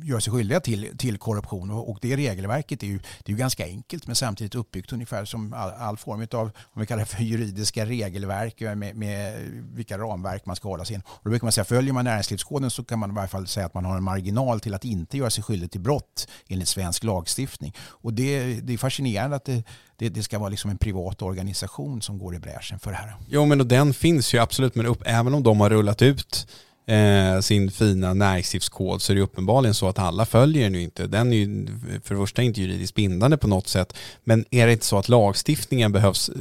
gör 0.08 0.20
sig 0.20 0.34
skyldiga 0.34 0.60
till, 0.60 0.98
till 0.98 1.18
korruption. 1.18 1.72
Och 1.72 1.98
det 2.02 2.16
regelverket 2.16 2.84
är 2.84 2.88
ju, 2.88 2.98
det 2.98 3.26
är 3.26 3.32
ju 3.32 3.38
ganska 3.38 3.66
enkelt 3.66 4.08
men 4.08 4.16
samtidigt 4.16 4.56
uppbyggt 4.56 4.94
ungefär 4.94 5.26
som 5.26 5.54
all, 5.54 5.72
all 5.72 5.98
form 5.98 6.28
av 6.32 6.52
om 6.64 6.82
vi 6.82 6.86
kallar 6.86 7.00
det 7.00 7.06
för 7.06 7.24
juridiska 7.24 7.86
regelverk 7.86 8.62
eh, 8.62 8.76
med, 8.76 8.96
med 8.96 9.38
vilka 9.74 9.98
ramverk 9.98 10.46
man 10.46 10.56
ska 10.56 10.68
hålla 10.68 10.86
sig 10.86 10.96
in. 10.96 11.02
Och 11.06 11.22
då 11.24 11.30
brukar 11.30 11.46
man 11.46 11.52
säga 11.52 11.66
följer 11.66 11.94
man 11.94 12.06
näringslivskoden 12.06 12.70
så 12.70 12.84
kan 12.84 13.00
man 13.00 13.12
i 13.12 13.14
varje 13.14 13.28
fall 13.28 13.48
säga 13.48 13.66
att 13.66 13.74
man 13.74 13.86
har 13.86 13.98
en 13.98 14.04
marginal 14.04 14.60
till 14.60 14.74
att 14.74 14.86
inte 14.86 15.18
göra 15.18 15.30
sig 15.30 15.44
skyldig 15.44 15.72
till 15.72 15.82
brott 15.82 16.28
enligt 16.48 16.68
svensk 16.68 17.04
lagstiftning. 17.04 17.74
Och 17.80 18.14
det, 18.14 18.62
det 18.62 18.74
är 18.74 18.78
fascinerande 18.78 19.36
att 19.36 19.46
det, 19.46 19.64
det, 19.96 20.10
det, 20.10 20.24
ska 20.24 20.40
vara 20.40 20.50
liksom 20.50 20.72
en 20.72 20.78
privat 20.78 21.22
organisation 21.22 22.02
som 22.02 22.18
går 22.18 22.36
i 22.36 22.40
bräschen 22.40 22.80
för 22.80 22.92
det 22.92 22.98
här. 22.98 23.16
Jo 23.28 23.46
men 23.46 23.62
och 23.62 23.68
den 23.68 23.94
finns 23.94 24.34
ju 24.34 24.38
absolut 24.38 24.76
men 24.76 24.86
upp, 24.86 25.02
även 25.06 25.34
om 25.34 25.44
de 25.44 25.60
har 25.60 25.70
rullat 25.70 26.02
ut 26.02 26.48
eh, 26.88 27.40
sin 27.40 27.72
fina 27.72 28.14
näringslivskod 28.14 29.02
så 29.02 29.14
är 29.14 29.16
det 29.16 29.22
uppenbarligen 29.22 29.74
så 29.74 29.88
att 29.88 30.00
alla 30.00 30.26
följer 30.26 30.64
den 30.64 30.74
ju 30.74 30.82
inte. 30.82 31.08
Den 31.08 31.34
är 31.34 31.38
ju 31.38 31.68
för 32.04 32.16
det 32.16 32.22
första 32.22 32.42
inte 32.42 32.62
juridiskt 32.62 32.96
bindande 32.96 33.38
på 33.38 33.48
något 33.48 33.68
sätt. 33.68 33.94
Men 34.24 34.46
är 34.52 34.66
det 34.66 34.74
inte 34.74 34.86
så 34.86 34.98
att 34.98 35.10
lagstiftningen 35.10 35.92
behövs 35.92 36.30
eh, 36.30 36.36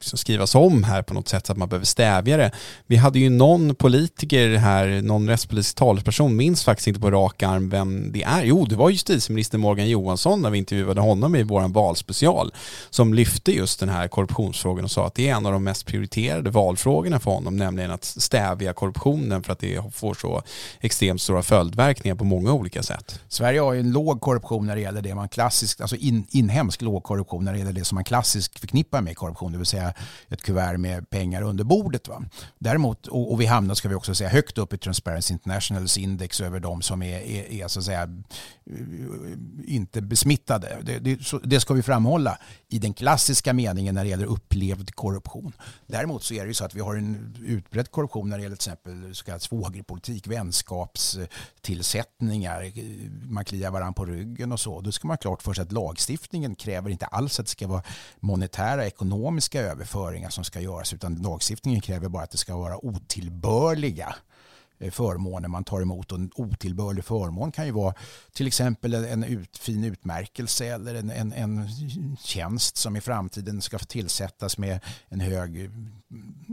liksom 0.00 0.18
skrivas 0.18 0.54
om 0.54 0.84
här 0.84 1.02
på 1.02 1.14
något 1.14 1.28
sätt 1.28 1.46
så 1.46 1.52
att 1.52 1.58
man 1.58 1.68
behöver 1.68 1.86
stävja 1.86 2.36
det. 2.36 2.50
Vi 2.86 2.96
hade 2.96 3.18
ju 3.18 3.30
någon 3.30 3.74
politiker 3.74 4.54
här, 4.56 5.02
någon 5.02 5.28
rättspolitisk 5.28 5.76
talesperson, 5.76 6.36
minns 6.36 6.64
faktiskt 6.64 6.88
inte 6.88 7.00
på 7.00 7.10
rak 7.10 7.42
arm 7.42 7.68
vem 7.70 8.12
det 8.12 8.22
är. 8.22 8.44
Jo, 8.44 8.64
det 8.64 8.76
var 8.76 8.90
justitieminister 8.90 9.58
Morgan 9.58 9.88
Johansson 9.88 10.42
när 10.42 10.50
vi 10.50 10.58
intervjuade 10.58 11.00
honom 11.00 11.36
i 11.36 11.42
vår 11.42 11.68
valspecial 11.68 12.52
som 12.90 13.14
lyfte 13.14 13.52
just 13.52 13.80
den 13.80 13.88
här 13.88 14.08
korruptionsfrågan 14.08 14.84
och 14.84 14.90
sa 14.90 15.06
att 15.06 15.14
det 15.14 15.28
är 15.28 15.34
en 15.34 15.46
av 15.46 15.52
de 15.52 15.64
mest 15.64 15.86
prioriterade 15.86 16.50
valfrågorna 16.50 17.20
för 17.20 17.30
honom, 17.30 17.56
nämligen 17.56 17.90
att 17.90 18.04
stävja 18.04 18.72
korruptionen 18.72 19.42
för 19.42 19.52
att 19.52 19.58
det 19.58 19.78
får 19.92 20.14
så 20.14 20.42
extremt 20.80 21.22
stora 21.22 21.42
följdverkningar 21.42 22.14
på 22.14 22.24
många 22.24 22.52
olika 22.52 22.82
sätt. 22.82 23.20
Sverige 23.28 23.60
har 23.60 23.72
ju 23.72 23.80
en 23.80 23.92
låg 23.92 24.20
korruption 24.20 24.66
när 24.66 24.74
det 24.74 24.80
gäller 24.82 25.02
det 25.02 25.14
man 25.14 25.28
klassiskt, 25.28 25.80
alltså 25.80 25.96
in, 25.96 26.26
inhemsk 26.30 26.82
låg 26.82 27.02
korruption 27.02 27.44
när 27.44 27.52
det 27.52 27.58
gäller 27.58 27.72
det 27.72 27.84
som 27.84 27.94
man 27.94 28.04
klassiskt 28.04 28.60
förknippar 28.60 29.00
med 29.00 29.16
korruption, 29.16 29.52
det 29.52 29.58
vill 29.58 29.66
säga 29.66 29.94
ett 30.28 30.42
kuvert 30.42 30.78
med 30.78 31.10
pengar 31.10 31.42
under 31.42 31.64
bordet. 31.64 32.08
Va? 32.08 32.22
Däremot, 32.58 33.06
och, 33.06 33.32
och 33.32 33.40
vi 33.40 33.46
hamnar, 33.46 33.74
ska 33.74 33.88
vi 33.88 33.94
också 33.94 34.14
säga, 34.14 34.30
högt 34.30 34.58
upp 34.58 34.72
i 34.72 34.78
Transparency 34.78 35.34
Internationals 35.34 35.98
index 35.98 36.40
över 36.40 36.60
de 36.60 36.82
som 36.82 37.02
är, 37.02 37.20
är, 37.20 37.52
är 37.52 37.68
så 37.68 37.78
att 37.78 37.84
säga 37.84 38.08
inte 39.64 40.02
besmittade. 40.02 40.78
Det, 40.82 40.98
det, 40.98 41.20
det, 41.44 41.60
ska 41.60 41.74
vi 41.74 41.82
framhålla 41.82 42.38
i 42.68 42.78
den 42.78 42.94
klassiska 42.94 43.52
meningen 43.52 43.94
när 43.94 44.04
det 44.04 44.10
gäller 44.10 44.26
upplevd 44.26 44.94
korruption. 44.94 45.52
Däremot 45.86 46.22
så 46.22 46.34
är 46.34 46.40
det 46.40 46.48
ju 46.48 46.54
så 46.54 46.64
att 46.64 46.74
vi 46.74 46.80
har 46.80 46.94
en 46.94 47.36
utbredd 47.46 47.90
korruption 47.90 48.28
när 48.28 48.36
det 48.36 48.42
gäller 48.42 48.56
till 48.56 48.72
exempel 48.72 49.14
så 49.14 49.24
kallad 49.24 49.42
familjepolitik, 49.80 50.26
vänskapstillsättningar, 50.26 52.72
man 53.32 53.44
kliar 53.44 53.70
varandra 53.70 53.92
på 53.92 54.04
ryggen 54.04 54.52
och 54.52 54.60
så. 54.60 54.80
Då 54.80 54.92
ska 54.92 55.08
man 55.08 55.12
ha 55.12 55.18
klart 55.18 55.42
för 55.42 55.54
sig 55.54 55.62
att 55.62 55.72
lagstiftningen 55.72 56.54
kräver 56.54 56.90
inte 56.90 57.06
alls 57.06 57.40
att 57.40 57.46
det 57.46 57.50
ska 57.50 57.66
vara 57.66 57.82
monetära 58.20 58.86
ekonomiska 58.86 59.60
överföringar 59.60 60.30
som 60.30 60.44
ska 60.44 60.60
göras 60.60 60.92
utan 60.92 61.14
lagstiftningen 61.14 61.80
kräver 61.80 62.08
bara 62.08 62.22
att 62.22 62.30
det 62.30 62.38
ska 62.38 62.56
vara 62.56 62.84
otillbörliga 62.84 64.14
Eh, 64.80 64.90
förmåner 64.90 65.48
man 65.48 65.64
tar 65.64 65.82
emot. 65.82 66.12
Och 66.12 66.18
en 66.18 66.30
otillbörlig 66.34 67.04
förmån 67.04 67.52
kan 67.52 67.66
ju 67.66 67.72
vara 67.72 67.94
till 68.32 68.46
exempel 68.46 68.94
en 68.94 69.24
ut, 69.24 69.58
fin 69.58 69.84
utmärkelse 69.84 70.66
eller 70.66 70.94
en, 70.94 71.10
en, 71.10 71.32
en 71.32 71.68
tjänst 72.22 72.76
som 72.76 72.96
i 72.96 73.00
framtiden 73.00 73.62
ska 73.62 73.78
tillsättas 73.78 74.58
med 74.58 74.80
en 75.08 75.20
hög 75.20 75.70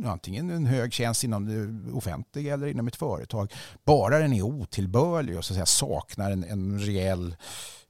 antingen 0.06 0.50
en 0.50 0.66
hög 0.66 0.94
tjänst 0.94 1.24
inom 1.24 1.46
det 1.46 1.92
offentliga 1.92 2.54
eller 2.54 2.68
inom 2.68 2.88
ett 2.88 2.96
företag. 2.96 3.54
Bara 3.86 4.20
den 4.20 4.34
är 4.34 4.42
otillbörlig 4.42 5.38
och 5.38 5.46
så 5.46 5.54
att 5.54 5.56
säga, 5.56 5.66
saknar 5.66 6.32
en, 6.32 6.44
en 6.44 6.80
reell 6.80 7.36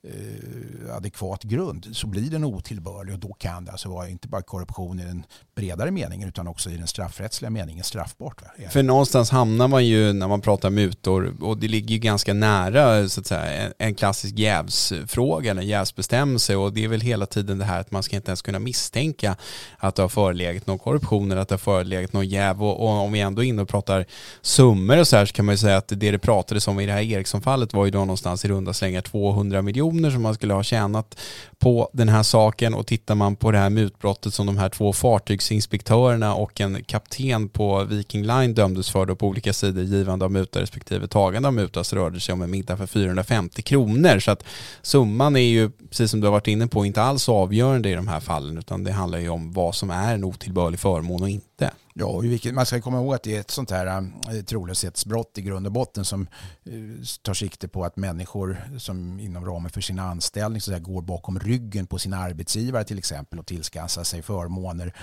eh, 0.04 0.95
adekvat 0.95 1.43
grund 1.43 1.88
så 1.91 2.08
blir 2.08 2.32
den 2.32 2.43
otillbörlig. 2.43 3.14
Och 3.14 3.20
då 3.20 3.34
kan 3.34 3.66
det 3.66 3.72
alltså 3.72 3.89
vara 3.89 4.10
inte 4.10 4.28
bara 4.28 4.41
korruption 4.41 5.00
i 5.00 5.04
den 5.04 5.24
bredare 5.56 5.91
meningen 5.91 6.28
utan 6.28 6.48
också 6.48 6.70
i 6.70 6.78
den 6.78 6.88
straffrättsliga 6.88 7.50
meningen 7.50 7.84
straffbart. 7.84 8.41
För 8.70 8.84
någonstans 8.84 9.30
hamnar 9.30 9.68
man 9.68 9.86
ju 9.86 10.14
när 10.14 10.28
man 10.28 10.41
pratar 10.41 10.70
mutor 10.70 11.34
och 11.41 11.58
det 11.58 11.68
ligger 11.68 11.95
ju 11.95 12.00
ganska 12.00 12.34
nära 12.34 13.10
så 13.10 13.22
att 13.22 13.28
säga 13.28 13.74
en 13.78 13.95
klassisk 13.95 14.39
jävsfråga, 14.39 15.52
eller 15.52 15.62
jävsbestämmelse. 15.62 16.56
Och 16.56 16.74
det 16.74 16.84
är 16.84 16.88
väl 16.88 17.02
hela 17.02 17.26
tiden 17.26 17.58
det 17.58 17.66
här 17.66 17.80
att 17.80 17.91
man 17.91 18.04
ska 18.04 18.16
inte 18.16 18.30
ens 18.30 18.41
kunna 18.41 18.60
misstänka 18.60 19.36
att 19.78 19.95
det 19.95 20.02
har 20.02 20.10
förelegat 20.10 20.68
någon 20.68 20.80
korruption 20.80 21.32
eller 21.32 21.41
att 21.41 21.50
det 21.50 21.54
har 21.54 21.60
förelegat 21.60 22.14
någon 22.14 22.28
jäv. 22.28 22.64
Och, 22.64 22.82
och 22.82 22.89
om 22.89 23.12
vi 23.12 23.20
ändå 23.20 23.43
är 23.43 23.48
inne 23.48 23.62
och 23.62 23.70
pratar 23.70 24.06
summor 24.41 24.98
och 25.00 25.08
så 25.08 25.18
här 25.18 25.26
så 25.26 25.34
kan 25.34 25.45
man 25.45 25.54
ju 25.54 25.58
säga 25.58 25.78
att 25.78 25.88
det 25.88 26.12
det 26.12 26.20
pratades 26.20 26.68
om 26.68 26.80
i 26.80 26.86
det 26.86 26.91
här 26.91 27.02
Ericsson-fallet 27.02 27.74
var 27.74 27.86
ju 27.86 27.91
då 27.91 28.00
någonstans 28.00 28.45
i 28.45 28.48
runda 28.48 28.74
slängar 28.74 29.02
200 29.02 29.62
miljoner 29.62 29.87
miljoner 29.92 30.12
som 30.12 30.22
man 30.22 30.34
skulle 30.34 30.54
ha 30.54 30.64
tjänat 30.64 31.20
på 31.60 31.90
den 31.94 32.10
här 32.10 32.24
saken 32.24 32.74
och 32.74 32.88
tittar 32.88 33.16
man 33.16 33.36
på 33.36 33.52
det 33.52 33.58
här 33.58 33.70
mutbrottet 33.70 34.34
som 34.34 34.46
de 34.46 34.58
här 34.58 34.70
två 34.70 34.94
fartygsinspektörerna 34.94 36.36
och 36.36 36.62
en 36.62 36.84
kapten 36.84 37.50
på 37.50 37.84
Viking 37.84 38.24
Line 38.24 38.54
dömdes 38.54 38.90
för 38.90 39.06
då 39.06 39.16
på 39.16 39.28
olika 39.28 39.54
sidor 39.54 39.84
givande 39.84 40.26
av 40.26 40.32
muta 40.32 40.62
respektive 40.62 41.08
tagande 41.08 41.48
av 41.48 41.54
muta 41.54 41.84
så 41.84 41.96
rörde 41.96 42.16
det 42.16 42.20
sig 42.20 42.34
om 42.34 42.42
en 42.42 42.52
middag 42.52 42.78
för 42.78 42.88
450 42.88 43.62
kronor 43.62 44.20
så 44.20 44.32
att 44.32 44.44
summan 44.82 45.36
är 45.36 45.40
ju 45.40 45.70
precis 45.70 46.12
som 46.12 46.20
du 46.20 46.28
har 46.28 46.32
varit 46.32 46.48
inne 46.48 46.68
på 46.68 46.86
inte 46.86 47.02
alls 47.02 47.30
avgörande 47.30 47.90
i 47.90 47.94
de 47.94 48.08
här 48.08 48.20
fallen 48.20 48.58
utan 48.58 48.84
det 48.84 48.92
handlar 48.92 49.20
ju 49.20 49.30
om 49.30 49.54
vad 49.54 49.76
som 49.76 49.90
är 49.90 50.14
en 50.14 50.24
otillbörlig 50.24 50.80
förmån 50.80 51.22
och 51.22 51.30
inte. 51.30 51.72
Ja, 52.00 52.06
och 52.06 52.26
vilket, 52.26 52.54
man 52.54 52.66
ska 52.66 52.82
komma 52.82 52.98
ihåg 52.98 53.14
att 53.14 53.24
det 53.24 53.36
är 53.36 53.39
ett 53.39 53.52
sånt 53.52 53.72
här 53.72 53.98
um, 53.98 54.14
eh, 54.32 54.43
trolöshetsbrott 54.43 55.38
i 55.38 55.41
grund 55.41 55.66
och 55.66 55.72
botten 55.72 56.06
som 56.06 56.28
eh, 56.66 56.74
tar 57.22 57.34
sikte 57.34 57.68
på 57.68 57.86
att 57.86 57.98
människor 57.98 58.58
som 58.78 59.20
inom 59.20 59.45
ramen 59.45 59.72
för 59.72 59.82
sin 59.82 60.00
anställning 60.00 60.62
så 60.62 60.72
där, 60.72 60.80
går 60.80 61.02
bakom 61.02 61.39
ryggen 61.39 61.88
på 61.88 62.00
sin 62.00 62.14
arbetsgivare 62.14 62.84
till 62.84 62.98
exempel 62.98 63.39
och 63.39 63.45
tillskansar 63.45 64.04
sig 64.04 64.22
förmåner 64.22 64.93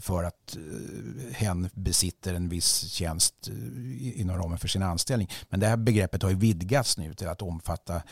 för 0.00 0.24
att 0.24 0.56
eh, 0.56 1.34
hen 1.34 1.70
besitter 1.74 2.34
en 2.34 2.48
viss 2.48 2.92
tjänst 2.92 3.48
inom 4.14 4.38
ramen 4.38 4.58
för 4.58 4.68
sin 4.68 4.82
anställning. 4.82 5.30
Men 5.48 5.60
det 5.60 5.66
här 5.66 5.76
begreppet 5.76 6.22
har 6.22 6.30
ju 6.30 6.36
vidgats 6.36 6.98
nu 6.98 7.14
till 7.14 7.28
att 7.28 7.42
omfatta 7.42 8.02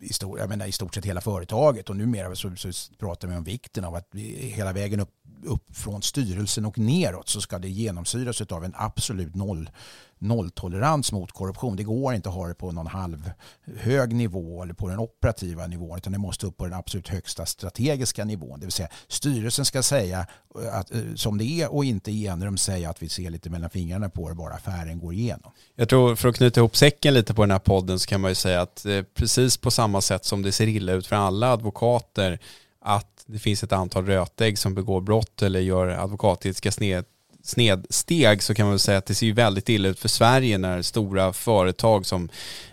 i, 0.00 0.12
stor, 0.12 0.38
jag 0.38 0.48
menar, 0.48 0.66
i 0.66 0.72
stort 0.72 0.94
sett 0.94 1.04
hela 1.04 1.20
företaget 1.20 1.90
och 1.90 1.96
numera 1.96 2.36
så, 2.36 2.56
så 2.56 2.94
pratar 2.98 3.28
vi 3.28 3.36
om 3.36 3.44
vikten 3.44 3.84
av 3.84 3.94
att 3.94 4.08
hela 4.14 4.72
vägen 4.72 5.00
upp 5.00 5.10
upp 5.44 5.76
från 5.76 6.02
styrelsen 6.02 6.64
och 6.64 6.78
neråt 6.78 7.28
så 7.28 7.40
ska 7.40 7.58
det 7.58 7.68
genomsyras 7.68 8.40
av 8.40 8.64
en 8.64 8.74
absolut 8.76 9.34
noll 9.34 9.70
nolltolerans 10.18 11.12
mot 11.12 11.32
korruption. 11.32 11.76
Det 11.76 11.82
går 11.82 12.14
inte 12.14 12.28
att 12.28 12.34
ha 12.34 12.48
det 12.48 12.54
på 12.54 12.72
någon 12.72 12.86
halv 12.86 13.30
hög 13.76 14.14
nivå 14.14 14.62
eller 14.62 14.74
på 14.74 14.88
den 14.88 14.98
operativa 14.98 15.66
nivån 15.66 15.98
utan 15.98 16.12
det 16.12 16.18
måste 16.18 16.46
upp 16.46 16.56
på 16.56 16.64
den 16.64 16.74
absolut 16.74 17.08
högsta 17.08 17.46
strategiska 17.46 18.24
nivån. 18.24 18.60
Det 18.60 18.66
vill 18.66 18.72
säga 18.72 18.88
styrelsen 19.08 19.64
ska 19.64 19.82
säga 19.82 20.26
eh, 20.62 20.78
att, 20.78 20.94
eh, 20.94 21.00
som 21.14 21.38
det 21.38 21.44
är 21.44 21.74
och 21.74 21.84
inte 21.84 22.10
i 22.10 22.26
enrum 22.26 22.56
säga 22.56 22.90
att 22.90 23.02
vi 23.02 23.08
ser 23.08 23.30
lite 23.30 23.50
mellan 23.50 23.70
fingrarna 23.70 24.08
på 24.08 24.28
det 24.28 24.34
bara 24.34 24.54
affären 24.54 24.98
går 24.98 25.12
igenom. 25.12 25.52
Jag 25.74 25.88
tror 25.88 26.16
för 26.16 26.28
att 26.28 26.36
knyta 26.36 26.60
ihop 26.60 26.76
säcken 26.76 27.14
lite 27.14 27.34
på 27.34 27.42
den 27.42 27.50
här 27.50 27.58
podden 27.58 27.98
så 27.98 28.06
kan 28.06 28.20
man 28.20 28.30
ju 28.30 28.34
säga 28.34 28.60
att 28.60 28.86
eh, 28.86 29.02
precis 29.02 29.56
på 29.56 29.70
samma 29.70 30.00
sätt 30.00 30.24
som 30.24 30.42
det 30.42 30.52
ser 30.52 30.66
illa 30.66 30.92
ut 30.92 31.06
för 31.06 31.16
alla 31.16 31.52
advokater 31.52 32.38
att 32.80 33.17
det 33.28 33.38
finns 33.38 33.62
ett 33.62 33.72
antal 33.72 34.06
rötägg 34.06 34.58
som 34.58 34.74
begår 34.74 35.00
brott 35.00 35.42
eller 35.42 35.60
gör 35.60 35.88
advokatetiska 35.88 36.72
sned, 36.72 37.04
snedsteg 37.42 38.42
så 38.42 38.54
kan 38.54 38.66
man 38.66 38.72
väl 38.72 38.78
säga 38.78 38.98
att 38.98 39.06
det 39.06 39.14
ser 39.14 39.26
ju 39.26 39.32
väldigt 39.32 39.68
illa 39.68 39.88
ut 39.88 39.98
för 39.98 40.08
Sverige 40.08 40.58
när 40.58 40.82
stora 40.82 41.32
företag 41.32 42.06
som 42.06 42.28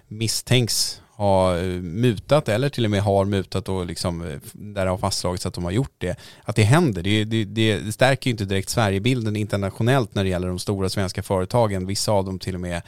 misstänks 0.08 1.02
ha 1.16 1.58
eh, 1.58 1.82
mutat 1.82 2.50
eller 2.50 2.70
till 2.70 2.86
och 2.86 2.92
med 2.92 3.02
har 3.04 3.26
mutat 3.26 3.70
och 3.70 3.86
liksom, 3.86 4.22
eh, 4.22 4.38
där 4.54 4.86
det 4.86 4.92
har 4.92 4.98
fastslagits 4.98 5.46
att 5.46 5.54
de 5.54 5.64
har 5.64 5.72
gjort 5.72 5.96
det. 5.98 6.20
Att 6.44 6.56
det 6.56 6.64
händer, 6.64 7.04
det, 7.04 7.26
det, 7.26 7.46
det 7.46 7.92
stärker 7.92 8.28
ju 8.28 8.32
inte 8.32 8.46
direkt 8.46 8.70
Sverigebilden 8.70 9.36
internationellt 9.36 10.16
när 10.16 10.24
det 10.24 10.30
gäller 10.30 10.48
de 10.48 10.60
stora 10.60 10.90
svenska 10.90 11.24
företagen. 11.24 11.88
Vissa 11.88 12.12
av 12.12 12.26
dem 12.26 12.40
till 12.40 12.56
och 12.56 12.62
med 12.62 12.82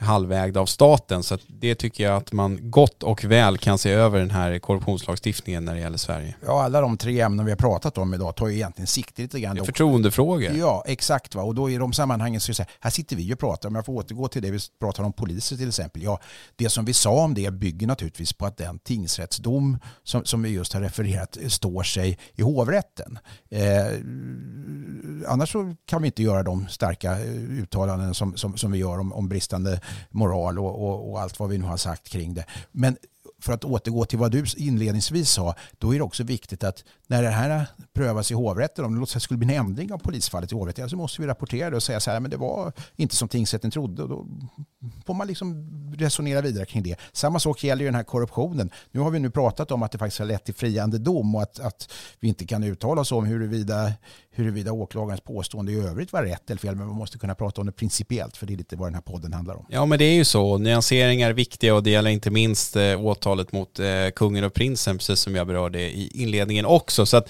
halvägda 0.00 0.60
av 0.60 0.66
staten. 0.66 1.22
Så 1.22 1.38
det 1.46 1.74
tycker 1.74 2.04
jag 2.04 2.16
att 2.16 2.32
man 2.32 2.70
gott 2.70 3.02
och 3.02 3.24
väl 3.24 3.58
kan 3.58 3.78
se 3.78 3.90
över 3.90 4.18
den 4.18 4.30
här 4.30 4.58
korruptionslagstiftningen 4.58 5.64
när 5.64 5.74
det 5.74 5.80
gäller 5.80 5.98
Sverige. 5.98 6.34
Ja, 6.46 6.62
alla 6.62 6.80
de 6.80 6.96
tre 6.96 7.20
ämnen 7.20 7.46
vi 7.46 7.52
har 7.52 7.56
pratat 7.56 7.98
om 7.98 8.14
idag 8.14 8.36
tar 8.36 8.48
ju 8.48 8.54
egentligen 8.54 8.86
sikte 8.86 9.22
lite 9.22 9.40
grann. 9.40 9.56
Det 9.56 9.62
är 9.62 9.64
förtroendefrågor. 9.64 10.52
Ja, 10.52 10.84
exakt. 10.86 11.34
Va? 11.34 11.42
Och 11.42 11.54
då 11.54 11.70
i 11.70 11.76
de 11.76 11.92
sammanhangen 11.92 12.40
så 12.40 12.46
är 12.46 12.50
det 12.50 12.54
så 12.54 12.62
här, 12.62 12.72
här 12.80 12.90
sitter 12.90 13.16
vi 13.16 13.34
och 13.34 13.38
pratar, 13.38 13.68
om 13.68 13.74
jag 13.74 13.86
får 13.86 13.92
återgå 13.92 14.28
till 14.28 14.42
det 14.42 14.50
vi 14.50 14.58
pratar 14.80 15.04
om 15.04 15.12
poliser 15.12 15.56
till 15.56 15.68
exempel. 15.68 16.02
Ja, 16.02 16.20
det 16.56 16.68
som 16.68 16.84
vi 16.84 16.92
sa 16.92 17.10
om 17.10 17.34
det 17.34 17.50
bygger 17.50 17.86
naturligtvis 17.86 18.32
på 18.32 18.46
att 18.46 18.56
den 18.56 18.78
tingsrättsdom 18.78 19.78
som, 20.04 20.24
som 20.24 20.42
vi 20.42 20.48
just 20.48 20.72
har 20.72 20.80
refererat 20.80 21.38
står 21.48 21.82
sig 21.82 22.18
i 22.34 22.42
hovrätten. 22.42 23.18
Eh, 23.50 23.60
annars 25.26 25.52
så 25.52 25.74
kan 25.86 26.02
vi 26.02 26.06
inte 26.06 26.22
göra 26.22 26.42
de 26.42 26.68
starka 26.68 27.12
eh, 27.12 27.32
uttalanden 27.62 28.14
som, 28.14 28.36
som, 28.36 28.56
som 28.56 28.72
vi 28.72 28.78
gör 28.78 28.98
om, 28.98 29.12
om 29.12 29.28
bristande 29.28 29.80
moral 30.10 30.58
och, 30.58 30.88
och, 30.88 31.10
och, 31.10 31.20
allt 31.20 31.38
vad 31.38 31.48
vi 31.48 31.58
nu 31.58 31.64
har 31.64 31.76
sagt 31.76 32.08
kring 32.08 32.34
det. 32.34 32.44
Men 32.72 32.96
för 33.40 33.52
att 33.52 33.64
återgå 33.64 34.04
till 34.04 34.18
vad 34.18 34.32
du 34.32 34.44
inledningsvis 34.56 35.30
sa, 35.30 35.54
då 35.78 35.94
är 35.94 35.98
det 35.98 36.04
också 36.04 36.24
viktigt 36.24 36.64
att 36.64 36.84
när 37.06 37.22
det 37.22 37.28
här 37.28 37.66
prövas 37.92 38.30
i 38.30 38.34
hovrätten, 38.34 38.84
om 38.84 39.00
det 39.00 39.20
skulle 39.20 39.38
bli 39.38 39.54
en 39.54 39.66
ändring 39.66 39.92
av 39.92 39.98
polisfallet 39.98 40.52
i 40.52 40.54
hovrätten, 40.54 40.90
så 40.90 40.96
måste 40.96 41.22
vi 41.22 41.28
rapportera 41.28 41.70
det 41.70 41.76
och 41.76 41.82
säga 41.82 42.00
så 42.00 42.10
här, 42.10 42.20
men 42.20 42.30
det 42.30 42.36
var 42.36 42.72
inte 42.96 43.16
som 43.16 43.28
tingsrätten 43.28 43.70
trodde. 43.70 44.02
Och 44.02 44.08
då 44.08 44.26
får 45.06 45.14
man 45.14 45.26
liksom 45.26 45.66
resonera 45.98 46.40
vidare 46.40 46.66
kring 46.66 46.82
det. 46.82 46.96
Samma 47.12 47.38
sak 47.38 47.64
gäller 47.64 47.82
ju 47.82 47.88
den 47.88 47.94
här 47.94 48.02
korruptionen. 48.02 48.70
Nu 48.90 49.00
har 49.00 49.10
vi 49.10 49.18
nu 49.18 49.30
pratat 49.30 49.70
om 49.70 49.82
att 49.82 49.92
det 49.92 49.98
faktiskt 49.98 50.18
har 50.18 50.26
lett 50.26 50.44
till 50.44 50.54
friande 50.54 50.98
dom 50.98 51.34
och 51.34 51.42
att, 51.42 51.60
att 51.60 51.92
vi 52.20 52.28
inte 52.28 52.46
kan 52.46 52.64
uttala 52.64 53.00
oss 53.00 53.12
om 53.12 53.26
huruvida, 53.26 53.92
huruvida 54.30 54.72
åklagarens 54.72 55.20
påstående 55.20 55.72
i 55.72 55.80
övrigt 55.80 56.12
var 56.12 56.22
rätt 56.22 56.50
eller 56.50 56.58
fel, 56.58 56.76
men 56.76 56.86
man 56.86 56.96
måste 56.96 57.18
kunna 57.18 57.34
prata 57.34 57.60
om 57.60 57.66
det 57.66 57.72
principiellt, 57.72 58.36
för 58.36 58.46
det 58.46 58.52
är 58.52 58.56
lite 58.56 58.76
vad 58.76 58.88
den 58.88 58.94
här 58.94 59.02
podden 59.02 59.32
handlar 59.32 59.54
om. 59.54 59.66
Ja, 59.68 59.86
men 59.86 59.98
det 59.98 60.04
är 60.04 60.14
ju 60.14 60.24
så. 60.24 60.58
Nyanseringar 60.58 61.30
är 61.30 61.34
viktiga 61.34 61.74
och 61.74 61.82
det 61.82 61.90
gäller 61.90 62.10
inte 62.10 62.30
minst 62.30 62.76
eh, 62.76 63.00
åtal 63.04 63.29
samtalet 63.30 63.52
mot 63.52 63.78
eh, 63.78 64.10
kungen 64.14 64.44
och 64.44 64.54
prinsen, 64.54 64.98
precis 64.98 65.20
som 65.20 65.34
jag 65.34 65.46
berörde 65.46 65.80
i 65.80 66.10
inledningen 66.14 66.66
också. 66.66 67.06
Så 67.06 67.16
att 67.16 67.28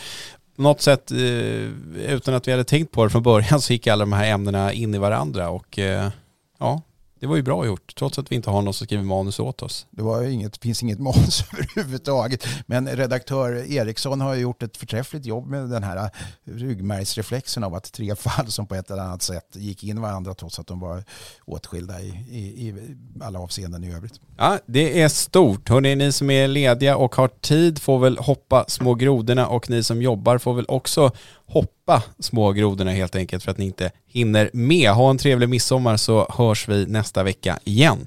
på 0.57 0.63
något 0.63 0.81
sätt, 0.81 1.11
eh, 1.11 2.09
utan 2.15 2.35
att 2.35 2.49
vi 2.49 2.53
hade 2.53 2.65
tänkt 2.65 2.93
på 2.93 3.05
det 3.05 3.11
från 3.11 3.23
början, 3.23 3.61
så 3.61 3.73
gick 3.73 3.87
alla 3.87 4.03
de 4.03 4.13
här 4.13 4.27
ämnena 4.27 4.73
in 4.73 4.95
i 4.95 4.99
varandra 4.99 5.51
och 5.51 5.79
eh, 5.79 6.11
ja, 6.59 6.83
det 7.21 7.27
var 7.27 7.37
ju 7.37 7.43
bra 7.43 7.67
gjort, 7.67 7.95
trots 7.99 8.19
att 8.19 8.33
vi 8.33 8.37
inte 8.37 8.51
har 8.51 8.63
någon 8.63 8.75
som 8.75 8.87
skriver 8.87 9.05
manus 9.05 9.41
åt 9.41 9.63
oss. 9.63 9.87
Det 9.91 10.03
var 10.03 10.23
inget, 10.23 10.57
finns 10.57 10.83
inget 10.83 10.99
manus 11.09 11.45
överhuvudtaget. 11.53 12.47
Men 12.67 12.89
redaktör 12.89 13.73
Eriksson 13.73 14.21
har 14.21 14.35
gjort 14.35 14.63
ett 14.63 14.77
förträffligt 14.77 15.27
jobb 15.27 15.47
med 15.47 15.69
den 15.69 15.83
här 15.83 16.11
ryggmärgsreflexen 16.45 17.65
av 17.65 17.75
att 17.75 17.93
tre 17.93 18.17
fall 18.17 18.47
som 18.47 18.67
på 18.67 18.75
ett 18.75 18.91
eller 18.91 19.03
annat 19.03 19.23
sätt 19.23 19.47
gick 19.53 19.85
in 19.85 20.01
varandra 20.01 20.35
trots 20.35 20.59
att 20.59 20.67
de 20.67 20.81
var 20.81 21.05
åtskilda 21.45 22.01
i, 22.01 22.09
i, 22.31 22.69
i 22.69 22.97
alla 23.21 23.39
avseenden 23.39 23.85
i 23.85 23.95
övrigt. 23.95 24.21
Ja, 24.37 24.59
det 24.67 25.03
är 25.03 25.09
stort. 25.09 25.69
Hörrni, 25.69 25.97
ni 25.97 26.13
som 26.13 26.31
är 26.31 26.49
lediga 26.49 26.97
och 26.97 27.15
har 27.15 27.29
tid 27.29 27.83
får 27.83 27.99
väl 27.99 28.19
hoppa 28.19 28.65
små 28.69 28.95
grodorna 28.95 29.49
och 29.49 29.71
ni 29.71 29.83
som 29.83 30.03
jobbar 30.03 30.39
får 30.39 30.55
väl 30.55 30.67
också 30.69 31.13
hoppa 31.47 31.80
små 32.19 32.53
grodorna 32.53 32.91
helt 32.91 33.17
enkelt 33.17 33.45
för 33.45 33.51
att 33.51 33.59
ni 33.59 33.65
inte 33.65 33.91
hinner 34.07 34.51
med. 34.53 34.91
Ha 34.91 35.11
en 35.11 35.19
trevlig 35.19 35.49
midsommar 35.49 35.97
så 35.97 36.27
hörs 36.31 36.69
vi 36.69 36.87
nästa 36.87 37.23
vecka 37.23 37.59
igen. 37.65 38.07